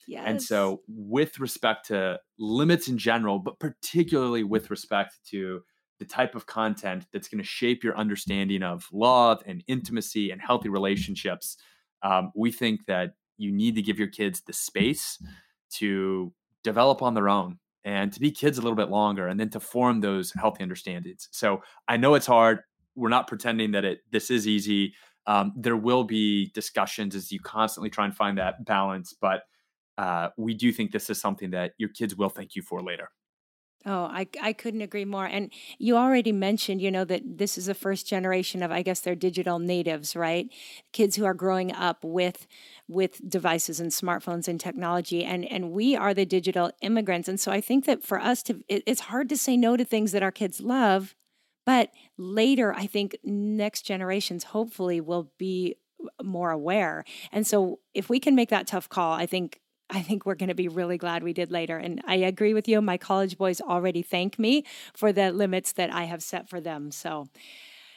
Yes. 0.08 0.24
And 0.26 0.42
so, 0.42 0.80
with 0.88 1.38
respect 1.38 1.88
to 1.88 2.18
limits 2.38 2.88
in 2.88 2.96
general, 2.96 3.38
but 3.38 3.60
particularly 3.60 4.42
with 4.42 4.70
respect 4.70 5.18
to 5.32 5.64
the 6.02 6.08
type 6.08 6.34
of 6.34 6.46
content 6.46 7.06
that's 7.12 7.28
going 7.28 7.38
to 7.38 7.46
shape 7.46 7.84
your 7.84 7.96
understanding 7.96 8.64
of 8.64 8.88
love 8.92 9.40
and 9.46 9.62
intimacy 9.68 10.32
and 10.32 10.40
healthy 10.40 10.68
relationships, 10.68 11.58
um, 12.02 12.32
we 12.34 12.50
think 12.50 12.84
that 12.86 13.14
you 13.38 13.52
need 13.52 13.76
to 13.76 13.82
give 13.82 14.00
your 14.00 14.08
kids 14.08 14.40
the 14.40 14.52
space 14.52 15.22
to 15.70 16.32
develop 16.64 17.02
on 17.02 17.14
their 17.14 17.28
own 17.28 17.56
and 17.84 18.12
to 18.12 18.18
be 18.18 18.32
kids 18.32 18.58
a 18.58 18.62
little 18.62 18.74
bit 18.74 18.88
longer 18.88 19.28
and 19.28 19.38
then 19.38 19.48
to 19.48 19.60
form 19.60 20.00
those 20.00 20.32
healthy 20.32 20.64
understandings. 20.64 21.28
So 21.30 21.62
I 21.86 21.96
know 21.98 22.14
it's 22.14 22.26
hard. 22.26 22.58
We're 22.96 23.08
not 23.08 23.28
pretending 23.28 23.70
that 23.70 23.84
it 23.84 24.00
this 24.10 24.28
is 24.28 24.48
easy. 24.48 24.94
Um, 25.28 25.52
there 25.56 25.76
will 25.76 26.02
be 26.02 26.50
discussions 26.52 27.14
as 27.14 27.30
you 27.30 27.38
constantly 27.38 27.90
try 27.90 28.06
and 28.06 28.16
find 28.16 28.36
that 28.38 28.64
balance, 28.64 29.14
but 29.20 29.42
uh, 29.98 30.30
we 30.36 30.52
do 30.52 30.72
think 30.72 30.90
this 30.90 31.10
is 31.10 31.20
something 31.20 31.50
that 31.50 31.74
your 31.78 31.90
kids 31.90 32.16
will 32.16 32.28
thank 32.28 32.56
you 32.56 32.62
for 32.62 32.82
later. 32.82 33.08
Oh, 33.84 34.04
I, 34.04 34.28
I 34.40 34.52
couldn't 34.52 34.82
agree 34.82 35.04
more. 35.04 35.26
And 35.26 35.50
you 35.78 35.96
already 35.96 36.30
mentioned, 36.30 36.80
you 36.80 36.90
know, 36.90 37.04
that 37.04 37.22
this 37.38 37.58
is 37.58 37.66
the 37.66 37.74
first 37.74 38.06
generation 38.06 38.62
of, 38.62 38.70
I 38.70 38.82
guess, 38.82 39.00
they're 39.00 39.16
digital 39.16 39.58
natives, 39.58 40.14
right? 40.14 40.48
Kids 40.92 41.16
who 41.16 41.24
are 41.24 41.34
growing 41.34 41.72
up 41.72 42.04
with 42.04 42.46
with 42.86 43.28
devices 43.28 43.80
and 43.80 43.90
smartphones 43.90 44.46
and 44.46 44.60
technology, 44.60 45.24
and 45.24 45.44
and 45.44 45.72
we 45.72 45.96
are 45.96 46.14
the 46.14 46.24
digital 46.24 46.70
immigrants. 46.80 47.28
And 47.28 47.40
so 47.40 47.50
I 47.50 47.60
think 47.60 47.84
that 47.86 48.04
for 48.04 48.20
us 48.20 48.42
to, 48.44 48.62
it, 48.68 48.84
it's 48.86 49.00
hard 49.02 49.28
to 49.30 49.36
say 49.36 49.56
no 49.56 49.76
to 49.76 49.84
things 49.84 50.12
that 50.12 50.22
our 50.22 50.32
kids 50.32 50.60
love, 50.60 51.16
but 51.66 51.90
later, 52.16 52.72
I 52.72 52.86
think 52.86 53.16
next 53.24 53.82
generations 53.82 54.44
hopefully 54.44 55.00
will 55.00 55.32
be 55.38 55.76
more 56.22 56.50
aware. 56.50 57.04
And 57.32 57.46
so 57.46 57.80
if 57.94 58.08
we 58.08 58.20
can 58.20 58.34
make 58.34 58.50
that 58.50 58.66
tough 58.66 58.88
call, 58.88 59.12
I 59.12 59.26
think 59.26 59.60
I 59.92 60.00
think 60.02 60.26
we're 60.26 60.34
going 60.34 60.48
to 60.48 60.54
be 60.54 60.68
really 60.68 60.98
glad 60.98 61.22
we 61.22 61.32
did 61.32 61.52
later. 61.52 61.76
And 61.76 62.00
I 62.06 62.16
agree 62.16 62.54
with 62.54 62.66
you. 62.66 62.80
My 62.80 62.96
college 62.96 63.36
boys 63.36 63.60
already 63.60 64.02
thank 64.02 64.38
me 64.38 64.64
for 64.94 65.12
the 65.12 65.30
limits 65.30 65.72
that 65.72 65.92
I 65.92 66.04
have 66.04 66.22
set 66.22 66.48
for 66.48 66.60
them. 66.60 66.90
So, 66.90 67.28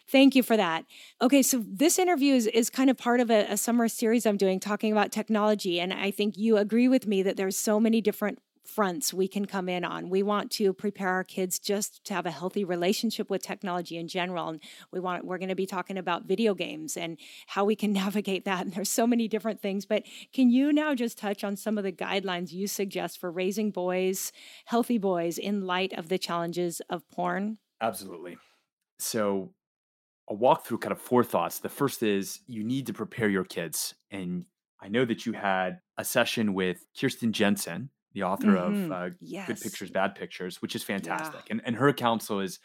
Thank 0.08 0.36
you 0.36 0.44
for 0.44 0.56
that. 0.56 0.86
Okay, 1.20 1.42
so 1.42 1.64
this 1.66 1.98
interview 1.98 2.36
is, 2.36 2.46
is 2.48 2.70
kind 2.70 2.92
of 2.92 2.98
part 2.98 3.20
of 3.20 3.32
a, 3.32 3.48
a 3.50 3.58
summer 3.58 3.88
series 3.88 4.28
I'm 4.28 4.38
doing 4.38 4.60
talking 4.60 4.92
about 4.92 5.12
technology. 5.12 5.80
And 5.80 5.92
I 5.92 6.12
think 6.12 6.38
you 6.38 6.58
agree 6.58 6.88
with 6.88 7.08
me 7.08 7.24
that 7.24 7.38
there's 7.38 7.58
so 7.58 7.80
many 7.80 8.02
different 8.02 8.38
fronts 8.68 9.14
we 9.14 9.28
can 9.28 9.46
come 9.46 9.70
in 9.70 9.84
on. 9.84 10.10
We 10.10 10.24
want 10.24 10.52
to 10.52 10.74
prepare 10.74 11.10
our 11.10 11.24
kids 11.24 11.60
just 11.60 12.04
to 12.06 12.14
have 12.14 12.26
a 12.26 12.32
healthy 12.32 12.64
relationship 12.64 13.30
with 13.30 13.42
technology 13.42 13.98
in 13.98 14.08
general. 14.08 14.50
And 14.50 14.62
we 14.92 15.00
want 15.00 15.26
we're 15.26 15.38
going 15.38 15.50
to 15.50 15.56
be 15.56 15.66
talking 15.66 15.98
about 15.98 16.26
video 16.26 16.54
games 16.54 16.98
and 16.98 17.18
how 17.48 17.66
we 17.66 17.76
can 17.76 17.94
navigate 18.06 18.46
that. 18.46 18.66
And 18.66 18.74
there's 18.74 18.90
so 18.90 19.08
many 19.08 19.28
different 19.28 19.62
things. 19.62 19.86
But 19.86 20.04
can 20.34 20.50
you 20.50 20.74
now 20.74 20.96
just 20.96 21.18
touch 21.18 21.44
on 21.44 21.56
some 21.56 21.78
of 21.78 21.84
the 21.84 21.92
guidelines 21.92 22.52
you 22.52 22.68
suggest 22.68 23.20
for 23.20 23.32
raising 23.32 23.72
boys, 23.72 24.32
healthy 24.66 24.98
boys, 24.98 25.38
in 25.38 25.66
light 25.66 25.94
of 25.94 26.10
the 26.10 26.18
challenges 26.18 26.82
of 26.90 27.08
porn? 27.10 27.58
Absolutely. 27.82 28.38
So 29.00 29.54
I'll 30.30 30.38
walk 30.38 30.66
through 30.66 30.80
kind 30.80 30.92
of 30.92 31.00
four 31.00 31.24
thoughts. 31.24 31.60
The 31.60 31.70
first 31.70 32.02
is 32.02 32.40
you 32.48 32.64
need 32.64 32.88
to 32.88 32.94
prepare 32.94 33.30
your 33.30 33.44
kids. 33.44 33.94
And 34.10 34.46
I 34.82 34.88
know 34.88 35.06
that 35.06 35.26
you 35.26 35.34
had 35.34 35.80
a 35.98 36.06
session 36.06 36.54
with 36.54 36.86
Kirsten 37.00 37.34
Jenson, 37.34 37.90
the 38.16 38.24
author 38.24 38.58
Mhm. 38.58 38.58
of 38.58 38.86
uh, 38.92 39.12
Yes. 39.20 39.46
Good 39.46 39.62
Pictures, 39.62 39.92
Bad 39.92 40.16
Pictures, 40.16 40.64
which 40.64 40.76
is 40.76 40.84
fantastic. 40.84 41.42
Yeah. 41.42 41.52
And, 41.52 41.62
and 41.66 41.78
her 41.78 41.94
counsel 41.94 42.42
is 42.42 42.60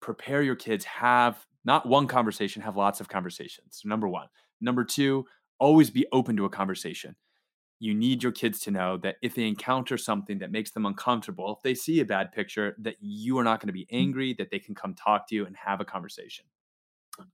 prepare 0.00 0.42
your 0.42 0.56
kids, 0.56 0.84
have 0.86 1.46
not 1.64 1.86
one 1.88 2.08
conversation, 2.08 2.62
have 2.62 2.76
lots 2.76 3.00
of 3.00 3.08
conversations. 3.08 3.82
Number 3.84 4.08
one. 4.08 4.28
Number 4.60 4.84
two, 4.84 5.26
always 5.60 5.90
be 5.90 6.06
open 6.12 6.36
to 6.38 6.46
a 6.46 6.50
conversation. 6.50 7.16
You 7.78 7.94
need 7.94 8.22
your 8.22 8.32
kids 8.32 8.60
to 8.60 8.70
know 8.70 8.96
that 8.98 9.16
if 9.22 9.34
they 9.34 9.46
encounter 9.48 9.98
something 9.98 10.38
that 10.38 10.52
makes 10.52 10.70
them 10.72 10.86
uncomfortable, 10.86 11.54
if 11.56 11.62
they 11.62 11.74
see 11.74 12.00
a 12.00 12.06
bad 12.06 12.32
picture, 12.32 12.76
that 12.80 12.96
you 13.00 13.38
are 13.38 13.44
not 13.44 13.60
going 13.60 13.68
to 13.68 13.74
be 13.74 13.88
angry, 13.92 14.34
that 14.34 14.50
they 14.50 14.60
can 14.60 14.74
come 14.74 14.94
talk 14.94 15.28
to 15.28 15.34
you 15.36 15.46
and 15.46 15.56
have 15.56 15.80
a 15.80 15.86
conversation. 15.86 16.46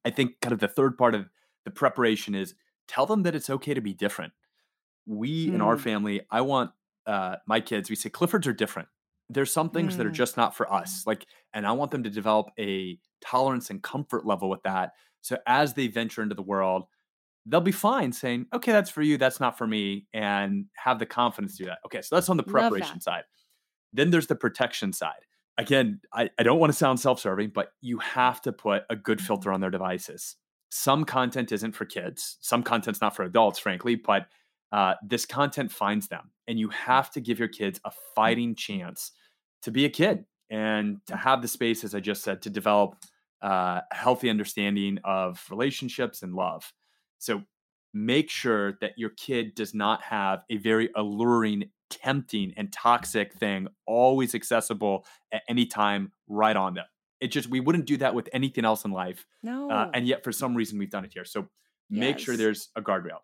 I 0.05 0.11
think 0.11 0.41
kind 0.41 0.53
of 0.53 0.61
the 0.61 0.69
third 0.69 0.99
part 0.99 1.15
of 1.15 1.29
the 1.65 1.71
preparation 1.71 2.35
is 2.35 2.55
tell 2.89 3.07
them 3.07 3.23
that 3.25 3.35
it's 3.35 3.51
okay 3.51 3.75
to 3.75 3.81
be 3.81 3.95
different. 3.95 4.33
We 5.07 5.53
in 5.53 5.61
our 5.61 5.77
Mm. 5.77 5.79
family, 5.79 6.23
I 6.31 6.43
want 6.43 6.73
uh, 7.07 7.37
my 7.47 7.61
kids, 7.61 7.91
we 7.91 7.97
say 7.97 8.11
Cliffords 8.11 8.47
are 8.47 8.53
different. 8.53 8.89
There's 9.29 9.53
some 9.53 9.71
things 9.71 9.97
that 9.97 10.07
are 10.07 10.11
Mm. 10.11 10.15
just 10.15 10.37
not 10.37 10.55
for 10.57 10.71
us. 10.73 11.07
Like, 11.07 11.27
and 11.55 11.67
I 11.67 11.73
want 11.73 11.91
them 11.91 12.03
to 12.03 12.11
develop 12.11 12.49
a 12.59 12.99
tolerance 13.25 13.71
and 13.71 13.83
comfort 13.83 14.27
level 14.27 14.51
with 14.51 14.63
that. 14.65 14.93
So 15.23 15.39
as 15.47 15.75
they 15.75 15.87
venture 15.87 16.23
into 16.23 16.35
the 16.35 16.43
world, 16.43 16.85
they'll 17.47 17.61
be 17.61 17.73
fine 17.73 18.13
saying, 18.13 18.47
okay, 18.53 18.73
that's 18.73 18.91
for 18.91 19.03
you, 19.03 19.17
that's 19.19 19.41
not 19.41 19.57
for 19.59 19.67
me, 19.67 20.07
and 20.13 20.67
have 20.75 20.99
the 20.99 21.07
confidence 21.07 21.57
to 21.57 21.65
do 21.65 21.69
that. 21.71 21.79
Okay, 21.87 22.03
so 22.03 22.15
that's 22.17 22.29
on 22.29 22.37
the 22.37 22.43
preparation 22.43 23.01
side. 23.01 23.25
Then 23.93 24.11
there's 24.11 24.27
the 24.27 24.37
protection 24.37 24.93
side. 24.93 25.25
Again, 25.59 26.01
I, 26.13 26.31
I 26.39 26.43
don't 26.43 26.59
want 26.59 26.73
to 26.73 26.79
sound 26.79 26.99
self 27.01 27.21
serving, 27.21 27.51
but 27.55 27.73
you 27.81 27.99
have 27.99 28.41
to 28.43 28.53
put 28.53 28.83
a 28.91 28.97
good 28.97 29.21
filter 29.21 29.53
on 29.53 29.61
their 29.61 29.71
devices. 29.71 30.37
Some 30.71 31.05
content 31.05 31.53
isn't 31.53 31.73
for 31.73 31.85
kids, 31.85 32.39
some 32.41 32.63
content's 32.63 33.01
not 33.01 33.15
for 33.15 33.23
adults, 33.25 33.59
frankly, 33.59 33.95
but 33.95 34.27
uh, 34.73 34.95
this 35.07 35.27
content 35.27 35.71
finds 35.71 36.09
them. 36.09 36.32
And 36.49 36.59
you 36.59 36.69
have 36.71 37.11
to 37.13 37.21
give 37.21 37.39
your 37.39 37.49
kids 37.49 37.81
a 37.85 37.93
fighting 38.15 38.55
chance 38.55 39.13
to 39.63 39.71
be 39.71 39.85
a 39.85 39.89
kid 39.89 40.25
and 40.51 40.99
to 41.07 41.17
have 41.17 41.41
the 41.41 41.49
space, 41.49 41.85
as 41.85 41.95
I 41.95 42.01
just 42.01 42.23
said, 42.23 42.43
to 42.43 42.51
develop 42.51 42.97
uh, 43.43 43.81
a 43.91 43.95
healthy 43.95 44.29
understanding 44.29 44.99
of 45.05 45.45
relationships 45.51 46.23
and 46.23 46.35
love. 46.35 46.73
So 47.19 47.43
make 47.95 48.29
sure 48.31 48.79
that 48.81 48.93
your 48.97 49.11
kid 49.11 49.55
does 49.55 49.73
not 49.75 50.03
have 50.03 50.43
a 50.51 50.57
very 50.57 50.91
alluring, 50.97 51.71
tempting, 51.91 52.53
and 52.57 52.73
toxic 52.73 53.35
thing 53.35 53.69
always 53.87 54.35
accessible 54.35 55.07
at 55.33 55.43
any 55.49 55.67
time 55.67 56.13
right 56.29 56.57
on 56.57 56.75
them. 56.75 56.87
It 57.21 57.29
just, 57.29 57.49
we 57.49 57.61
wouldn't 57.61 57.87
do 57.87 57.97
that 57.99 58.15
with 58.15 58.29
anything 58.33 58.65
else 58.65 58.85
in 58.85 58.91
life. 58.91 59.25
No. 59.43 59.71
Uh, 59.71 59.91
and 59.95 60.09
yet, 60.09 60.25
for 60.25 60.33
some 60.33 60.57
reason, 60.57 60.79
we've 60.79 60.91
done 60.91 61.05
it 61.05 61.13
here. 61.15 61.25
So 61.25 61.49
make 61.89 62.19
sure 62.19 62.37
there's 62.37 62.71
a 62.75 62.83
guardrail. 62.83 63.19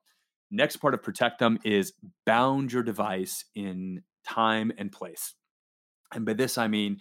Next 0.50 0.76
part 0.76 0.94
of 0.94 1.02
protect 1.02 1.38
them 1.38 1.58
is 1.64 1.92
bound 2.24 2.72
your 2.72 2.82
device 2.82 3.44
in 3.54 4.02
time 4.24 4.72
and 4.78 4.90
place. 4.90 5.34
And 6.12 6.24
by 6.24 6.32
this, 6.32 6.56
I 6.58 6.68
mean 6.68 6.98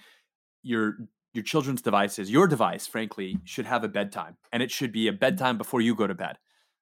your 0.64 0.98
your 1.34 1.44
children's 1.44 1.82
devices, 1.82 2.32
your 2.32 2.48
device, 2.48 2.88
frankly, 2.88 3.38
should 3.44 3.66
have 3.66 3.84
a 3.84 3.88
bedtime, 3.88 4.38
and 4.52 4.64
it 4.64 4.72
should 4.72 4.92
be 4.92 5.08
a 5.08 5.14
bedtime 5.14 5.58
before 5.58 5.82
you 5.82 5.94
go 5.96 6.08
to 6.08 6.16
bed, 6.16 6.38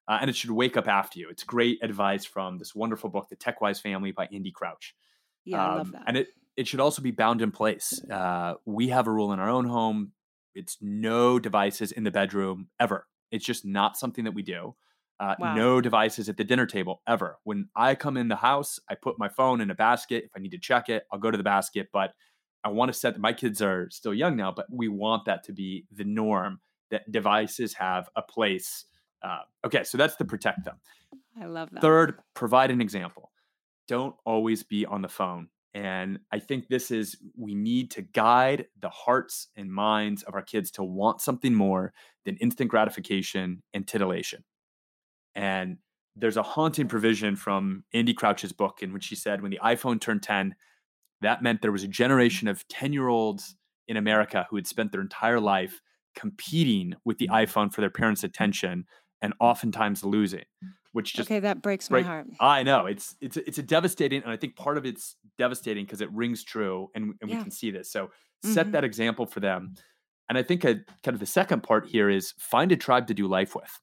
uh, 0.08 0.18
and 0.22 0.30
it 0.30 0.36
should 0.36 0.52
wake 0.52 0.78
up 0.78 0.88
after 0.88 1.20
you. 1.20 1.28
It's 1.30 1.44
great 1.44 1.78
advice 1.84 2.24
from 2.26 2.58
this 2.58 2.74
wonderful 2.74 3.10
book, 3.10 3.28
The 3.30 3.36
TechWise 3.36 3.82
Family 3.82 4.12
by 4.12 4.28
Andy 4.34 4.52
Crouch. 4.52 4.96
yeah, 5.44 5.64
I 5.64 5.76
love 5.76 5.88
Um, 5.88 5.92
that. 5.92 6.04
And 6.08 6.18
it 6.18 6.28
it 6.56 6.68
should 6.68 6.80
also 6.80 7.02
be 7.02 7.12
bound 7.12 7.42
in 7.42 7.52
place. 7.52 8.02
Uh, 8.10 8.54
we 8.66 8.88
have 8.88 9.08
a 9.08 9.12
rule 9.12 9.34
in 9.34 9.40
our 9.40 9.50
own 9.50 9.66
home: 9.66 10.14
it's 10.56 10.78
no 10.82 11.38
devices 11.38 11.92
in 11.92 12.04
the 12.06 12.12
bedroom 12.12 12.70
ever. 12.80 13.08
It's 13.32 13.46
just 13.46 13.66
not 13.66 13.98
something 13.98 14.24
that 14.24 14.34
we 14.34 14.42
do. 14.42 14.76
Uh, 15.20 15.36
Wow. 15.40 15.56
No 15.56 15.82
devices 15.82 16.28
at 16.30 16.38
the 16.38 16.44
dinner 16.44 16.66
table 16.66 17.02
ever. 17.08 17.38
When 17.44 17.70
I 17.76 17.96
come 17.96 18.18
in 18.18 18.28
the 18.28 18.36
house, 18.36 18.80
I 18.90 18.96
put 18.96 19.18
my 19.18 19.30
phone 19.30 19.62
in 19.62 19.70
a 19.72 19.76
basket. 19.76 20.26
If 20.26 20.32
I 20.36 20.40
need 20.40 20.52
to 20.52 20.58
check 20.60 20.90
it, 20.90 21.06
I'll 21.12 21.20
go 21.20 21.32
to 21.32 21.38
the 21.38 21.44
basket. 21.44 21.88
But 21.94 22.14
I 22.64 22.70
want 22.70 22.92
to 22.92 22.98
set. 22.98 23.18
My 23.20 23.32
kids 23.32 23.62
are 23.62 23.90
still 23.92 24.14
young 24.14 24.36
now, 24.36 24.52
but 24.52 24.66
we 24.70 24.88
want 24.88 25.26
that 25.26 25.44
to 25.46 25.54
be 25.54 25.86
the 25.92 26.04
norm. 26.04 26.60
That 26.92 27.10
devices 27.12 27.74
have 27.76 28.10
a 28.16 28.22
place. 28.22 28.86
Uh, 29.24 29.40
okay, 29.66 29.84
so 29.84 29.98
that's 29.98 30.16
to 30.18 30.26
protect 30.26 30.66
them. 30.66 30.76
I 31.40 31.46
love 31.46 31.70
that. 31.72 31.82
Third, 31.82 32.20
provide 32.34 32.72
an 32.72 32.82
example. 32.82 33.32
Don't 33.88 34.16
always 34.26 34.64
be 34.64 34.86
on 34.86 35.02
the 35.02 35.08
phone. 35.08 35.50
And 35.74 36.20
I 36.32 36.40
think 36.40 36.70
this 36.70 36.90
is, 36.90 37.18
we 37.36 37.54
need 37.54 37.92
to 37.92 38.02
guide 38.02 38.68
the 38.80 38.90
hearts 38.90 39.50
and 39.58 39.70
minds 39.72 40.24
of 40.24 40.34
our 40.34 40.42
kids 40.42 40.72
to 40.72 40.84
want 40.84 41.20
something 41.22 41.54
more 41.54 41.92
than 42.24 42.38
instant 42.38 42.70
gratification 42.70 43.62
and 43.74 43.86
titillation. 43.86 44.44
And 45.36 45.78
there's 46.16 46.38
a 46.38 46.44
haunting 46.44 46.88
provision 46.88 47.36
from 47.36 47.84
Andy 47.94 48.14
Crouch's 48.14 48.54
book 48.54 48.82
in 48.82 48.94
which 48.94 49.08
he 49.08 49.16
said 49.16 49.42
when 49.42 49.52
the 49.52 49.60
iPhone 49.64 50.00
turned 50.00 50.24
10, 50.24 50.56
that 51.22 51.42
meant 51.44 51.62
there 51.62 51.72
was 51.72 51.84
a 51.84 51.88
generation 51.88 52.48
of 52.48 52.68
10 52.68 52.94
year 52.94 53.08
olds 53.08 53.56
in 53.88 53.98
America 53.98 54.48
who 54.50 54.56
had 54.56 54.68
spent 54.68 54.92
their 54.92 55.02
entire 55.02 55.40
life 55.40 55.82
competing 56.16 56.94
with 57.04 57.18
the 57.18 57.28
iPhone 57.30 57.74
for 57.74 57.82
their 57.82 57.90
parents' 57.90 58.24
attention 58.24 58.86
and 59.22 59.34
oftentimes 59.40 60.04
losing, 60.04 60.46
which 60.94 61.16
just 61.16 61.32
okay, 61.32 61.40
that 61.40 61.62
breaks 61.62 61.90
my 61.90 62.02
heart. 62.02 62.28
I 62.40 62.64
know 62.64 62.86
it's 62.86 63.16
it's 63.22 63.38
it's 63.38 63.58
a 63.58 63.64
devastating, 63.64 64.22
and 64.22 64.32
I 64.32 64.36
think 64.38 64.56
part 64.58 64.78
of 64.78 64.86
it's 64.86 65.16
devastating 65.38 65.86
because 65.86 66.02
it 66.02 66.12
rings 66.12 66.44
true, 66.44 66.90
and, 66.96 67.14
and 67.22 67.30
Yeah. 67.30 67.36
we 67.38 67.38
can 67.38 67.52
see 67.52 67.72
this. 67.72 67.90
So 67.92 68.12
set 68.42 68.68
Mhm. 68.68 68.74
that 68.74 68.84
example 68.84 69.26
for 69.26 69.40
them, 69.40 69.74
and 70.30 70.38
I 70.38 70.44
think 70.44 70.66
a, 70.66 70.76
kind 71.04 71.16
of 71.16 71.20
the 71.20 71.26
second 71.26 71.64
part 71.64 71.88
here 71.88 72.10
is 72.10 72.34
find 72.40 72.72
a 72.72 72.78
tribe 72.78 73.08
to 73.08 73.14
do 73.14 73.28
life 73.28 73.56
with. 73.56 73.80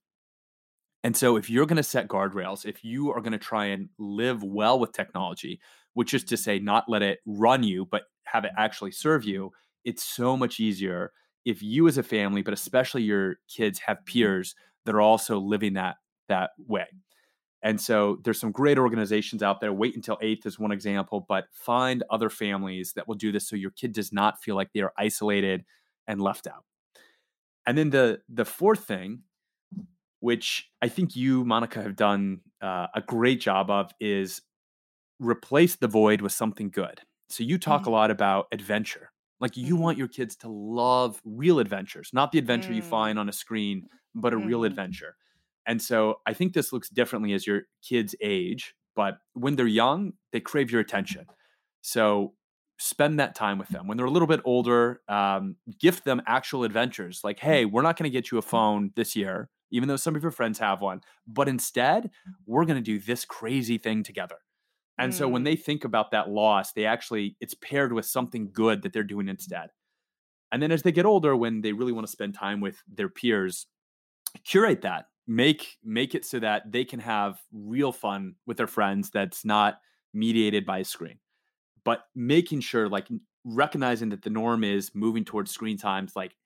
And 1.04 1.16
so 1.16 1.36
if 1.36 1.50
you're 1.50 1.66
going 1.66 1.76
to 1.76 1.82
set 1.82 2.08
guardrails, 2.08 2.64
if 2.64 2.84
you 2.84 3.10
are 3.12 3.20
going 3.20 3.32
to 3.32 3.38
try 3.38 3.66
and 3.66 3.88
live 3.98 4.42
well 4.42 4.78
with 4.78 4.92
technology, 4.92 5.60
which 5.94 6.14
is 6.14 6.24
to 6.24 6.36
say 6.36 6.58
not 6.58 6.84
let 6.88 7.02
it 7.02 7.18
run 7.26 7.62
you, 7.62 7.86
but 7.90 8.02
have 8.24 8.44
it 8.44 8.52
actually 8.56 8.92
serve 8.92 9.24
you, 9.24 9.50
it's 9.84 10.04
so 10.04 10.36
much 10.36 10.60
easier 10.60 11.12
if 11.44 11.62
you 11.62 11.88
as 11.88 11.98
a 11.98 12.02
family, 12.02 12.42
but 12.42 12.54
especially 12.54 13.02
your 13.02 13.36
kids 13.48 13.80
have 13.86 14.04
peers 14.06 14.54
that 14.84 14.94
are 14.94 15.00
also 15.00 15.38
living 15.38 15.74
that 15.74 15.96
that 16.28 16.50
way. 16.66 16.86
And 17.62 17.80
so 17.80 18.18
there's 18.24 18.40
some 18.40 18.52
great 18.52 18.78
organizations 18.78 19.42
out 19.42 19.60
there. 19.60 19.72
Wait 19.72 19.94
until 19.94 20.18
eighth 20.20 20.46
is 20.46 20.58
one 20.58 20.72
example, 20.72 21.24
but 21.28 21.44
find 21.52 22.02
other 22.10 22.28
families 22.28 22.92
that 22.94 23.06
will 23.06 23.14
do 23.14 23.30
this 23.30 23.48
so 23.48 23.54
your 23.54 23.70
kid 23.70 23.92
does 23.92 24.12
not 24.12 24.42
feel 24.42 24.56
like 24.56 24.72
they 24.72 24.80
are 24.80 24.92
isolated 24.98 25.64
and 26.08 26.20
left 26.20 26.46
out. 26.46 26.64
And 27.66 27.78
then 27.78 27.90
the 27.90 28.20
the 28.28 28.44
fourth 28.44 28.84
thing, 28.84 29.22
which 30.22 30.70
I 30.82 30.88
think 30.88 31.16
you, 31.16 31.44
Monica, 31.44 31.82
have 31.82 31.96
done 31.96 32.42
uh, 32.62 32.88
a 32.94 33.02
great 33.02 33.40
job 33.42 33.70
of, 33.70 33.92
is 34.00 34.42
replace 35.18 35.76
the 35.76 35.88
void 35.88 36.20
with 36.20 36.32
something 36.32 36.70
good. 36.70 37.00
So 37.28 37.44
you 37.44 37.58
talk 37.58 37.86
a 37.86 37.90
Mhm. 37.90 37.92
lot 37.92 38.10
about 38.10 38.46
adventure. 38.52 39.12
Like 39.40 39.56
you 39.56 39.76
want 39.76 39.98
your 39.98 40.08
kids 40.08 40.36
to 40.38 40.48
love 40.48 41.20
real 41.24 41.58
adventures, 41.58 42.10
not 42.12 42.32
the 42.32 42.38
adventure 42.38 42.72
you 42.72 42.82
Mm. 42.82 42.88
find 42.88 43.18
on 43.18 43.28
a 43.28 43.32
screen, 43.32 43.84
but 44.14 44.32
a 44.32 44.38
real 44.38 44.64
Mhm. 44.64 44.64
adventure. 44.64 45.16
And 45.66 45.80
so 45.82 46.20
I 46.26 46.34
think 46.34 46.54
this 46.54 46.72
looks 46.72 46.88
differently 46.88 47.32
as 47.32 47.46
your 47.46 47.62
kids 47.82 48.14
age, 48.20 48.74
but 48.96 49.18
when 49.34 49.56
they're 49.56 49.66
young, 49.66 50.14
they 50.32 50.40
crave 50.40 50.70
your 50.70 50.80
attention. 50.80 51.26
So 51.80 52.34
spend 52.78 53.18
that 53.20 53.34
time 53.34 53.58
with 53.58 53.70
them. 53.70 53.86
When 53.86 53.96
they're 53.96 54.06
a 54.06 54.10
little 54.10 54.28
bit 54.28 54.40
older, 54.44 55.02
um, 55.08 55.56
gift 55.78 56.04
them 56.04 56.22
actual 56.26 56.64
adventures. 56.64 57.22
Like, 57.24 57.38
hey, 57.40 57.64
we're 57.64 57.82
not 57.82 57.96
going 57.96 58.10
to 58.10 58.12
get 58.12 58.30
you 58.30 58.38
a 58.38 58.42
phone 58.42 58.92
this 58.96 59.14
year, 59.16 59.48
even 59.72 59.88
though 59.88 59.96
some 59.96 60.14
of 60.14 60.22
your 60.22 60.30
friends 60.30 60.60
have 60.60 60.80
one, 60.80 61.00
but 61.26 61.48
instead, 61.48 62.10
we're 62.46 62.64
going 62.66 62.76
to 62.76 62.82
do 62.82 63.00
this 63.00 63.24
crazy 63.24 63.78
thing 63.78 64.04
together. 64.04 64.36
And 64.98 65.14
so 65.14 65.28
when 65.28 65.42
Mm. 65.42 65.44
they 65.44 65.56
think 65.56 65.84
about 65.84 66.10
that 66.12 66.28
loss, 66.30 66.72
they 66.74 66.86
actually, 66.86 67.36
it's 67.40 67.54
paired 67.54 67.92
with 67.92 68.06
something 68.06 68.50
good 68.52 68.82
that 68.82 68.92
they're 68.92 69.02
doing 69.02 69.28
instead. 69.28 69.70
And 70.52 70.62
then 70.62 70.72
as 70.72 70.82
they 70.82 70.92
get 70.92 71.06
older, 71.06 71.34
when 71.36 71.62
they 71.62 71.72
really 71.72 71.92
want 71.92 72.06
to 72.06 72.12
spend 72.12 72.34
time 72.34 72.60
with 72.60 72.82
their 72.86 73.08
peers, 73.08 73.66
curate 74.44 74.82
that. 74.82 75.06
Make 75.26 75.78
make 75.84 76.14
it 76.16 76.24
so 76.24 76.40
that 76.40 76.72
they 76.72 76.84
can 76.84 77.00
have 77.00 77.40
real 77.52 77.92
fun 77.92 78.34
with 78.46 78.56
their 78.56 78.66
friends 78.66 79.10
that's 79.10 79.44
not 79.44 79.80
mediated 80.12 80.66
by 80.66 80.78
a 80.78 80.84
screen. 80.84 81.20
But 81.84 82.06
making 82.14 82.60
sure 82.60 82.88
like 82.88 83.08
recognizing 83.44 84.10
that 84.10 84.22
the 84.22 84.30
norm 84.30 84.64
is 84.64 84.94
moving 84.94 85.24
towards 85.24 85.50
screen 85.52 85.78
times, 85.78 86.16
like 86.16 86.36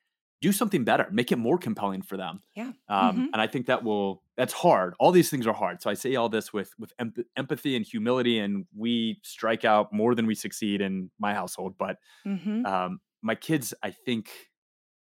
do 0.43 0.53
something 0.53 0.85
better, 0.85 1.09
make 1.11 1.33
it 1.33 1.37
more 1.39 1.59
compelling 1.59 2.03
for 2.03 2.17
them. 2.17 2.43
Yeah. 2.55 2.73
Um, 2.89 3.17
Mhm. 3.17 3.29
And 3.33 3.37
I 3.41 3.47
think 3.47 3.67
that 3.67 3.83
will, 3.83 4.23
that's 4.37 4.53
hard. 4.53 4.95
All 4.99 5.11
these 5.13 5.31
things 5.31 5.47
are 5.47 5.55
hard. 5.55 5.81
So 5.83 5.89
I 5.91 5.95
say 5.95 6.15
all 6.17 6.29
this 6.29 6.53
with, 6.53 6.75
with 6.79 6.93
emp- 6.99 7.27
empathy 7.37 7.75
and 7.77 7.85
humility, 7.87 8.39
and 8.39 8.67
we 8.75 9.19
strike 9.23 9.65
out 9.65 9.93
more 9.93 10.15
than 10.15 10.27
we 10.27 10.35
succeed 10.35 10.81
in 10.83 11.11
my 11.19 11.33
household. 11.35 11.77
But 11.79 11.99
Mhm. 12.27 12.67
um, 12.67 13.01
my 13.23 13.35
kids, 13.35 13.73
I 13.83 13.91
think, 13.91 14.31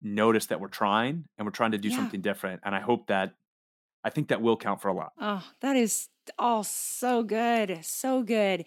notice 0.01 0.45
that 0.47 0.59
we're 0.59 0.67
trying 0.67 1.25
and 1.37 1.45
we're 1.47 1.51
trying 1.51 1.71
to 1.71 1.77
do 1.79 1.89
Yeah. 1.89 1.95
something 1.97 2.21
different. 2.21 2.61
And 2.63 2.75
I 2.75 2.79
hope 2.79 3.07
that, 3.07 3.33
I 4.05 4.11
think 4.11 4.27
that 4.27 4.41
will 4.41 4.55
count 4.55 4.81
for 4.81 4.87
a 4.87 4.93
lot. 4.93 5.13
Oh, 5.19 5.43
that 5.61 5.75
is 5.75 6.09
all 6.37 6.63
so 6.63 7.23
good. 7.23 7.79
So 7.81 8.21
good. 8.21 8.65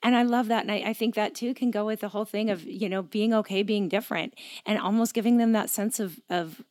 And 0.00 0.14
I 0.14 0.22
love 0.22 0.46
that. 0.46 0.62
And 0.62 0.70
I, 0.70 0.76
I 0.86 0.92
think 0.92 1.16
that 1.16 1.34
too 1.34 1.54
can 1.54 1.72
go 1.72 1.84
with 1.84 2.00
the 2.00 2.08
whole 2.08 2.24
thing 2.24 2.50
of, 2.50 2.62
you 2.62 2.88
know, 2.88 3.02
being 3.02 3.34
okay, 3.34 3.64
being 3.64 3.88
different 3.88 4.34
and 4.64 4.78
almost 4.78 5.12
giving 5.12 5.38
them 5.38 5.50
that 5.52 5.70
sense 5.70 5.98
of, 5.98 6.20
of 6.30 6.62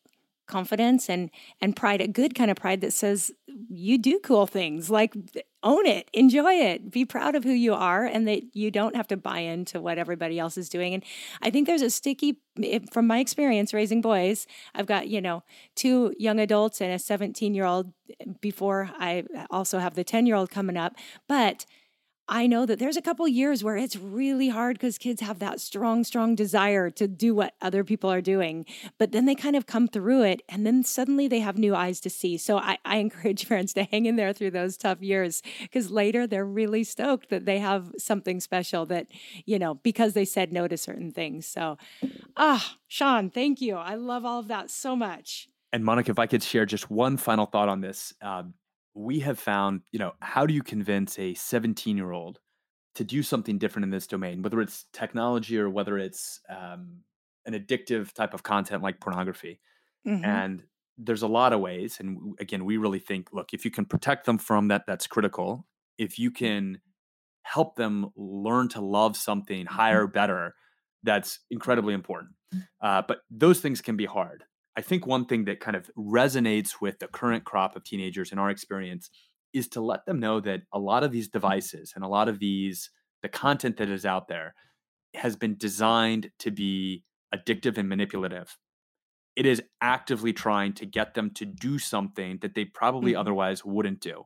confidence 0.48 1.10
and 1.10 1.30
and 1.62 1.76
pride 1.76 2.02
a 2.02 2.08
good 2.08 2.36
kind 2.36 2.52
of 2.52 2.58
pride 2.58 2.82
that 2.82 2.94
says 2.94 3.32
you 3.70 3.98
do 3.98 4.20
cool 4.24 4.48
things. 4.48 4.90
Like 4.90 5.16
own 5.64 5.86
it. 5.86 6.10
Enjoy 6.14 6.54
it. 6.54 6.92
Be 6.92 7.06
proud 7.06 7.36
of 7.36 7.44
who 7.44 7.52
you 7.52 7.74
are 7.74 8.06
and 8.06 8.28
that 8.28 8.56
you 8.56 8.70
don't 8.70 8.96
have 8.96 9.08
to 9.08 9.18
buy 9.18 9.40
into 9.40 9.82
what 9.82 9.98
everybody 9.98 10.38
else 10.38 10.58
is 10.58 10.70
doing. 10.70 10.94
And 10.94 11.04
i 11.42 11.50
think 11.50 11.68
there's 11.68 11.82
a 11.82 11.90
sticky 11.90 12.38
from 12.92 13.08
my 13.08 13.20
experience 13.20 13.74
raising 13.74 14.00
boys 14.02 14.48
i've 14.74 14.86
got 14.86 15.10
you 15.10 15.20
know 15.20 15.44
two 15.76 16.14
young 16.18 16.40
adults 16.40 16.80
and 16.80 16.94
a 16.94 16.98
17 16.98 17.54
year 17.54 17.66
old 17.66 17.92
before 18.40 18.92
i 18.98 19.24
also 19.50 19.80
have 19.80 19.96
the 19.96 20.04
10 20.04 20.26
year 20.26 20.36
old 20.36 20.50
coming 20.50 20.78
up. 20.78 20.96
But 21.28 21.66
I 22.28 22.48
know 22.48 22.66
that 22.66 22.80
there's 22.80 22.98
a 22.98 23.02
couple 23.02 23.28
years 23.28 23.64
where 23.64 23.78
it's 23.78 23.96
really 23.96 24.50
hard 24.50 24.78
because 24.78 24.98
kids 24.98 25.22
have 25.22 25.38
that 25.40 25.62
strong, 25.62 26.04
strong 26.04 26.34
desire 26.34 26.90
to 26.92 27.08
do 27.08 27.36
what 27.36 27.54
other 27.62 27.84
people 27.84 28.12
are 28.12 28.22
doing. 28.22 28.66
But 28.98 29.12
then 29.12 29.26
they 29.26 29.36
kind 29.36 29.56
of 29.56 29.68
come 29.68 29.88
through 29.88 30.24
it 30.24 30.42
and 30.50 30.66
then 30.66 30.84
suddenly 30.84 31.28
they 31.28 31.40
have 31.42 31.58
new 31.58 31.76
eyes 31.76 32.00
to 32.02 32.10
see. 32.10 32.38
So 32.38 32.58
I, 32.58 32.80
I 32.84 32.98
encourage 32.98 33.48
parents 33.48 33.74
to 33.74 33.84
hang 33.84 34.08
in 34.08 34.16
there 34.16 34.34
through 34.34 34.52
those 34.52 34.76
tough 34.76 35.02
years 35.02 35.44
because 35.62 35.92
later 35.92 36.26
they're 36.26 36.46
really 36.46 36.84
stoked 36.84 37.30
that 37.30 37.46
they 37.46 37.60
have 37.60 37.92
something 37.98 38.40
special 38.40 38.88
that, 38.88 39.08
you 39.46 39.60
know, 39.60 39.76
because 39.76 40.14
they 40.14 40.26
said 40.26 40.52
no 40.52 40.68
to 40.68 40.78
certain 40.78 41.12
things. 41.12 41.46
So, 41.46 41.78
ah, 42.36 42.76
Sean, 42.88 43.30
thank 43.30 43.62
you. 43.62 43.76
I 43.76 43.96
love 43.96 44.26
all 44.26 44.40
of 44.40 44.48
that 44.48 44.72
so 44.72 44.96
much. 44.96 45.48
And 45.72 45.84
Monica, 45.84 46.10
if 46.10 46.20
I 46.20 46.26
could 46.26 46.42
share 46.42 46.66
just 46.66 46.90
one 46.90 47.18
final 47.18 47.46
thought 47.46 47.70
on 47.70 47.82
this, 47.82 48.14
um, 48.22 48.54
we 48.96 49.20
have 49.22 49.40
found, 49.40 49.82
you 49.92 50.00
know, 50.00 50.14
how 50.22 50.46
do 50.48 50.54
you 50.54 50.64
convince 50.64 51.20
a 51.20 51.34
17 51.36 51.98
year 51.98 52.12
old 52.12 52.40
to 52.96 53.04
do 53.04 53.24
something 53.24 53.58
different 53.58 53.86
in 53.86 53.92
this 53.92 54.08
domain, 54.08 54.42
whether 54.42 54.62
it's 54.62 54.86
technology 54.94 55.58
or 55.60 55.70
whether 55.70 55.98
it's 55.98 56.42
um, 56.50 57.02
an 57.46 57.54
addictive 57.54 58.14
type 58.14 58.34
of 58.34 58.44
content 58.44 58.84
like 58.84 59.02
pornography? 59.02 59.60
Mhm. 60.08 60.26
And 60.26 60.64
there's 60.98 61.24
a 61.24 61.28
lot 61.28 61.54
of 61.54 61.60
ways. 61.60 62.00
And 62.00 62.36
again, 62.40 62.66
we 62.66 62.78
really 62.78 63.00
think, 63.00 63.34
look, 63.34 63.54
if 63.54 63.66
you 63.66 63.72
can 63.72 63.86
protect 63.86 64.26
them 64.26 64.38
from 64.38 64.70
that, 64.70 64.86
that's 64.88 65.08
critical. 65.08 65.68
If 65.98 66.20
you 66.20 66.32
can 66.32 66.82
help 67.44 67.76
them 67.76 68.12
learn 68.16 68.70
to 68.70 68.82
love 68.82 69.18
something 69.18 69.66
higher, 69.66 70.08
better, 70.08 70.56
that's 71.04 71.40
incredibly 71.52 71.94
important. 71.94 72.32
Uh, 72.82 73.02
but 73.08 73.22
those 73.30 73.60
things 73.62 73.82
can 73.82 73.98
be 73.98 74.06
hard. 74.06 74.46
I 74.78 74.82
think 74.82 75.06
one 75.08 75.26
thing 75.26 75.46
that 75.46 75.60
kind 75.60 75.78
of 75.78 75.90
resonates 75.98 76.82
with 76.82 77.00
the 77.00 77.08
current 77.08 77.46
crop 77.46 77.76
of 77.76 77.84
teenagers 77.84 78.32
in 78.32 78.40
our 78.40 78.50
experience 78.50 79.10
is 79.54 79.68
to 79.70 79.82
let 79.82 80.06
them 80.06 80.20
know 80.20 80.40
that 80.42 80.62
a 80.74 80.80
lot 80.80 81.04
of 81.04 81.12
these 81.12 81.30
devices 81.30 81.94
and 81.96 82.04
a 82.04 82.08
lot 82.10 82.28
of 82.28 82.40
these, 82.40 82.90
the 83.22 83.30
content 83.30 83.78
that 83.78 83.90
is 83.90 84.06
out 84.06 84.28
there 84.28 84.54
has 85.16 85.36
been 85.36 85.58
designed 85.58 86.32
to 86.40 86.52
be 86.52 87.04
addictive 87.34 87.78
and 87.78 87.90
manipulative. 87.90 88.58
It 89.36 89.46
is 89.46 89.62
actively 89.82 90.34
trying 90.34 90.74
to 90.76 90.86
get 90.86 91.14
them 91.14 91.32
to 91.36 91.46
do 91.46 91.80
something 91.80 92.40
that 92.40 92.56
they 92.56 92.66
probably 92.66 93.14
Mhm. 93.14 93.20
otherwise 93.20 93.66
wouldn't 93.66 94.00
do. 94.02 94.26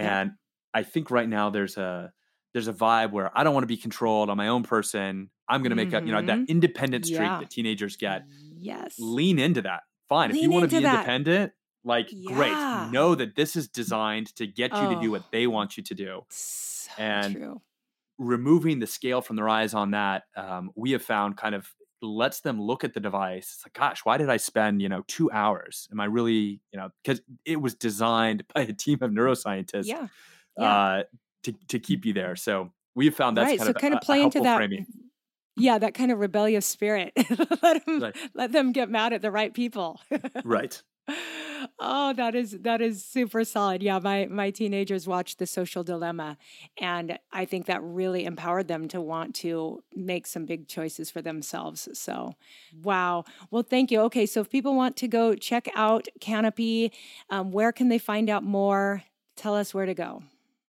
Yeah. 0.00 0.18
And 0.22 0.32
I 0.74 0.82
think 0.84 1.10
right 1.10 1.28
now 1.28 1.50
there's 1.50 1.76
a 1.76 2.12
there's 2.54 2.68
a 2.68 2.72
vibe 2.72 3.12
where 3.12 3.36
I 3.38 3.44
don't 3.44 3.54
want 3.54 3.64
to 3.64 3.68
be 3.68 3.76
controlled. 3.76 4.30
I'm 4.30 4.36
my 4.38 4.48
own 4.48 4.62
person. 4.64 5.30
I'm 5.48 5.62
going 5.62 5.70
to 5.70 5.76
make 5.76 5.92
a, 5.92 6.04
you 6.04 6.12
know, 6.12 6.20
that 6.22 6.38
Mhm. 6.40 6.48
independent 6.48 7.06
streak 7.06 7.20
Yeah. 7.20 7.40
that 7.40 7.50
teenagers 7.50 7.96
get. 7.96 8.24
Yes. 8.58 8.96
Lean 8.98 9.38
into 9.38 9.62
that. 9.62 9.82
Fine. 10.08 10.30
if 10.30 10.36
you 10.38 10.50
want 10.50 10.70
to 10.70 10.76
be 10.76 10.82
that. 10.82 10.94
independent, 10.94 11.52
like 11.84 12.08
Yeah. 12.10 12.32
great. 12.34 12.92
Know 12.92 13.14
that 13.14 13.34
this 13.34 13.56
is 13.56 13.68
designed 13.68 14.34
to 14.36 14.46
get 14.46 14.72
you 14.72 14.94
to 14.94 15.00
do 15.00 15.08
Oh. 15.08 15.10
what 15.12 15.30
they 15.30 15.46
want 15.46 15.76
you 15.76 15.82
to 15.82 15.94
do. 15.94 16.22
So 16.30 16.90
And 16.98 17.34
true. 17.36 17.62
Removing 18.18 18.80
the 18.80 18.86
scale 18.86 19.20
from 19.20 19.36
their 19.36 19.48
eyes 19.48 19.74
on 19.74 19.92
that, 19.92 20.24
um, 20.34 20.72
we 20.74 20.90
have 20.90 21.02
found 21.02 21.36
kind 21.36 21.54
of 21.54 21.72
lets 22.02 22.40
them 22.40 22.60
look 22.60 22.82
at 22.84 22.94
the 22.94 23.00
device. 23.00 23.52
It's 23.54 23.64
like, 23.66 23.74
gosh, 23.74 24.04
why 24.04 24.16
did 24.16 24.28
I 24.30 24.38
spend, 24.38 24.80
you 24.82 24.88
know, 24.88 25.04
two 25.08 25.30
hours? 25.30 25.88
Am 25.92 26.00
I 26.00 26.06
really, 26.06 26.60
you 26.72 26.78
know, 26.78 26.90
because 27.02 27.20
it 27.44 27.60
was 27.60 27.74
designed 27.74 28.44
by 28.54 28.62
a 28.62 28.72
team 28.72 28.98
of 29.02 29.10
neuroscientists 29.12 29.86
Yeah. 29.86 30.08
Yeah. 30.56 30.64
uh, 30.64 31.02
to, 31.44 31.52
to 31.68 31.78
keep 31.78 32.04
you 32.04 32.12
there. 32.12 32.34
So 32.34 32.72
we've 32.94 33.14
found 33.14 33.36
that's 33.36 33.50
right. 33.50 33.58
kind 33.58 33.66
so 33.66 33.70
of 33.70 33.76
kind 33.76 33.94
a, 33.94 33.96
of 33.98 34.02
play 34.02 34.22
into 34.22 34.40
that. 34.40 34.56
framing. 34.56 34.86
Yeah, 35.58 35.78
that 35.78 35.94
kind 35.94 36.10
of 36.12 36.18
rebellious 36.18 36.66
spirit. 36.66 37.12
let 37.62 37.84
them 37.84 38.00
Right. 38.00 38.16
let 38.34 38.52
them 38.52 38.72
get 38.72 38.88
mad 38.90 39.12
at 39.12 39.22
the 39.22 39.30
right 39.30 39.52
people. 39.52 40.00
Right. 40.44 40.82
oh, 41.78 42.12
that 42.12 42.34
is 42.34 42.58
that 42.60 42.80
is 42.80 43.04
super 43.04 43.44
solid. 43.44 43.82
Yeah, 43.82 43.98
my 43.98 44.26
my 44.26 44.50
teenagers 44.50 45.06
watched 45.06 45.38
The 45.38 45.46
Social 45.46 45.82
Dilemma, 45.82 46.36
and 46.78 47.18
I 47.32 47.44
think 47.46 47.66
that 47.66 47.82
really 47.82 48.24
empowered 48.24 48.68
them 48.68 48.88
to 48.88 49.00
want 49.00 49.34
to 49.36 49.82
make 49.94 50.26
some 50.26 50.44
big 50.44 50.68
choices 50.68 51.10
for 51.10 51.22
themselves. 51.22 51.88
So, 51.94 52.34
wow. 52.82 53.24
Well, 53.50 53.62
thank 53.62 53.90
you. 53.90 54.00
Okay, 54.02 54.26
so 54.26 54.40
if 54.42 54.50
people 54.50 54.74
want 54.74 54.96
to 54.98 55.08
go 55.08 55.34
check 55.34 55.68
out 55.74 56.06
Canopy, 56.20 56.92
um, 57.30 57.50
where 57.52 57.72
can 57.72 57.88
they 57.88 57.98
find 57.98 58.28
out 58.28 58.44
more? 58.44 59.02
Tell 59.36 59.54
us 59.54 59.72
where 59.72 59.86
to 59.86 59.94
go. 59.94 60.22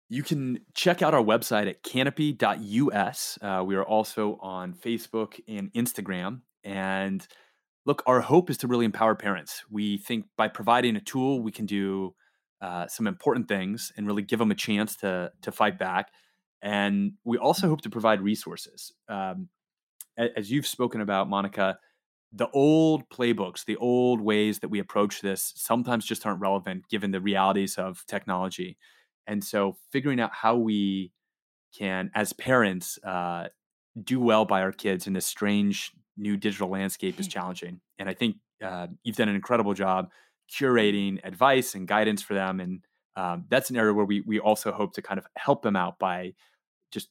You 0.09 0.23
can 0.23 0.59
check 0.73 1.01
out 1.03 1.13
our 1.13 1.23
website 1.23 1.69
at 1.69 1.83
canopy.us. 1.83 3.37
Uh, 3.41 3.63
we 3.65 3.75
are 3.75 3.83
also 3.83 4.39
on 4.41 4.73
Facebook 4.73 5.39
and 5.47 5.71
Instagram. 5.73 6.41
And 6.63 7.25
look, 7.85 8.01
our 8.07 8.19
hope 8.19 8.49
is 8.49 8.57
to 8.57 8.67
really 8.67 8.85
empower 8.85 9.13
parents. 9.13 9.63
We 9.69 9.99
think 9.99 10.25
by 10.35 10.47
providing 10.47 10.95
a 10.95 10.99
tool, 10.99 11.43
we 11.43 11.51
can 11.51 11.67
do 11.67 12.15
uh, 12.59 12.87
some 12.87 13.05
important 13.05 13.47
things 13.47 13.91
and 13.95 14.07
really 14.07 14.23
give 14.23 14.39
them 14.39 14.51
a 14.51 14.55
chance 14.55 14.95
to, 14.97 15.31
to 15.43 15.51
fight 15.51 15.77
back. 15.77 16.09
And 16.61 17.13
we 17.23 17.37
also 17.37 17.69
hope 17.69 17.81
to 17.81 17.89
provide 17.89 18.19
resources. 18.21 18.91
Um, 19.07 19.49
as 20.17 20.51
you've 20.51 20.67
spoken 20.67 21.01
about, 21.01 21.29
Monica, 21.29 21.77
the 22.33 22.49
old 22.49 23.09
playbooks, 23.09 23.63
the 23.65 23.77
old 23.77 24.21
ways 24.21 24.59
that 24.59 24.69
we 24.69 24.79
approach 24.79 25.21
this 25.21 25.53
sometimes 25.55 26.05
just 26.05 26.25
aren't 26.25 26.41
relevant 26.41 26.89
given 26.89 27.11
the 27.11 27.21
realities 27.21 27.75
of 27.77 28.03
technology. 28.07 28.77
And 29.27 29.43
so, 29.43 29.77
figuring 29.91 30.19
out 30.19 30.31
how 30.33 30.55
we 30.55 31.11
can, 31.77 32.11
as 32.15 32.33
parents, 32.33 32.97
uh, 33.03 33.49
do 34.01 34.19
well 34.19 34.45
by 34.45 34.61
our 34.61 34.71
kids 34.71 35.07
in 35.07 35.13
this 35.13 35.25
strange 35.25 35.91
new 36.17 36.37
digital 36.37 36.69
landscape 36.69 37.19
is 37.19 37.27
challenging. 37.27 37.79
And 37.97 38.09
I 38.09 38.13
think 38.13 38.37
uh, 38.63 38.87
you've 39.03 39.15
done 39.15 39.29
an 39.29 39.35
incredible 39.35 39.73
job 39.73 40.09
curating 40.51 41.19
advice 41.23 41.75
and 41.75 41.87
guidance 41.87 42.21
for 42.21 42.33
them. 42.33 42.59
And 42.59 42.81
um, 43.15 43.45
that's 43.49 43.69
an 43.69 43.77
area 43.77 43.93
where 43.93 44.05
we 44.05 44.21
we 44.21 44.39
also 44.39 44.71
hope 44.71 44.93
to 44.93 45.01
kind 45.01 45.17
of 45.19 45.27
help 45.37 45.61
them 45.61 45.75
out 45.75 45.99
by 45.99 46.33
just 46.91 47.09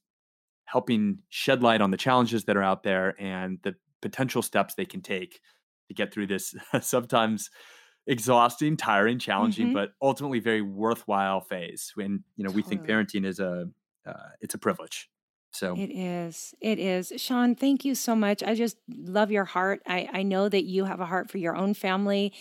helping 0.65 1.19
shed 1.29 1.63
light 1.63 1.81
on 1.81 1.91
the 1.91 1.97
challenges 1.97 2.45
that 2.45 2.57
are 2.57 2.63
out 2.63 2.83
there 2.83 3.15
and 3.21 3.59
the 3.63 3.75
potential 4.01 4.43
steps 4.43 4.75
they 4.75 4.85
can 4.85 5.01
take 5.01 5.41
to 5.89 5.95
get 5.95 6.13
through 6.13 6.27
this 6.27 6.55
sometimes 6.81 7.51
exhausting, 8.09 8.77
tiring, 8.77 9.21
challenging, 9.21 9.67
Mhm. 9.67 9.73
but 9.73 9.93
ultimately 10.03 10.41
very 10.41 10.63
worthwhile 10.63 11.43
phase. 11.43 11.93
When 11.97 12.25
you 12.37 12.45
know 12.45 12.51
we 12.53 12.63
think 12.65 12.85
parenting 12.87 13.27
is 13.27 13.41
a 13.41 13.71
uh, 14.07 14.31
it's 14.41 14.55
a 14.55 14.59
privilege. 14.59 15.11
So 15.53 15.81
It 15.81 15.91
is. 15.91 16.55
It 16.61 16.79
is. 16.79 17.13
Sean, 17.19 17.55
thank 17.55 17.85
you 17.85 17.95
so 17.95 18.17
much. 18.17 18.43
I 18.43 18.55
just 18.55 18.79
love 18.89 19.31
your 19.31 19.45
heart. 19.45 19.81
I, 19.87 20.09
I 20.13 20.23
know 20.23 20.49
that 20.49 20.65
you 20.65 20.85
have 20.85 20.99
a 20.99 21.07
heart 21.07 21.31
for 21.31 21.39
your 21.39 21.55
own 21.55 21.75
family 21.75 22.33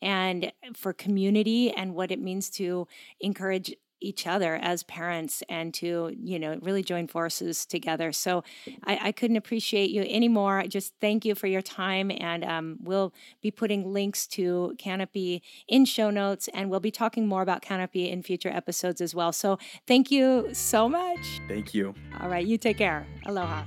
and 0.00 0.52
for 0.74 0.92
community 0.92 1.70
and 1.72 1.94
what 1.94 2.10
it 2.10 2.20
means 2.20 2.48
to 2.50 2.86
encourage 3.20 3.74
each 4.06 4.26
other 4.26 4.56
as 4.56 4.82
parents 4.84 5.42
and 5.48 5.74
to, 5.74 6.14
you 6.22 6.38
know, 6.38 6.58
really 6.62 6.82
join 6.82 7.06
forces 7.08 7.66
together. 7.66 8.12
So 8.12 8.44
I, 8.84 8.98
I 9.08 9.12
couldn't 9.12 9.36
appreciate 9.36 9.90
you 9.90 10.02
anymore. 10.02 10.58
I 10.58 10.66
just 10.66 10.94
thank 11.00 11.24
you 11.24 11.34
for 11.34 11.46
your 11.46 11.62
time. 11.62 12.10
And 12.10 12.44
um, 12.44 12.78
we'll 12.82 13.12
be 13.40 13.50
putting 13.50 13.92
links 13.92 14.26
to 14.28 14.74
Canopy 14.78 15.42
in 15.68 15.84
show 15.84 16.10
notes 16.10 16.48
and 16.54 16.70
we'll 16.70 16.80
be 16.80 16.90
talking 16.90 17.26
more 17.26 17.42
about 17.42 17.62
Canopy 17.62 18.08
in 18.10 18.22
future 18.22 18.50
episodes 18.50 19.00
as 19.00 19.14
well. 19.14 19.32
So 19.32 19.58
thank 19.86 20.10
you 20.10 20.48
so 20.52 20.88
much. 20.88 21.40
thank 21.48 21.74
you. 21.74 21.94
All 22.20 22.28
right, 22.28 22.46
you 22.46 22.58
take 22.58 22.78
care. 22.78 23.06
Aloha. 23.26 23.64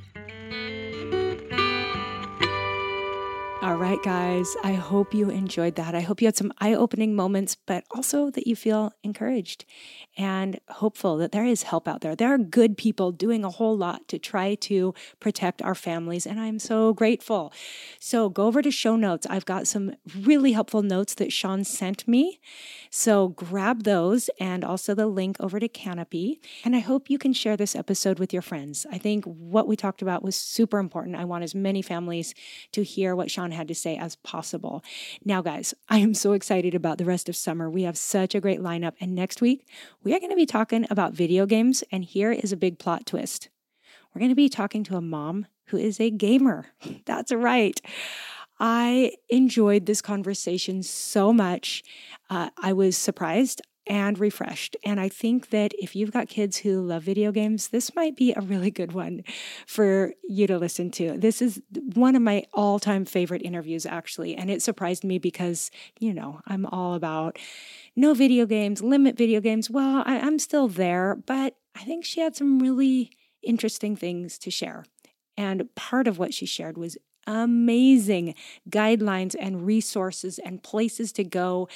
All 3.61 3.75
right, 3.75 4.01
guys, 4.01 4.55
I 4.63 4.71
hope 4.71 5.13
you 5.13 5.29
enjoyed 5.29 5.75
that. 5.75 5.93
I 5.93 5.99
hope 5.99 6.21
you 6.21 6.27
had 6.27 6.37
some 6.37 6.53
eye 6.59 6.73
opening 6.73 7.13
moments, 7.13 7.57
but 7.65 7.83
also 7.93 8.29
that 8.31 8.47
you 8.47 8.55
feel 8.55 8.93
encouraged 9.03 9.65
and 10.17 10.61
hopeful 10.69 11.17
that 11.17 11.33
there 11.33 11.43
is 11.43 11.63
help 11.63 11.85
out 11.85 11.99
there. 11.99 12.15
There 12.15 12.33
are 12.33 12.37
good 12.37 12.77
people 12.77 13.11
doing 13.11 13.43
a 13.43 13.49
whole 13.49 13.75
lot 13.75 14.07
to 14.07 14.17
try 14.17 14.55
to 14.55 14.93
protect 15.19 15.61
our 15.61 15.75
families, 15.75 16.25
and 16.25 16.39
I'm 16.39 16.57
so 16.57 16.93
grateful. 16.93 17.51
So 17.99 18.29
go 18.29 18.45
over 18.45 18.61
to 18.61 18.71
show 18.71 18.95
notes. 18.95 19.27
I've 19.29 19.45
got 19.45 19.67
some 19.67 19.93
really 20.17 20.53
helpful 20.53 20.81
notes 20.81 21.13
that 21.15 21.33
Sean 21.33 21.65
sent 21.65 22.07
me. 22.07 22.39
So 22.89 23.27
grab 23.27 23.83
those 23.83 24.29
and 24.39 24.63
also 24.63 24.95
the 24.95 25.07
link 25.07 25.35
over 25.41 25.59
to 25.59 25.67
Canopy. 25.67 26.39
And 26.63 26.77
I 26.77 26.79
hope 26.79 27.09
you 27.09 27.17
can 27.17 27.33
share 27.33 27.57
this 27.57 27.75
episode 27.75 28.19
with 28.19 28.31
your 28.31 28.41
friends. 28.41 28.85
I 28.89 28.97
think 28.97 29.25
what 29.25 29.67
we 29.67 29.75
talked 29.75 30.01
about 30.01 30.23
was 30.23 30.37
super 30.37 30.79
important. 30.79 31.17
I 31.17 31.25
want 31.25 31.43
as 31.43 31.53
many 31.53 31.81
families 31.81 32.33
to 32.71 32.83
hear 32.83 33.17
what 33.17 33.29
Sean 33.29 33.48
had 33.51 33.67
to 33.67 33.75
say 33.75 33.97
as 33.97 34.15
possible. 34.17 34.83
Now, 35.23 35.41
guys, 35.41 35.73
I 35.87 35.99
am 35.99 36.13
so 36.13 36.33
excited 36.33 36.75
about 36.75 36.97
the 36.97 37.05
rest 37.05 37.29
of 37.29 37.35
summer. 37.35 37.69
We 37.69 37.83
have 37.83 37.97
such 37.97 38.35
a 38.35 38.41
great 38.41 38.59
lineup. 38.59 38.93
And 38.99 39.15
next 39.15 39.41
week, 39.41 39.67
we 40.03 40.13
are 40.15 40.19
going 40.19 40.31
to 40.31 40.35
be 40.35 40.45
talking 40.45 40.85
about 40.89 41.13
video 41.13 41.45
games. 41.45 41.83
And 41.91 42.03
here 42.03 42.31
is 42.31 42.51
a 42.51 42.57
big 42.57 42.79
plot 42.79 43.05
twist 43.05 43.49
we're 44.13 44.19
going 44.19 44.29
to 44.29 44.35
be 44.35 44.49
talking 44.49 44.83
to 44.85 44.97
a 44.97 45.01
mom 45.01 45.45
who 45.67 45.77
is 45.77 45.99
a 45.99 46.09
gamer. 46.09 46.67
That's 47.05 47.31
right. 47.31 47.79
I 48.59 49.13
enjoyed 49.29 49.85
this 49.85 50.01
conversation 50.01 50.83
so 50.83 51.31
much. 51.31 51.83
Uh, 52.29 52.49
I 52.61 52.73
was 52.73 52.97
surprised 52.97 53.61
and 53.89 54.19
refreshed. 54.19 54.77
And 54.85 54.99
I 54.99 55.09
think 55.09 55.49
that 55.49 55.73
if 55.79 55.95
you've 55.95 56.11
got 56.11 56.29
kids 56.29 56.57
who 56.57 56.79
love 56.79 57.01
video 57.01 57.31
games, 57.31 57.69
this 57.69 57.95
might 57.95 58.15
be 58.15 58.31
a 58.33 58.41
really 58.41 58.69
good 58.69 58.91
one 58.91 59.23
for 59.65 60.13
you 60.23 60.45
to 60.45 60.59
listen 60.59 60.91
to. 60.91 61.17
This 61.17 61.41
is 61.41 61.59
one 61.95 62.15
of 62.15 62.21
my 62.21 62.43
all 62.53 62.79
time 62.79 63.03
favorite 63.03 63.41
interviews, 63.41 63.87
actually. 63.87 64.35
And 64.35 64.51
it 64.51 64.61
surprised 64.61 65.03
me 65.03 65.17
because, 65.17 65.71
you 65.99 66.13
know, 66.13 66.39
I'm 66.45 66.67
all 66.67 66.93
about 66.93 67.39
no 67.95 68.13
video 68.13 68.45
games, 68.45 68.83
limit 68.83 69.17
video 69.17 69.41
games. 69.41 69.69
Well, 69.71 70.03
I, 70.05 70.19
I'm 70.19 70.37
still 70.37 70.67
there, 70.67 71.15
but 71.25 71.55
I 71.75 71.83
think 71.83 72.05
she 72.05 72.21
had 72.21 72.35
some 72.35 72.59
really 72.59 73.11
interesting 73.41 73.95
things 73.95 74.37
to 74.39 74.51
share. 74.51 74.85
And 75.35 75.73
part 75.75 76.07
of 76.07 76.19
what 76.19 76.33
she 76.33 76.45
shared 76.45 76.77
was 76.77 76.97
amazing 77.27 78.35
guidelines 78.69 79.35
and 79.39 79.65
resources 79.65 80.39
and 80.39 80.63
places 80.63 81.11
to 81.13 81.23
go 81.23 81.67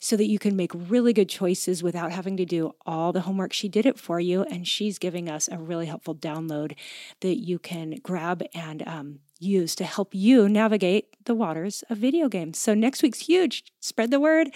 so 0.00 0.16
that 0.16 0.28
you 0.28 0.38
can 0.38 0.56
make 0.56 0.72
really 0.74 1.12
good 1.12 1.28
choices 1.28 1.82
without 1.82 2.12
having 2.12 2.36
to 2.36 2.44
do 2.44 2.72
all 2.86 3.12
the 3.12 3.22
homework. 3.22 3.52
She 3.52 3.68
did 3.68 3.86
it 3.86 3.98
for 3.98 4.20
you, 4.20 4.42
and 4.44 4.66
she's 4.66 4.98
giving 4.98 5.28
us 5.28 5.48
a 5.50 5.58
really 5.58 5.86
helpful 5.86 6.14
download 6.14 6.76
that 7.20 7.36
you 7.36 7.58
can 7.58 7.96
grab 8.02 8.42
and 8.54 8.86
um, 8.86 9.20
use 9.38 9.74
to 9.76 9.84
help 9.84 10.14
you 10.14 10.48
navigate 10.48 11.24
the 11.24 11.34
waters 11.34 11.84
of 11.88 11.98
video 11.98 12.28
games. 12.28 12.58
So 12.58 12.74
next 12.74 13.02
week's 13.02 13.20
huge. 13.20 13.64
Spread 13.80 14.10
the 14.10 14.20
word. 14.20 14.48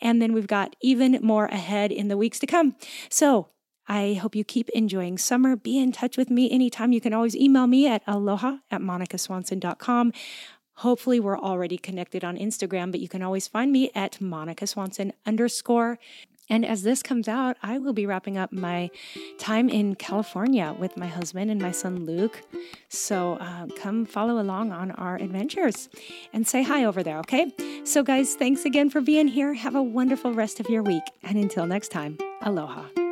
And 0.00 0.20
then 0.20 0.32
we've 0.32 0.46
got 0.46 0.76
even 0.80 1.18
more 1.22 1.46
ahead 1.46 1.92
in 1.92 2.08
the 2.08 2.16
weeks 2.16 2.38
to 2.40 2.46
come. 2.46 2.76
So 3.10 3.48
I 3.90 4.14
hope 4.14 4.36
you 4.36 4.44
keep 4.44 4.68
enjoying 4.68 5.18
summer. 5.18 5.56
Be 5.56 5.76
in 5.76 5.90
touch 5.90 6.16
with 6.16 6.30
me 6.30 6.48
anytime. 6.48 6.92
You 6.92 7.00
can 7.00 7.12
always 7.12 7.34
email 7.34 7.66
me 7.66 7.88
at 7.88 8.02
aloha 8.06 8.58
at 8.70 8.80
monicaswanson.com. 8.80 10.12
Hopefully, 10.74 11.18
we're 11.18 11.38
already 11.38 11.76
connected 11.76 12.24
on 12.24 12.38
Instagram, 12.38 12.92
but 12.92 13.00
you 13.00 13.08
can 13.08 13.20
always 13.20 13.48
find 13.48 13.72
me 13.72 13.90
at 13.92 14.20
Monica 14.20 14.68
Swanson 14.68 15.12
underscore. 15.26 15.98
And 16.48 16.64
as 16.64 16.82
this 16.84 17.02
comes 17.02 17.26
out, 17.26 17.56
I 17.64 17.78
will 17.78 17.92
be 17.92 18.06
wrapping 18.06 18.38
up 18.38 18.52
my 18.52 18.90
time 19.38 19.68
in 19.68 19.96
California 19.96 20.74
with 20.78 20.96
my 20.96 21.06
husband 21.08 21.50
and 21.50 21.60
my 21.60 21.72
son 21.72 22.06
Luke. 22.06 22.42
So 22.88 23.34
uh, 23.40 23.66
come 23.76 24.06
follow 24.06 24.40
along 24.40 24.70
on 24.70 24.92
our 24.92 25.16
adventures 25.16 25.88
and 26.32 26.46
say 26.46 26.62
hi 26.62 26.84
over 26.84 27.02
there, 27.02 27.18
okay? 27.18 27.52
So, 27.84 28.04
guys, 28.04 28.36
thanks 28.36 28.64
again 28.64 28.88
for 28.88 29.00
being 29.00 29.26
here. 29.26 29.54
Have 29.54 29.74
a 29.74 29.82
wonderful 29.82 30.32
rest 30.32 30.60
of 30.60 30.68
your 30.68 30.84
week. 30.84 31.04
And 31.24 31.36
until 31.38 31.66
next 31.66 31.88
time, 31.88 32.18
aloha. 32.42 33.09